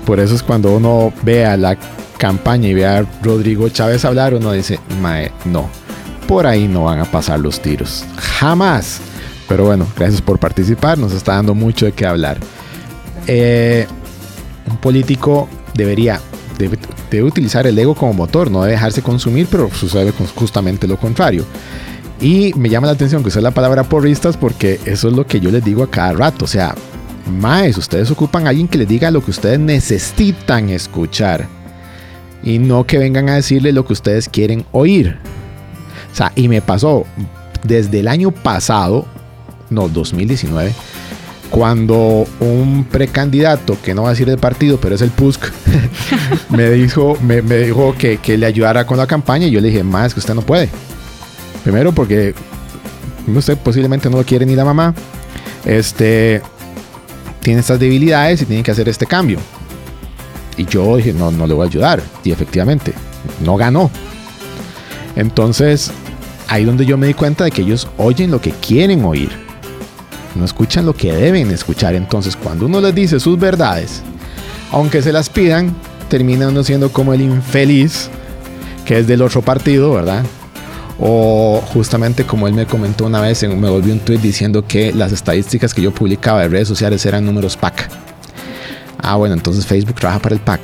por 0.05 0.21
eso 0.21 0.35
es 0.35 0.41
cuando 0.43 0.71
uno 0.73 1.11
ve 1.23 1.45
a 1.45 1.57
la 1.57 1.77
campaña 2.17 2.67
y 2.67 2.73
ve 2.73 2.85
a 2.85 3.05
Rodrigo 3.21 3.69
Chávez 3.69 4.03
hablar, 4.05 4.33
uno 4.33 4.51
dice, 4.51 4.79
Mae, 5.01 5.31
no, 5.45 5.69
por 6.27 6.45
ahí 6.47 6.67
no 6.67 6.85
van 6.85 6.99
a 6.99 7.05
pasar 7.05 7.39
los 7.39 7.61
tiros, 7.61 8.03
jamás. 8.17 8.99
Pero 9.47 9.65
bueno, 9.65 9.87
gracias 9.95 10.21
por 10.21 10.39
participar, 10.39 10.97
nos 10.97 11.13
está 11.13 11.35
dando 11.35 11.55
mucho 11.55 11.85
de 11.85 11.93
qué 11.93 12.05
hablar. 12.05 12.37
Eh, 13.27 13.87
un 14.69 14.77
político 14.77 15.47
debería 15.73 16.19
debe, 16.57 17.23
utilizar 17.23 17.65
el 17.67 17.77
ego 17.79 17.95
como 17.95 18.13
motor, 18.13 18.51
no 18.51 18.61
debe 18.61 18.73
dejarse 18.73 19.01
consumir, 19.01 19.47
pero 19.49 19.69
sucede 19.73 20.11
justamente 20.35 20.87
lo 20.87 20.97
contrario. 20.97 21.45
Y 22.19 22.51
me 22.55 22.69
llama 22.69 22.87
la 22.87 22.93
atención 22.93 23.21
que 23.21 23.29
usé 23.29 23.41
la 23.41 23.51
palabra 23.51 23.83
porristas 23.83 24.35
porque 24.35 24.79
eso 24.85 25.07
es 25.07 25.13
lo 25.13 25.25
que 25.27 25.39
yo 25.39 25.51
les 25.51 25.63
digo 25.63 25.83
a 25.83 25.91
cada 25.91 26.13
rato. 26.13 26.45
O 26.45 26.47
sea, 26.47 26.73
maes, 27.39 27.77
ustedes 27.77 28.09
ocupan 28.09 28.47
a 28.47 28.49
alguien 28.49 28.67
que 28.67 28.79
les 28.79 28.87
diga 28.87 29.11
lo 29.11 29.23
que 29.23 29.31
ustedes 29.31 29.59
necesitan 29.59 30.69
escuchar 30.69 31.56
y 32.43 32.59
no 32.59 32.85
que 32.85 32.97
vengan 32.97 33.29
a 33.29 33.35
decirle 33.35 33.71
lo 33.71 33.85
que 33.85 33.93
ustedes 33.93 34.29
quieren 34.29 34.65
oír. 34.71 35.17
O 36.11 36.15
sea, 36.15 36.31
y 36.35 36.47
me 36.47 36.61
pasó 36.61 37.05
desde 37.63 37.99
el 37.99 38.07
año 38.07 38.31
pasado, 38.31 39.05
no, 39.69 39.89
2019, 39.89 40.73
cuando 41.49 42.25
un 42.39 42.85
precandidato, 42.85 43.77
que 43.81 43.93
no 43.93 44.03
va 44.03 44.09
a 44.09 44.11
decir 44.11 44.29
el 44.29 44.37
partido, 44.37 44.79
pero 44.79 44.95
es 44.95 45.01
el 45.01 45.11
PUSC, 45.11 45.51
me 46.49 46.69
dijo, 46.71 47.17
me 47.21 47.41
dijo 47.41 47.95
que, 47.97 48.17
que 48.17 48.37
le 48.37 48.45
ayudara 48.45 48.85
con 48.85 48.97
la 48.97 49.07
campaña 49.07 49.47
y 49.47 49.51
yo 49.51 49.61
le 49.61 49.69
dije, 49.69 49.83
más 49.83 50.13
que 50.13 50.19
usted 50.19 50.33
no 50.33 50.41
puede. 50.41 50.69
Primero 51.63 51.91
porque 51.91 52.33
usted 53.27 53.57
posiblemente 53.57 54.09
no 54.09 54.17
lo 54.17 54.23
quiere 54.23 54.45
ni 54.45 54.55
la 54.55 54.63
mamá. 54.63 54.93
Este 55.65 56.41
tiene 57.41 57.59
estas 57.59 57.79
debilidades 57.79 58.41
y 58.41 58.45
tiene 58.45 58.63
que 58.63 58.71
hacer 58.71 58.87
este 58.89 59.05
cambio. 59.05 59.39
Y 60.57 60.65
yo 60.65 60.97
dije, 60.97 61.13
no, 61.13 61.31
no 61.31 61.47
le 61.47 61.53
voy 61.53 61.65
a 61.65 61.69
ayudar. 61.69 62.01
Y 62.23 62.31
efectivamente, 62.31 62.93
no 63.43 63.55
ganó. 63.55 63.89
Entonces, 65.15 65.91
ahí 66.47 66.65
donde 66.65 66.85
yo 66.85 66.97
me 66.97 67.07
di 67.07 67.13
cuenta 67.13 67.43
de 67.43 67.51
que 67.51 67.61
ellos 67.61 67.87
oyen 67.97 68.31
lo 68.31 68.41
que 68.41 68.51
quieren 68.51 69.05
oír. 69.05 69.29
No 70.35 70.45
escuchan 70.45 70.85
lo 70.85 70.93
que 70.93 71.13
deben 71.13 71.51
escuchar. 71.51 71.95
Entonces, 71.95 72.35
cuando 72.35 72.65
uno 72.65 72.81
les 72.81 72.93
dice 72.93 73.19
sus 73.19 73.39
verdades, 73.39 74.01
aunque 74.71 75.01
se 75.01 75.11
las 75.11 75.29
pidan, 75.29 75.75
termina 76.09 76.47
uno 76.47 76.63
siendo 76.63 76.91
como 76.91 77.13
el 77.13 77.21
infeliz 77.21 78.09
que 78.85 78.99
es 78.99 79.07
del 79.07 79.21
otro 79.21 79.41
partido, 79.41 79.93
¿verdad? 79.93 80.23
O 80.99 81.61
justamente 81.73 82.23
como 82.23 82.47
él 82.47 82.53
me 82.53 82.65
comentó 82.65 83.05
una 83.05 83.21
vez, 83.21 83.43
me 83.43 83.69
volvió 83.69 83.93
un 83.93 83.99
tweet 83.99 84.19
diciendo 84.19 84.65
que 84.65 84.93
las 84.93 85.11
estadísticas 85.11 85.73
que 85.73 85.81
yo 85.81 85.91
publicaba 85.93 86.41
de 86.41 86.47
redes 86.47 86.67
sociales 86.67 87.05
eran 87.05 87.25
números 87.25 87.57
PAC. 87.57 87.89
Ah, 89.07 89.15
bueno, 89.15 89.35
entonces 89.35 89.65
Facebook 89.65 89.95
trabaja 89.95 90.19
para 90.19 90.35
el 90.35 90.41
PAC. 90.41 90.59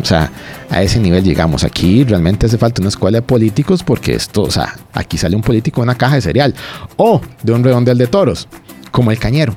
O 0.00 0.04
sea, 0.04 0.32
a 0.68 0.82
ese 0.82 0.98
nivel 0.98 1.22
llegamos. 1.22 1.62
Aquí 1.62 2.02
realmente 2.02 2.46
hace 2.46 2.58
falta 2.58 2.82
una 2.82 2.88
escuela 2.88 3.18
de 3.18 3.22
políticos 3.22 3.84
porque 3.84 4.14
esto, 4.14 4.42
o 4.42 4.50
sea, 4.50 4.76
aquí 4.92 5.16
sale 5.16 5.36
un 5.36 5.42
político 5.42 5.80
de 5.80 5.84
una 5.84 5.94
caja 5.94 6.16
de 6.16 6.22
cereal 6.22 6.54
o 6.96 7.20
de 7.42 7.52
un 7.52 7.62
redondel 7.62 7.98
de 7.98 8.08
toros, 8.08 8.48
como 8.90 9.12
el 9.12 9.18
cañero. 9.18 9.54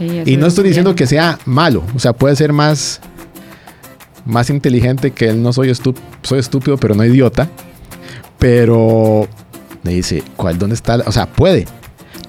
y 0.00 0.36
no 0.36 0.46
estoy 0.46 0.64
diciendo 0.64 0.96
que 0.96 1.06
sea 1.06 1.38
malo, 1.44 1.84
o 1.94 1.98
sea, 2.00 2.12
puede 2.12 2.34
ser 2.34 2.52
más, 2.52 3.00
más 4.24 4.50
inteligente 4.50 5.12
que 5.12 5.28
él. 5.28 5.42
No 5.42 5.52
soy, 5.52 5.72
soy 6.22 6.38
estúpido, 6.38 6.76
pero 6.76 6.94
no 6.96 7.04
idiota. 7.04 7.48
Pero 8.38 9.28
me 9.84 9.92
dice, 9.92 10.24
¿cuál, 10.36 10.58
¿dónde 10.58 10.74
está? 10.74 10.96
O 11.06 11.12
sea, 11.12 11.26
puede. 11.26 11.66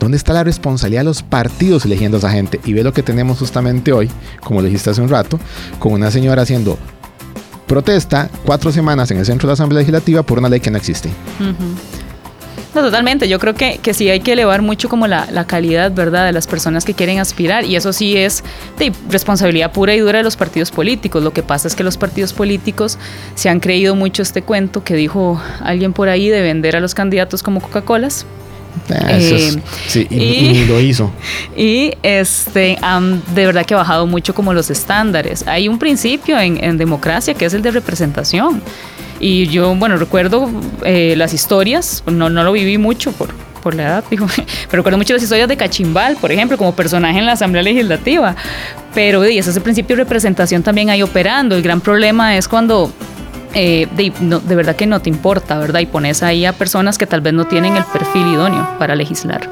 ¿Dónde 0.06 0.18
está 0.18 0.34
la 0.34 0.43
responsabilidad 0.43 1.01
de 1.01 1.06
los 1.06 1.24
partidos 1.24 1.84
eligiendo 1.84 2.18
a 2.18 2.20
esa 2.20 2.30
gente? 2.30 2.60
Y 2.64 2.74
ve 2.74 2.84
lo 2.84 2.93
que 2.93 3.01
tenemos 3.01 3.39
justamente 3.39 3.91
hoy, 3.91 4.08
como 4.43 4.62
lo 4.62 4.68
dijiste 4.68 4.91
hace 4.91 5.01
un 5.01 5.10
rato, 5.10 5.39
con 5.80 5.93
una 5.93 6.12
señora 6.12 6.43
haciendo 6.43 6.78
protesta 7.66 8.30
cuatro 8.45 8.72
semanas 8.72 9.10
en 9.10 9.18
el 9.18 9.26
centro 9.26 9.47
de 9.47 9.49
la 9.49 9.53
Asamblea 9.53 9.80
Legislativa 9.80 10.22
por 10.22 10.38
una 10.38 10.47
ley 10.47 10.60
que 10.60 10.70
no 10.70 10.78
existe. 10.78 11.10
No, 12.76 12.82
totalmente. 12.84 13.28
Yo 13.28 13.39
creo 13.39 13.56
que, 13.56 13.80
que 13.82 13.95
sí 13.95 14.08
hay 14.08 14.20
que 14.20 14.34
elevar 14.34 14.62
mucho 14.62 14.89
como 14.89 15.08
la, 15.08 15.26
calidad, 15.47 15.91
¿verdad?, 15.91 16.28
de 16.28 16.34
las 16.34 16.45
personas 16.45 16.86
que 16.86 16.93
quieren 16.93 17.18
aspirar. 17.18 17.66
Y 17.66 17.76
eso 17.76 17.91
sí 17.91 18.16
es 18.16 18.43
responsabilidad 19.10 19.72
pura 19.72 19.95
y 19.95 19.99
dura 20.01 20.20
de 20.20 20.24
los 20.24 20.38
partidos 20.38 20.70
políticos. 20.70 21.24
Lo 21.24 21.34
que 21.34 21.41
pasa 21.41 21.68
es 21.68 21.74
que 21.74 21.84
los 21.84 21.97
partidos 21.97 22.32
políticos 22.32 22.99
se 23.34 23.49
han 23.49 23.60
creído 23.60 23.95
mucho 23.95 24.22
este 24.22 24.43
cuento 24.43 24.84
que 24.84 24.93
dijo 24.93 25.41
alguien 25.62 25.93
por 25.93 26.10
ahí 26.10 26.30
de 26.30 26.41
vender 26.43 26.76
a 26.76 26.80
los 26.80 26.93
candidatos 26.93 27.41
como 27.41 27.60
Coca-Colas 27.60 28.28
Ah, 28.90 29.12
eh, 29.12 29.56
sí, 29.88 30.08
y, 30.10 30.66
lo 30.66 30.80
hizo. 30.80 31.12
Y 31.58 31.94
este, 32.04 32.78
de 33.34 33.46
verdad 33.46 33.66
que 33.66 33.74
ha 33.74 33.78
bajado 33.78 34.06
mucho 34.06 34.34
como 34.36 34.54
los 34.54 34.70
estándares. 34.70 35.48
Hay 35.48 35.68
un 35.68 35.80
principio 35.80 36.40
en, 36.40 36.78
democracia 36.78 37.34
que 37.34 37.46
es 37.46 37.54
el 37.54 37.62
de 37.62 37.72
representación. 37.72 38.62
Y 39.20 39.48
yo, 39.48 39.74
bueno, 39.76 39.98
recuerdo 39.98 40.50
eh, 40.84 41.16
las 41.18 41.34
historias, 41.34 42.04
no, 42.06 42.30
no 42.30 42.44
lo 42.44 42.52
viví 42.52 42.78
mucho 42.78 43.14
por, 43.14 43.34
por 43.64 43.74
la 43.74 43.84
edad, 43.84 44.04
digo, 44.12 44.28
pero 44.70 44.82
recuerdo 44.82 44.98
mucho 44.98 45.14
las 45.14 45.24
historias 45.24 45.48
de 45.48 45.58
Cachimbal, 45.58 46.18
por 46.18 46.32
ejemplo, 46.32 46.58
como 46.58 46.76
personaje 46.76 47.18
en 47.18 47.26
la 47.26 47.32
Asamblea 47.32 47.64
Legislativa. 47.64 48.36
Pero 48.94 49.28
y 49.28 49.38
ese 49.38 49.50
es 49.50 49.56
el 49.56 49.64
principio 49.64 49.96
de 49.96 50.04
representación 50.04 50.62
también 50.62 50.90
ahí 50.90 51.02
operando. 51.02 51.56
El 51.56 51.64
gran 51.64 51.82
problema 51.82 52.38
es 52.38 52.48
cuando 52.48 52.92
eh, 53.56 53.88
de, 53.95 54.56
verdad 54.56 54.76
que 54.76 54.86
no 54.86 54.99
te 55.01 55.10
importa, 55.10 55.58
¿verdad? 55.58 55.80
Y 55.80 55.86
pones 55.86 56.22
ahí 56.22 56.45
a 56.45 56.53
personas 56.53 56.97
que 56.97 57.08
tal 57.08 57.22
vez 57.22 57.34
no 57.34 57.45
tienen 57.45 57.76
el 57.76 57.84
perfil 57.86 58.28
idóneo 58.28 58.68
para 58.78 58.95
legislar. 58.95 59.49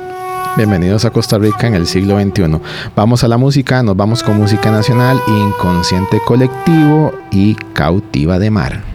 Bienvenidos 0.55 1.05
a 1.05 1.09
Costa 1.09 1.39
Rica 1.39 1.65
en 1.65 1.73
el 1.73 1.87
siglo 1.87 2.19
XXI. 2.21 2.59
Vamos 2.95 3.23
a 3.23 3.27
la 3.27 3.37
música, 3.37 3.81
nos 3.81 3.95
vamos 3.95 4.21
con 4.21 4.37
música 4.37 4.69
nacional, 4.69 5.19
inconsciente 5.27 6.19
colectivo 6.25 7.13
y 7.31 7.55
cautiva 7.73 8.37
de 8.37 8.51
mar. 8.51 8.92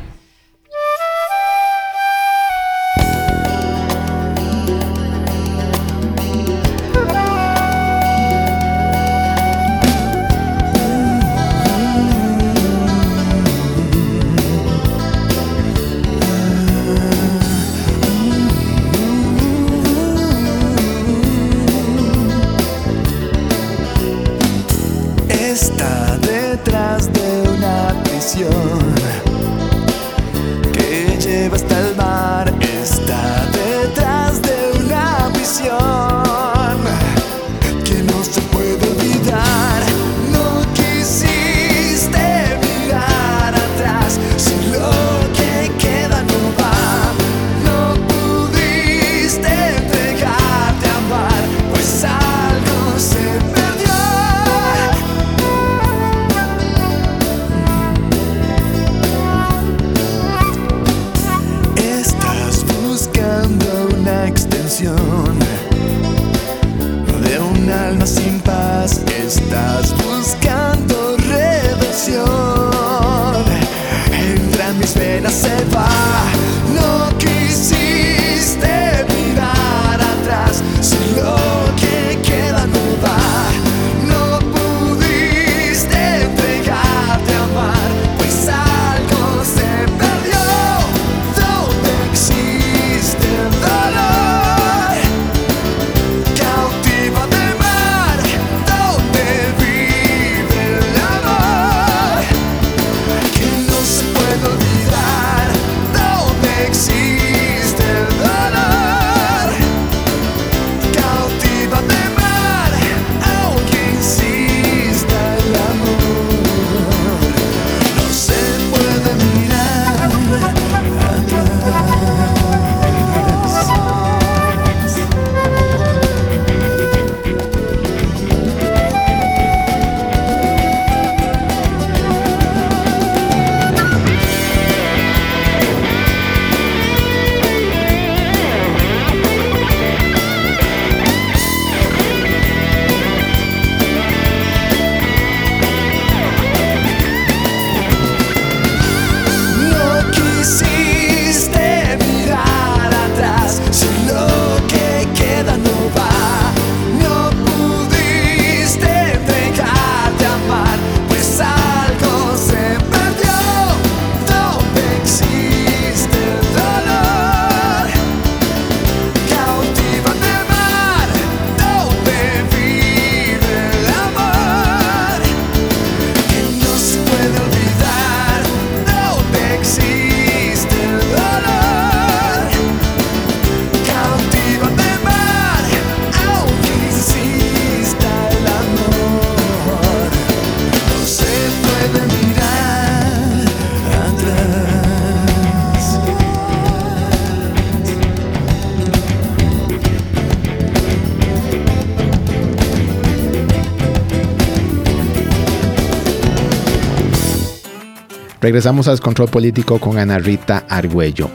Regresamos 208.40 208.86
al 208.86 209.00
control 209.00 209.28
político 209.28 209.80
con 209.80 209.98
Ana 209.98 210.18
Rita 210.18 210.64
Argüello. 210.68 211.28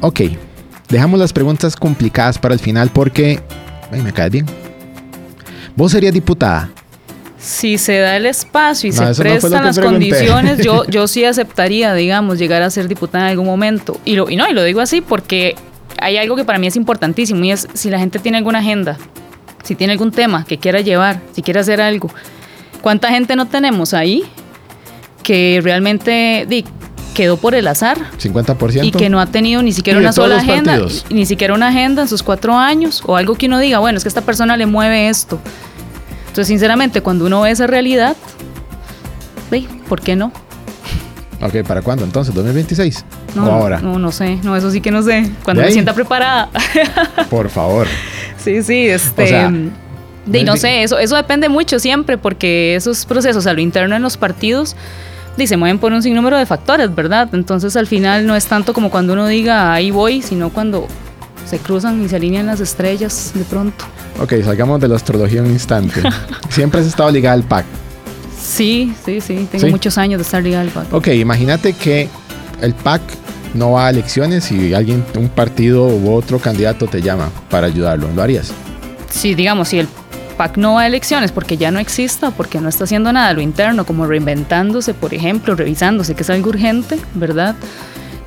Ok, 0.00 0.22
dejamos 0.88 1.20
las 1.20 1.32
preguntas 1.32 1.76
complicadas 1.76 2.38
para 2.38 2.54
el 2.54 2.60
final 2.60 2.90
porque 2.92 3.40
ay, 3.92 4.02
me 4.02 4.12
caes 4.12 4.32
bien. 4.32 4.46
¿Vos 5.76 5.92
serías 5.92 6.12
diputada? 6.12 6.70
Si 7.38 7.78
se 7.78 7.98
da 7.98 8.16
el 8.16 8.26
espacio 8.26 8.90
y 8.90 8.92
se 8.92 9.02
prestan 9.14 9.64
las 9.64 9.78
condiciones, 9.78 10.58
yo, 10.58 10.84
yo 10.88 11.08
sí 11.08 11.24
aceptaría, 11.24 11.94
digamos, 11.94 12.38
llegar 12.38 12.62
a 12.62 12.70
ser 12.70 12.88
diputada 12.88 13.24
en 13.24 13.30
algún 13.30 13.46
momento. 13.46 14.00
Y, 14.04 14.16
lo, 14.16 14.28
y 14.28 14.36
no, 14.36 14.48
y 14.48 14.52
lo 14.52 14.62
digo 14.64 14.80
así 14.80 15.00
porque 15.00 15.54
hay 15.98 16.16
algo 16.16 16.36
que 16.36 16.44
para 16.44 16.58
mí 16.58 16.66
es 16.66 16.76
importantísimo 16.76 17.44
y 17.44 17.52
es 17.52 17.68
si 17.72 17.88
la 17.88 17.98
gente 17.98 18.18
tiene 18.18 18.38
alguna 18.38 18.58
agenda, 18.58 18.98
si 19.62 19.74
tiene 19.76 19.92
algún 19.92 20.10
tema 20.10 20.44
que 20.44 20.58
quiera 20.58 20.80
llevar, 20.80 21.20
si 21.32 21.42
quiere 21.42 21.60
hacer 21.60 21.80
algo. 21.80 22.10
¿Cuánta 22.80 23.10
gente 23.10 23.36
no 23.36 23.46
tenemos 23.46 23.94
ahí 23.94 24.24
que 25.22 25.60
realmente 25.62 26.46
quedó 27.12 27.36
por 27.36 27.54
el 27.54 27.66
azar? 27.68 27.98
50%. 28.18 28.84
Y 28.84 28.90
que 28.90 29.08
no 29.08 29.20
ha 29.20 29.26
tenido 29.26 29.62
ni 29.62 29.72
siquiera 29.72 29.98
una 29.98 30.12
sola 30.12 30.38
agenda, 30.38 30.78
ni 31.10 31.26
siquiera 31.26 31.54
una 31.54 31.68
agenda 31.68 32.02
en 32.02 32.08
sus 32.08 32.22
cuatro 32.22 32.54
años 32.54 33.02
o 33.06 33.16
algo 33.16 33.34
que 33.34 33.46
uno 33.46 33.58
diga, 33.58 33.78
bueno, 33.78 33.98
es 33.98 34.04
que 34.04 34.08
esta 34.08 34.22
persona 34.22 34.56
le 34.56 34.66
mueve 34.66 35.08
esto. 35.08 35.38
Entonces, 36.22 36.48
sinceramente, 36.48 37.02
cuando 37.02 37.26
uno 37.26 37.42
ve 37.42 37.50
esa 37.50 37.66
realidad, 37.66 38.16
¿por 39.88 40.00
qué 40.00 40.16
no? 40.16 40.32
Ok, 41.42 41.66
¿para 41.66 41.82
cuándo 41.82 42.04
entonces? 42.04 42.34
¿2026? 42.34 43.02
No, 43.34 43.46
¿O 43.46 43.50
ahora? 43.50 43.80
No, 43.80 43.98
no 43.98 44.12
sé. 44.12 44.38
No, 44.42 44.56
eso 44.56 44.70
sí 44.70 44.80
que 44.80 44.90
no 44.90 45.02
sé. 45.02 45.30
Cuando 45.44 45.62
me 45.62 45.72
sienta 45.72 45.92
preparada. 45.92 46.48
Por 47.30 47.48
favor. 47.50 47.88
Sí, 48.38 48.62
sí, 48.62 48.86
este... 48.86 49.50
y 50.32 50.44
no 50.44 50.56
sé, 50.56 50.84
eso, 50.84 50.98
eso 50.98 51.16
depende 51.16 51.48
mucho 51.48 51.80
siempre 51.80 52.16
porque 52.16 52.76
esos 52.76 53.04
procesos 53.06 53.46
a 53.46 53.52
lo 53.52 53.60
interno 53.60 53.96
en 53.96 54.02
los 54.02 54.16
partidos 54.16 54.76
se 55.36 55.56
mueven 55.56 55.78
por 55.78 55.92
un 55.92 56.02
sinnúmero 56.02 56.38
de 56.38 56.46
factores, 56.46 56.94
¿verdad? 56.94 57.28
Entonces 57.32 57.76
al 57.76 57.86
final 57.86 58.26
no 58.26 58.36
es 58.36 58.46
tanto 58.46 58.72
como 58.72 58.90
cuando 58.90 59.12
uno 59.14 59.26
diga 59.26 59.72
ahí 59.72 59.90
voy, 59.90 60.22
sino 60.22 60.50
cuando 60.50 60.86
se 61.46 61.58
cruzan 61.58 62.02
y 62.02 62.08
se 62.08 62.16
alinean 62.16 62.46
las 62.46 62.60
estrellas 62.60 63.32
de 63.34 63.44
pronto. 63.44 63.84
Ok, 64.20 64.34
salgamos 64.44 64.80
de 64.80 64.88
la 64.88 64.96
astrología 64.96 65.42
un 65.42 65.50
instante. 65.50 66.02
Siempre 66.48 66.80
has 66.80 66.86
estado 66.86 67.10
ligada 67.10 67.34
al 67.34 67.42
PAC. 67.42 67.64
Sí, 68.40 68.94
sí, 69.04 69.20
sí. 69.20 69.48
Tengo 69.50 69.68
muchos 69.68 69.98
años 69.98 70.18
de 70.18 70.22
estar 70.22 70.42
ligada 70.42 70.62
al 70.62 70.68
PAC. 70.68 70.92
Ok, 70.92 71.08
imagínate 71.08 71.72
que 71.72 72.08
el 72.60 72.74
PAC 72.74 73.02
no 73.54 73.72
va 73.72 73.86
a 73.86 73.90
elecciones 73.90 74.50
y 74.50 74.74
alguien, 74.74 75.04
un 75.16 75.28
partido 75.28 75.86
u 75.86 76.14
otro 76.14 76.38
candidato 76.38 76.86
te 76.86 77.02
llama 77.02 77.30
para 77.50 77.66
ayudarlo. 77.66 78.08
¿Lo 78.14 78.22
harías? 78.22 78.52
Sí, 79.10 79.34
digamos, 79.34 79.68
si 79.68 79.78
el 79.78 79.88
No 80.56 80.74
va 80.74 80.82
a 80.82 80.86
elecciones 80.86 81.32
porque 81.32 81.56
ya 81.56 81.70
no 81.70 81.78
exista, 81.78 82.30
porque 82.30 82.60
no 82.60 82.68
está 82.68 82.84
haciendo 82.84 83.12
nada 83.12 83.32
lo 83.32 83.40
interno, 83.40 83.84
como 83.84 84.06
reinventándose, 84.06 84.94
por 84.94 85.14
ejemplo, 85.14 85.54
revisándose, 85.54 86.14
que 86.14 86.22
es 86.22 86.30
algo 86.30 86.50
urgente, 86.50 86.98
¿verdad? 87.14 87.54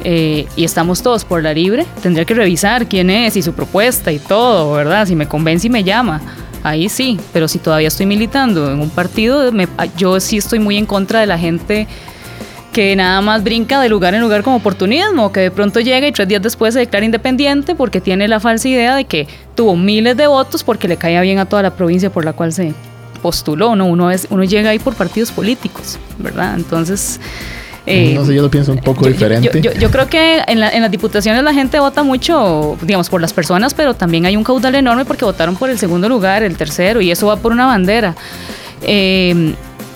Eh, 0.04 0.48
y 0.56 0.64
estamos 0.64 1.02
todos 1.02 1.26
por 1.26 1.42
la 1.42 1.54
libre, 1.54 1.86
tendría 2.02 2.26
que 2.26 2.34
revisar 2.34 2.88
quién 2.88 3.10
es 3.10 3.36
y 3.38 3.42
su 3.42 3.54
propuesta 3.54 4.12
y 4.12 4.20
todo, 4.20 4.74
¿verdad? 4.74 5.08
Si 5.08 5.16
me 5.16 5.28
convence 5.28 5.68
y 5.68 5.70
me 5.70 5.84
llama, 5.84 6.22
ahí 6.64 6.90
sí, 6.90 7.20
pero 7.34 7.48
si 7.48 7.60
todavía 7.60 7.88
estoy 7.88 8.06
militando 8.06 8.72
en 8.72 8.80
un 8.82 8.90
partido, 8.90 9.52
yo 9.98 10.20
sí 10.20 10.38
estoy 10.38 10.60
muy 10.60 10.78
en 10.78 10.86
contra 10.86 11.22
de 11.22 11.28
la 11.28 11.38
gente 11.38 11.88
que 12.76 12.94
nada 12.94 13.22
más 13.22 13.42
brinca 13.42 13.80
de 13.80 13.88
lugar 13.88 14.16
en 14.16 14.20
lugar 14.20 14.44
como 14.44 14.58
oportunismo, 14.58 15.32
que 15.32 15.40
de 15.40 15.50
pronto 15.50 15.80
llega 15.80 16.08
y 16.08 16.12
tres 16.12 16.28
días 16.28 16.42
después 16.42 16.74
se 16.74 16.82
declara 16.82 17.06
independiente 17.06 17.74
porque 17.74 18.02
tiene 18.02 18.28
la 18.28 18.42
falsa 18.42 18.68
idea 18.68 18.98
de 18.98 19.06
que 19.06 19.30
tuvo 19.56 19.78
miles 19.78 20.18
de 20.18 20.28
votos 20.28 20.62
porque 20.62 20.90
le 20.90 20.98
caía 20.98 21.22
bien 21.22 21.40
a 21.40 21.46
toda 21.46 21.62
la 21.62 21.70
provincia 21.70 22.10
por 22.10 22.26
la 22.26 22.34
cual 22.34 22.52
se 22.52 22.74
postuló, 23.22 23.78
¿no? 23.78 23.86
Uno, 23.86 24.12
es, 24.12 24.28
uno 24.30 24.44
llega 24.44 24.72
ahí 24.72 24.80
por 24.80 24.94
partidos 24.94 25.32
políticos, 25.32 25.98
¿verdad? 26.18 26.56
Entonces... 26.58 27.22
Eh, 27.86 28.14
no 28.14 28.26
sé, 28.26 28.36
yo 28.36 28.42
lo 28.42 28.52
pienso 28.52 28.74
un 28.74 28.80
poco 28.80 29.08
diferente. 29.08 29.62
Yo, 29.62 29.90
creo 29.90 30.10
que 30.10 30.42
en, 30.46 30.60
las 30.60 30.92
diputaciones 30.92 31.42
la 31.44 31.54
gente 31.54 31.80
vota 31.80 32.04
mucho, 32.04 32.78
digamos, 32.82 33.10
por 33.10 33.22
las 33.22 33.32
personas, 33.32 33.74
pero 33.74 33.94
también 33.94 34.26
hay 34.26 34.36
un 34.36 34.44
caudal 34.44 34.76
enorme 34.76 35.06
porque 35.06 35.24
votaron 35.24 35.56
por 35.56 35.70
el 35.70 35.80
segundo 35.80 36.10
lugar, 36.10 36.44
el 36.44 36.58
tercero, 36.58 37.00
y 37.00 37.10
eso 37.10 37.28
va 37.28 37.38
por 37.38 37.54
una 37.54 37.68
bandera. 37.68 38.16
Eh, 38.82 39.56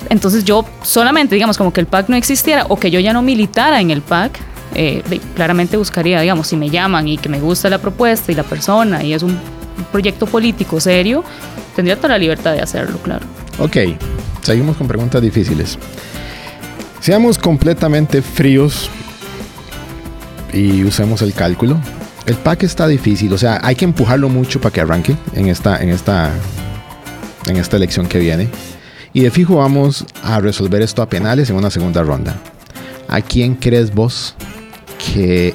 entonces 0.09 0.45
yo 0.45 0.65
solamente, 0.81 1.35
digamos, 1.35 1.57
como 1.57 1.73
que 1.73 1.81
el 1.81 1.87
PAC 1.87 2.09
no 2.09 2.15
existiera 2.15 2.65
o 2.69 2.79
que 2.79 2.91
yo 2.91 2.99
ya 2.99 3.13
no 3.13 3.21
militara 3.21 3.81
en 3.81 3.91
el 3.91 4.01
PAC, 4.01 4.39
eh, 4.75 5.03
claramente 5.35 5.77
buscaría, 5.77 6.21
digamos, 6.21 6.47
si 6.47 6.55
me 6.55 6.69
llaman 6.69 7.07
y 7.07 7.17
que 7.17 7.27
me 7.27 7.39
gusta 7.39 7.69
la 7.69 7.79
propuesta 7.79 8.31
y 8.31 8.35
la 8.35 8.43
persona 8.43 9.03
y 9.03 9.13
es 9.13 9.23
un 9.23 9.37
proyecto 9.91 10.25
político 10.25 10.79
serio, 10.79 11.23
tendría 11.75 11.95
toda 11.95 12.09
la 12.09 12.17
libertad 12.17 12.53
de 12.53 12.61
hacerlo, 12.61 12.97
claro. 12.99 13.25
Ok, 13.59 13.77
seguimos 14.41 14.77
con 14.77 14.87
preguntas 14.87 15.21
difíciles. 15.21 15.77
Seamos 16.99 17.37
completamente 17.37 18.21
fríos 18.21 18.89
y 20.53 20.83
usemos 20.83 21.21
el 21.21 21.33
cálculo. 21.33 21.79
El 22.25 22.35
pack 22.35 22.63
está 22.63 22.87
difícil, 22.87 23.33
o 23.33 23.37
sea, 23.37 23.59
hay 23.63 23.75
que 23.75 23.85
empujarlo 23.85 24.29
mucho 24.29 24.61
para 24.61 24.73
que 24.73 24.81
arranque 24.81 25.15
en 25.33 25.47
esta, 25.47 25.81
en 25.81 25.89
esta, 25.89 26.31
en 27.47 27.57
esta 27.57 27.77
elección 27.77 28.07
que 28.07 28.19
viene. 28.19 28.49
Y 29.13 29.21
de 29.21 29.31
fijo 29.31 29.57
vamos 29.57 30.05
a 30.23 30.39
resolver 30.39 30.81
esto 30.81 31.01
a 31.01 31.09
penales 31.09 31.49
en 31.49 31.55
una 31.55 31.69
segunda 31.69 32.03
ronda. 32.03 32.35
¿A 33.07 33.21
quién 33.21 33.55
crees 33.55 33.93
vos 33.93 34.35
que 35.13 35.53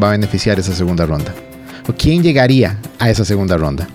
va 0.00 0.08
a 0.08 0.10
beneficiar 0.12 0.58
esa 0.58 0.74
segunda 0.74 1.06
ronda? 1.06 1.34
¿O 1.88 1.92
quién 1.92 2.22
llegaría 2.22 2.78
a 2.98 3.10
esa 3.10 3.24
segunda 3.24 3.56
ronda? 3.56 3.88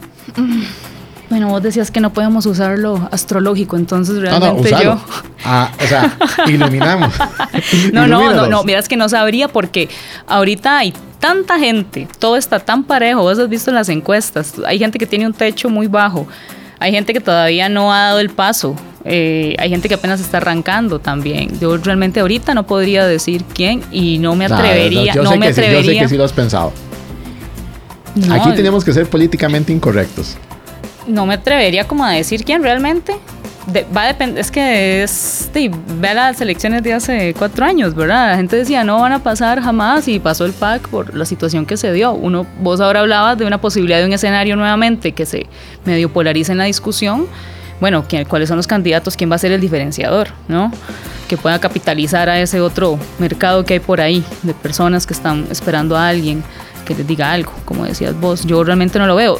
Bueno, 1.29 1.49
vos 1.49 1.63
decías 1.63 1.91
que 1.91 2.01
no 2.01 2.13
podemos 2.13 2.45
usar 2.45 2.77
lo 2.77 3.09
astrológico, 3.11 3.77
entonces 3.77 4.17
realmente 4.17 4.71
yo. 4.83 4.99
Ah, 5.47 5.71
o 5.79 5.85
sea, 5.87 6.17
iluminamos. 6.47 7.13
no, 7.93 8.07
no, 8.07 8.33
no, 8.33 8.47
no, 8.47 8.63
miras 8.63 8.87
que 8.87 8.97
no 8.97 9.07
sabría 9.07 9.47
porque 9.47 9.89
ahorita 10.25 10.79
hay 10.79 10.91
tanta 11.19 11.59
gente, 11.59 12.07
todo 12.17 12.35
está 12.35 12.59
tan 12.59 12.83
parejo, 12.83 13.21
vos 13.21 13.37
has 13.37 13.47
visto 13.47 13.69
en 13.69 13.75
las 13.75 13.89
encuestas, 13.89 14.55
hay 14.65 14.79
gente 14.79 14.97
que 14.97 15.05
tiene 15.05 15.27
un 15.27 15.33
techo 15.33 15.69
muy 15.69 15.85
bajo, 15.85 16.27
hay 16.79 16.91
gente 16.91 17.13
que 17.13 17.21
todavía 17.21 17.69
no 17.69 17.93
ha 17.93 18.07
dado 18.07 18.19
el 18.19 18.29
paso, 18.29 18.75
eh, 19.03 19.55
hay 19.59 19.69
gente 19.69 19.87
que 19.87 19.95
apenas 19.95 20.19
está 20.19 20.37
arrancando 20.37 20.99
también. 20.99 21.59
Yo 21.59 21.77
realmente 21.77 22.19
ahorita 22.19 22.53
no 22.53 22.65
podría 22.65 23.05
decir 23.05 23.43
quién 23.53 23.83
y 23.91 24.17
no 24.17 24.35
me 24.35 24.45
atrevería. 24.45 25.15
No, 25.15 25.35
me 25.37 25.47
atrevería. 25.47 25.81
yo 25.81 25.99
sé 25.99 25.99
que 25.99 26.09
sí 26.09 26.17
lo 26.17 26.23
has 26.23 26.33
pensado. 26.33 26.73
Aquí 28.31 28.51
tenemos 28.55 28.83
que 28.83 28.93
ser 28.93 29.09
políticamente 29.09 29.73
incorrectos 29.73 30.37
no 31.07 31.25
me 31.25 31.35
atrevería 31.35 31.87
como 31.87 32.05
a 32.05 32.11
decir 32.11 32.43
quién 32.43 32.63
realmente. 32.63 33.15
Va 33.95 34.03
a 34.03 34.07
depender, 34.07 34.39
es 34.39 34.51
que 34.51 35.03
es, 35.03 35.49
ve 35.53 36.13
las 36.13 36.39
elecciones 36.41 36.83
de 36.83 36.93
hace 36.93 37.33
cuatro 37.37 37.65
años, 37.65 37.95
¿verdad? 37.95 38.31
La 38.31 38.37
gente 38.37 38.55
decía 38.55 38.83
no 38.83 38.99
van 38.99 39.11
a 39.11 39.19
pasar 39.23 39.61
jamás 39.61 40.07
y 40.07 40.19
pasó 40.19 40.45
el 40.45 40.53
PAC 40.53 40.87
por 40.89 41.15
la 41.15 41.25
situación 41.25 41.65
que 41.65 41.77
se 41.77 41.91
dio. 41.91 42.13
Uno, 42.13 42.45
vos 42.61 42.79
ahora 42.79 43.01
hablabas 43.01 43.37
de 43.37 43.45
una 43.45 43.59
posibilidad 43.59 43.99
de 43.99 44.05
un 44.05 44.13
escenario 44.13 44.55
nuevamente 44.55 45.13
que 45.13 45.25
se 45.25 45.47
medio 45.83 46.11
polariza 46.11 46.51
en 46.51 46.59
la 46.59 46.65
discusión. 46.65 47.27
Bueno, 47.79 48.05
¿cuáles 48.27 48.47
son 48.47 48.57
los 48.57 48.67
candidatos? 48.67 49.17
¿Quién 49.17 49.29
va 49.29 49.35
a 49.35 49.39
ser 49.39 49.51
el 49.51 49.59
diferenciador? 49.59 50.29
¿No? 50.47 50.71
Que 51.27 51.35
pueda 51.35 51.59
capitalizar 51.59 52.29
a 52.29 52.39
ese 52.39 52.61
otro 52.61 52.97
mercado 53.19 53.65
que 53.65 53.73
hay 53.73 53.79
por 53.79 53.99
ahí 53.99 54.23
de 54.43 54.53
personas 54.53 55.05
que 55.05 55.13
están 55.13 55.47
esperando 55.49 55.97
a 55.97 56.07
alguien 56.07 56.43
que 56.85 56.95
les 56.95 57.05
diga 57.05 57.31
algo, 57.31 57.51
como 57.65 57.83
decías 57.83 58.17
vos. 58.17 58.45
Yo 58.45 58.63
realmente 58.63 58.99
no 58.99 59.07
lo 59.07 59.15
veo. 59.15 59.39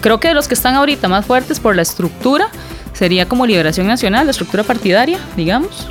creo 0.00 0.20
que 0.20 0.28
de 0.28 0.34
los 0.34 0.46
que 0.46 0.54
están 0.54 0.74
ahorita 0.74 1.08
más 1.08 1.24
fuertes 1.24 1.58
por 1.58 1.74
la 1.74 1.82
estructura 1.82 2.48
sería 2.92 3.26
como 3.26 3.46
Liberación 3.46 3.86
Nacional, 3.86 4.26
la 4.26 4.30
estructura 4.30 4.62
partidaria, 4.62 5.18
digamos. 5.36 5.88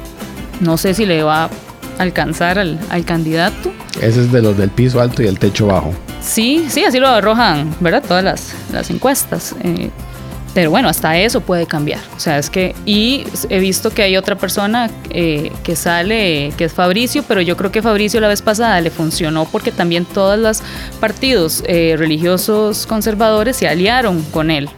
No 0.59 0.77
sé 0.77 0.93
si 0.93 1.05
le 1.05 1.23
va 1.23 1.45
a 1.45 1.49
alcanzar 1.97 2.59
al, 2.59 2.79
candidato. 3.05 3.71
Ese 4.01 4.21
es 4.21 4.31
de 4.31 4.41
los 4.41 4.57
del 4.57 4.69
piso 4.69 5.01
alto 5.01 5.23
y 5.23 5.27
el 5.27 5.39
techo 5.39 5.67
bajo. 5.67 5.93
Sí, 6.21 6.65
sí, 6.69 6.85
así 6.85 6.99
lo 6.99 7.07
arrojan, 7.07 7.75
¿verdad? 7.79 8.03
Todas 8.07 8.23
las, 8.23 8.53
las 8.71 8.89
encuestas. 8.89 9.55
Eh, 9.63 9.89
pero 10.53 10.69
bueno, 10.69 10.89
hasta 10.89 11.17
eso 11.17 11.41
puede 11.41 11.65
cambiar. 11.65 12.01
O 12.15 12.19
sea, 12.19 12.37
es 12.37 12.49
que. 12.49 12.75
Y 12.85 13.25
he 13.49 13.59
visto 13.59 13.89
que 13.89 14.03
hay 14.03 14.17
otra 14.17 14.35
persona 14.35 14.89
eh, 15.09 15.51
que 15.63 15.75
sale, 15.75 16.53
que 16.57 16.65
es 16.65 16.73
Fabricio, 16.73 17.23
pero 17.27 17.41
yo 17.41 17.55
creo 17.55 17.71
que 17.71 17.81
Fabricio 17.81 18.19
la 18.19 18.27
vez 18.27 18.41
pasada 18.41 18.79
le 18.81 18.91
funcionó 18.91 19.45
porque 19.45 19.71
también 19.71 20.05
todos 20.05 20.37
los 20.37 20.61
partidos 20.99 21.63
eh, 21.67 21.95
religiosos 21.97 22.85
conservadores 22.85 23.55
se 23.55 23.67
aliaron 23.67 24.21
con 24.23 24.51
él 24.51 24.69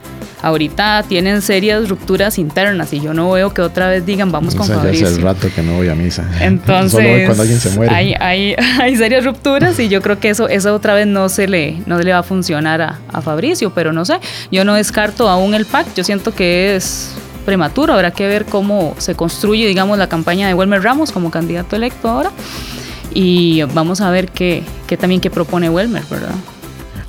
ahorita 0.44 1.04
tienen 1.08 1.42
serias 1.42 1.88
rupturas 1.88 2.38
internas 2.38 2.92
y 2.94 3.00
yo 3.00 3.14
no 3.14 3.32
veo 3.32 3.54
que 3.54 3.62
otra 3.62 3.90
vez 3.90 4.06
digan 4.06 4.32
vamos 4.32 4.56
con 4.56 4.68
Fabricio. 4.68 5.08
hace 5.08 5.22
rato 5.22 5.48
que 5.56 5.64
no 5.64 5.78
voy 5.78 5.88
a 5.88 5.96
misa. 5.96 6.30
Entonces, 6.42 6.92
Solo 6.92 7.10
voy 7.10 7.26
cuando 7.26 7.44
alguien 7.44 7.60
se 7.60 7.70
muere. 7.72 7.96
Hay, 7.96 8.14
hay, 8.20 8.56
hay, 8.80 8.96
serias 8.98 9.24
rupturas 9.24 9.80
y 9.80 9.88
yo 9.88 10.02
creo 10.02 10.20
que 10.20 10.30
eso, 10.30 10.50
eso 10.50 10.76
otra 10.76 10.94
vez 10.94 11.08
no 11.08 11.30
se 11.30 11.48
le, 11.48 11.82
no 11.86 11.98
le 11.98 12.12
va 12.12 12.20
a 12.20 12.24
funcionar 12.24 12.82
a, 12.82 13.00
a 13.12 13.22
Fabricio, 13.22 13.72
pero 13.74 13.94
no 13.94 14.04
sé, 14.04 14.20
yo 14.52 14.66
no 14.66 14.76
descarto 14.76 15.30
aún 15.30 15.56
el 15.56 15.66
PAC, 15.66 15.96
yo 15.96 16.04
siento 16.04 16.36
que 16.36 16.76
es 16.76 17.12
prematuro, 17.46 17.94
habrá 17.94 18.12
que 18.12 18.28
ver 18.28 18.46
cómo 18.46 18.96
se 18.98 19.16
construye, 19.16 19.66
digamos, 19.66 19.98
la 19.98 20.08
campaña 20.08 20.48
de 20.48 20.54
Welmer 20.54 20.84
Ramos 20.84 21.12
como 21.12 21.32
candidato 21.32 21.76
electo 21.78 22.10
ahora 22.10 22.32
y 23.14 23.64
vamos 23.74 24.02
a 24.02 24.10
ver 24.12 24.30
qué, 24.30 24.64
qué 24.88 24.98
también 24.98 25.22
qué 25.22 25.30
propone 25.30 25.70
Welmer, 25.70 26.04
¿verdad? 26.10 26.36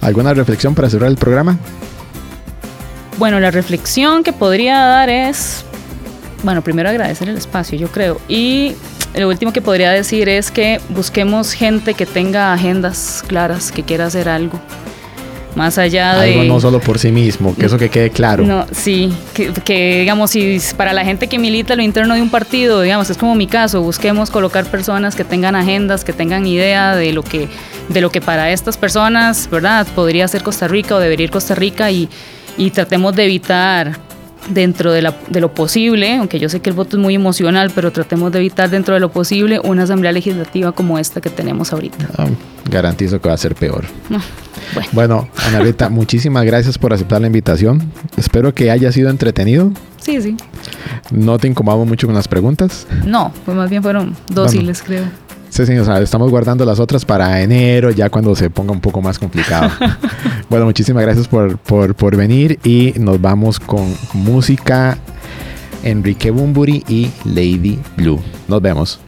¿Alguna 0.01 0.35
reflexión 0.35 0.75
para 0.75 0.89
cerrar 0.89 1.11
el 1.11 1.17
programa? 1.17 1.59
Bueno, 3.17 3.39
la 3.39 3.51
reflexión 3.51 4.25
que 4.25 4.33
podría 4.33 4.79
dar 4.79 5.09
es, 5.09 5.65
bueno, 6.43 6.63
primero 6.63 6.89
agradecer 6.89 7.29
el 7.29 7.37
espacio, 7.37 7.79
yo 7.79 7.89
creo, 7.89 8.21
y 8.29 8.75
lo 9.15 9.29
último 9.29 9.53
que 9.53 9.63
podría 9.63 9.93
decir 9.93 10.29
es 10.29 10.51
que 10.51 10.81
busquemos 10.89 11.53
gente 11.53 11.95
que 11.95 12.07
tenga 12.07 12.53
agendas 12.53 13.23
claras, 13.27 13.71
que 13.71 13.85
quiera 13.85 14.07
hacer 14.07 14.29
algo. 14.29 14.61
Más 15.55 15.79
allá 15.79 16.19
de... 16.19 16.33
Algo 16.33 16.45
no 16.55 16.61
solo 16.61 16.81
por 16.81 16.99
sí 16.99 17.13
mismo, 17.13 17.55
que 17.55 17.67
eso 17.67 17.79
que 17.79 17.89
quede 17.89 18.11
claro. 18.11 18.45
No, 18.45 18.67
sí, 18.73 19.13
que, 19.35 19.53
que, 19.53 20.01
digamos, 20.01 20.33
si 20.33 20.59
para 20.77 20.93
la 20.93 21.05
gente 21.05 21.29
que 21.29 21.39
milita 21.39 21.77
lo 21.77 21.83
interno 21.83 22.15
de 22.15 22.23
un 22.23 22.31
partido, 22.31 22.83
digamos, 22.83 23.09
es 23.09 23.17
como 23.17 23.37
mi 23.37 23.47
caso, 23.47 23.81
busquemos 23.81 24.31
colocar 24.31 24.65
personas 24.65 25.15
que 25.15 25.23
tengan 25.23 25.55
agendas, 25.55 26.03
que 26.03 26.13
tengan 26.13 26.45
idea 26.45 26.97
de 26.97 27.13
lo 27.13 27.23
que, 27.23 27.49
de 27.89 28.01
lo 28.01 28.11
que 28.11 28.21
para 28.21 28.51
estas 28.51 28.77
personas, 28.77 29.49
¿verdad? 29.49 29.87
Podría 29.95 30.27
ser 30.27 30.43
Costa 30.43 30.67
Rica 30.67 30.97
o 30.97 30.99
debería 30.99 31.25
ir 31.25 31.31
Costa 31.31 31.55
Rica 31.55 31.89
y, 31.93 32.09
y 32.57 32.71
tratemos 32.71 33.15
de 33.15 33.25
evitar 33.25 33.99
dentro 34.49 34.93
de, 34.93 35.03
la, 35.03 35.15
de, 35.29 35.41
lo 35.41 35.53
posible, 35.55 36.17
aunque 36.17 36.39
yo 36.39 36.49
sé 36.49 36.61
que 36.61 36.71
el 36.71 36.77
voto 36.77 36.97
es 36.97 37.03
muy 37.03 37.15
emocional, 37.15 37.73
pero 37.75 37.93
tratemos 37.93 38.33
de 38.33 38.39
evitar 38.39 38.71
dentro 38.71 38.95
de 38.95 39.01
lo 39.01 39.11
posible 39.11 39.61
una 39.61 39.85
asamblea 39.85 40.13
legislativa 40.13 40.73
como 40.73 40.99
esta 40.99 41.21
que 41.21 41.31
tenemos 41.31 41.73
ahorita. 41.73 42.09
Ah, 42.19 42.27
garantizo 42.71 43.21
que 43.21 43.29
va 43.29 43.35
a 43.35 43.39
ser 43.39 43.55
peor. 43.55 43.85
bueno. 44.75 44.89
bueno, 44.93 45.29
Ana 45.47 45.61
Rita, 45.61 45.89
muchísimas 45.91 46.45
gracias 46.45 46.79
por 46.79 46.93
aceptar 46.93 47.21
la 47.21 47.27
invitación. 47.27 47.91
Espero 48.17 48.55
que 48.55 48.71
haya 48.71 48.93
sido 48.93 49.11
entretenido. 49.11 49.73
Sí, 49.99 50.21
sí. 50.21 50.37
¿No 51.11 51.39
te 51.39 51.49
incomodamos 51.49 51.87
mucho 51.87 52.07
con 52.07 52.15
las 52.15 52.29
preguntas? 52.29 52.87
No, 53.07 53.33
pues 53.47 53.57
más 53.57 53.71
bien 53.71 53.83
fueron 53.83 54.15
dóciles, 54.29 54.83
creo. 54.83 55.05
Sí, 55.55 55.65
sí, 55.67 55.79
o 55.79 55.85
sea, 55.85 56.01
estamos 56.01 56.33
guardando 56.33 56.65
las 56.65 56.81
otras 56.81 57.05
para 57.05 57.41
enero, 57.41 57.93
ya 57.93 58.11
cuando 58.11 58.35
se 58.35 58.51
ponga 58.51 58.73
un 58.73 58.81
poco 58.81 59.01
más 59.01 59.21
complicado. 59.21 59.71
bueno, 60.51 60.65
muchísimas 60.65 61.05
gracias 61.05 61.29
por, 61.29 61.59
por, 61.59 61.95
por, 61.95 62.17
venir 62.17 62.59
y 62.65 62.93
nos 62.99 63.21
vamos 63.21 63.61
con 63.61 63.95
música 64.15 64.99
Enrique 65.85 66.33
Bumburi 66.33 66.83
y 66.89 67.09
Lady 67.25 67.79
Blue. 67.97 68.21
Nos 68.49 68.61
vemos. 68.63 69.04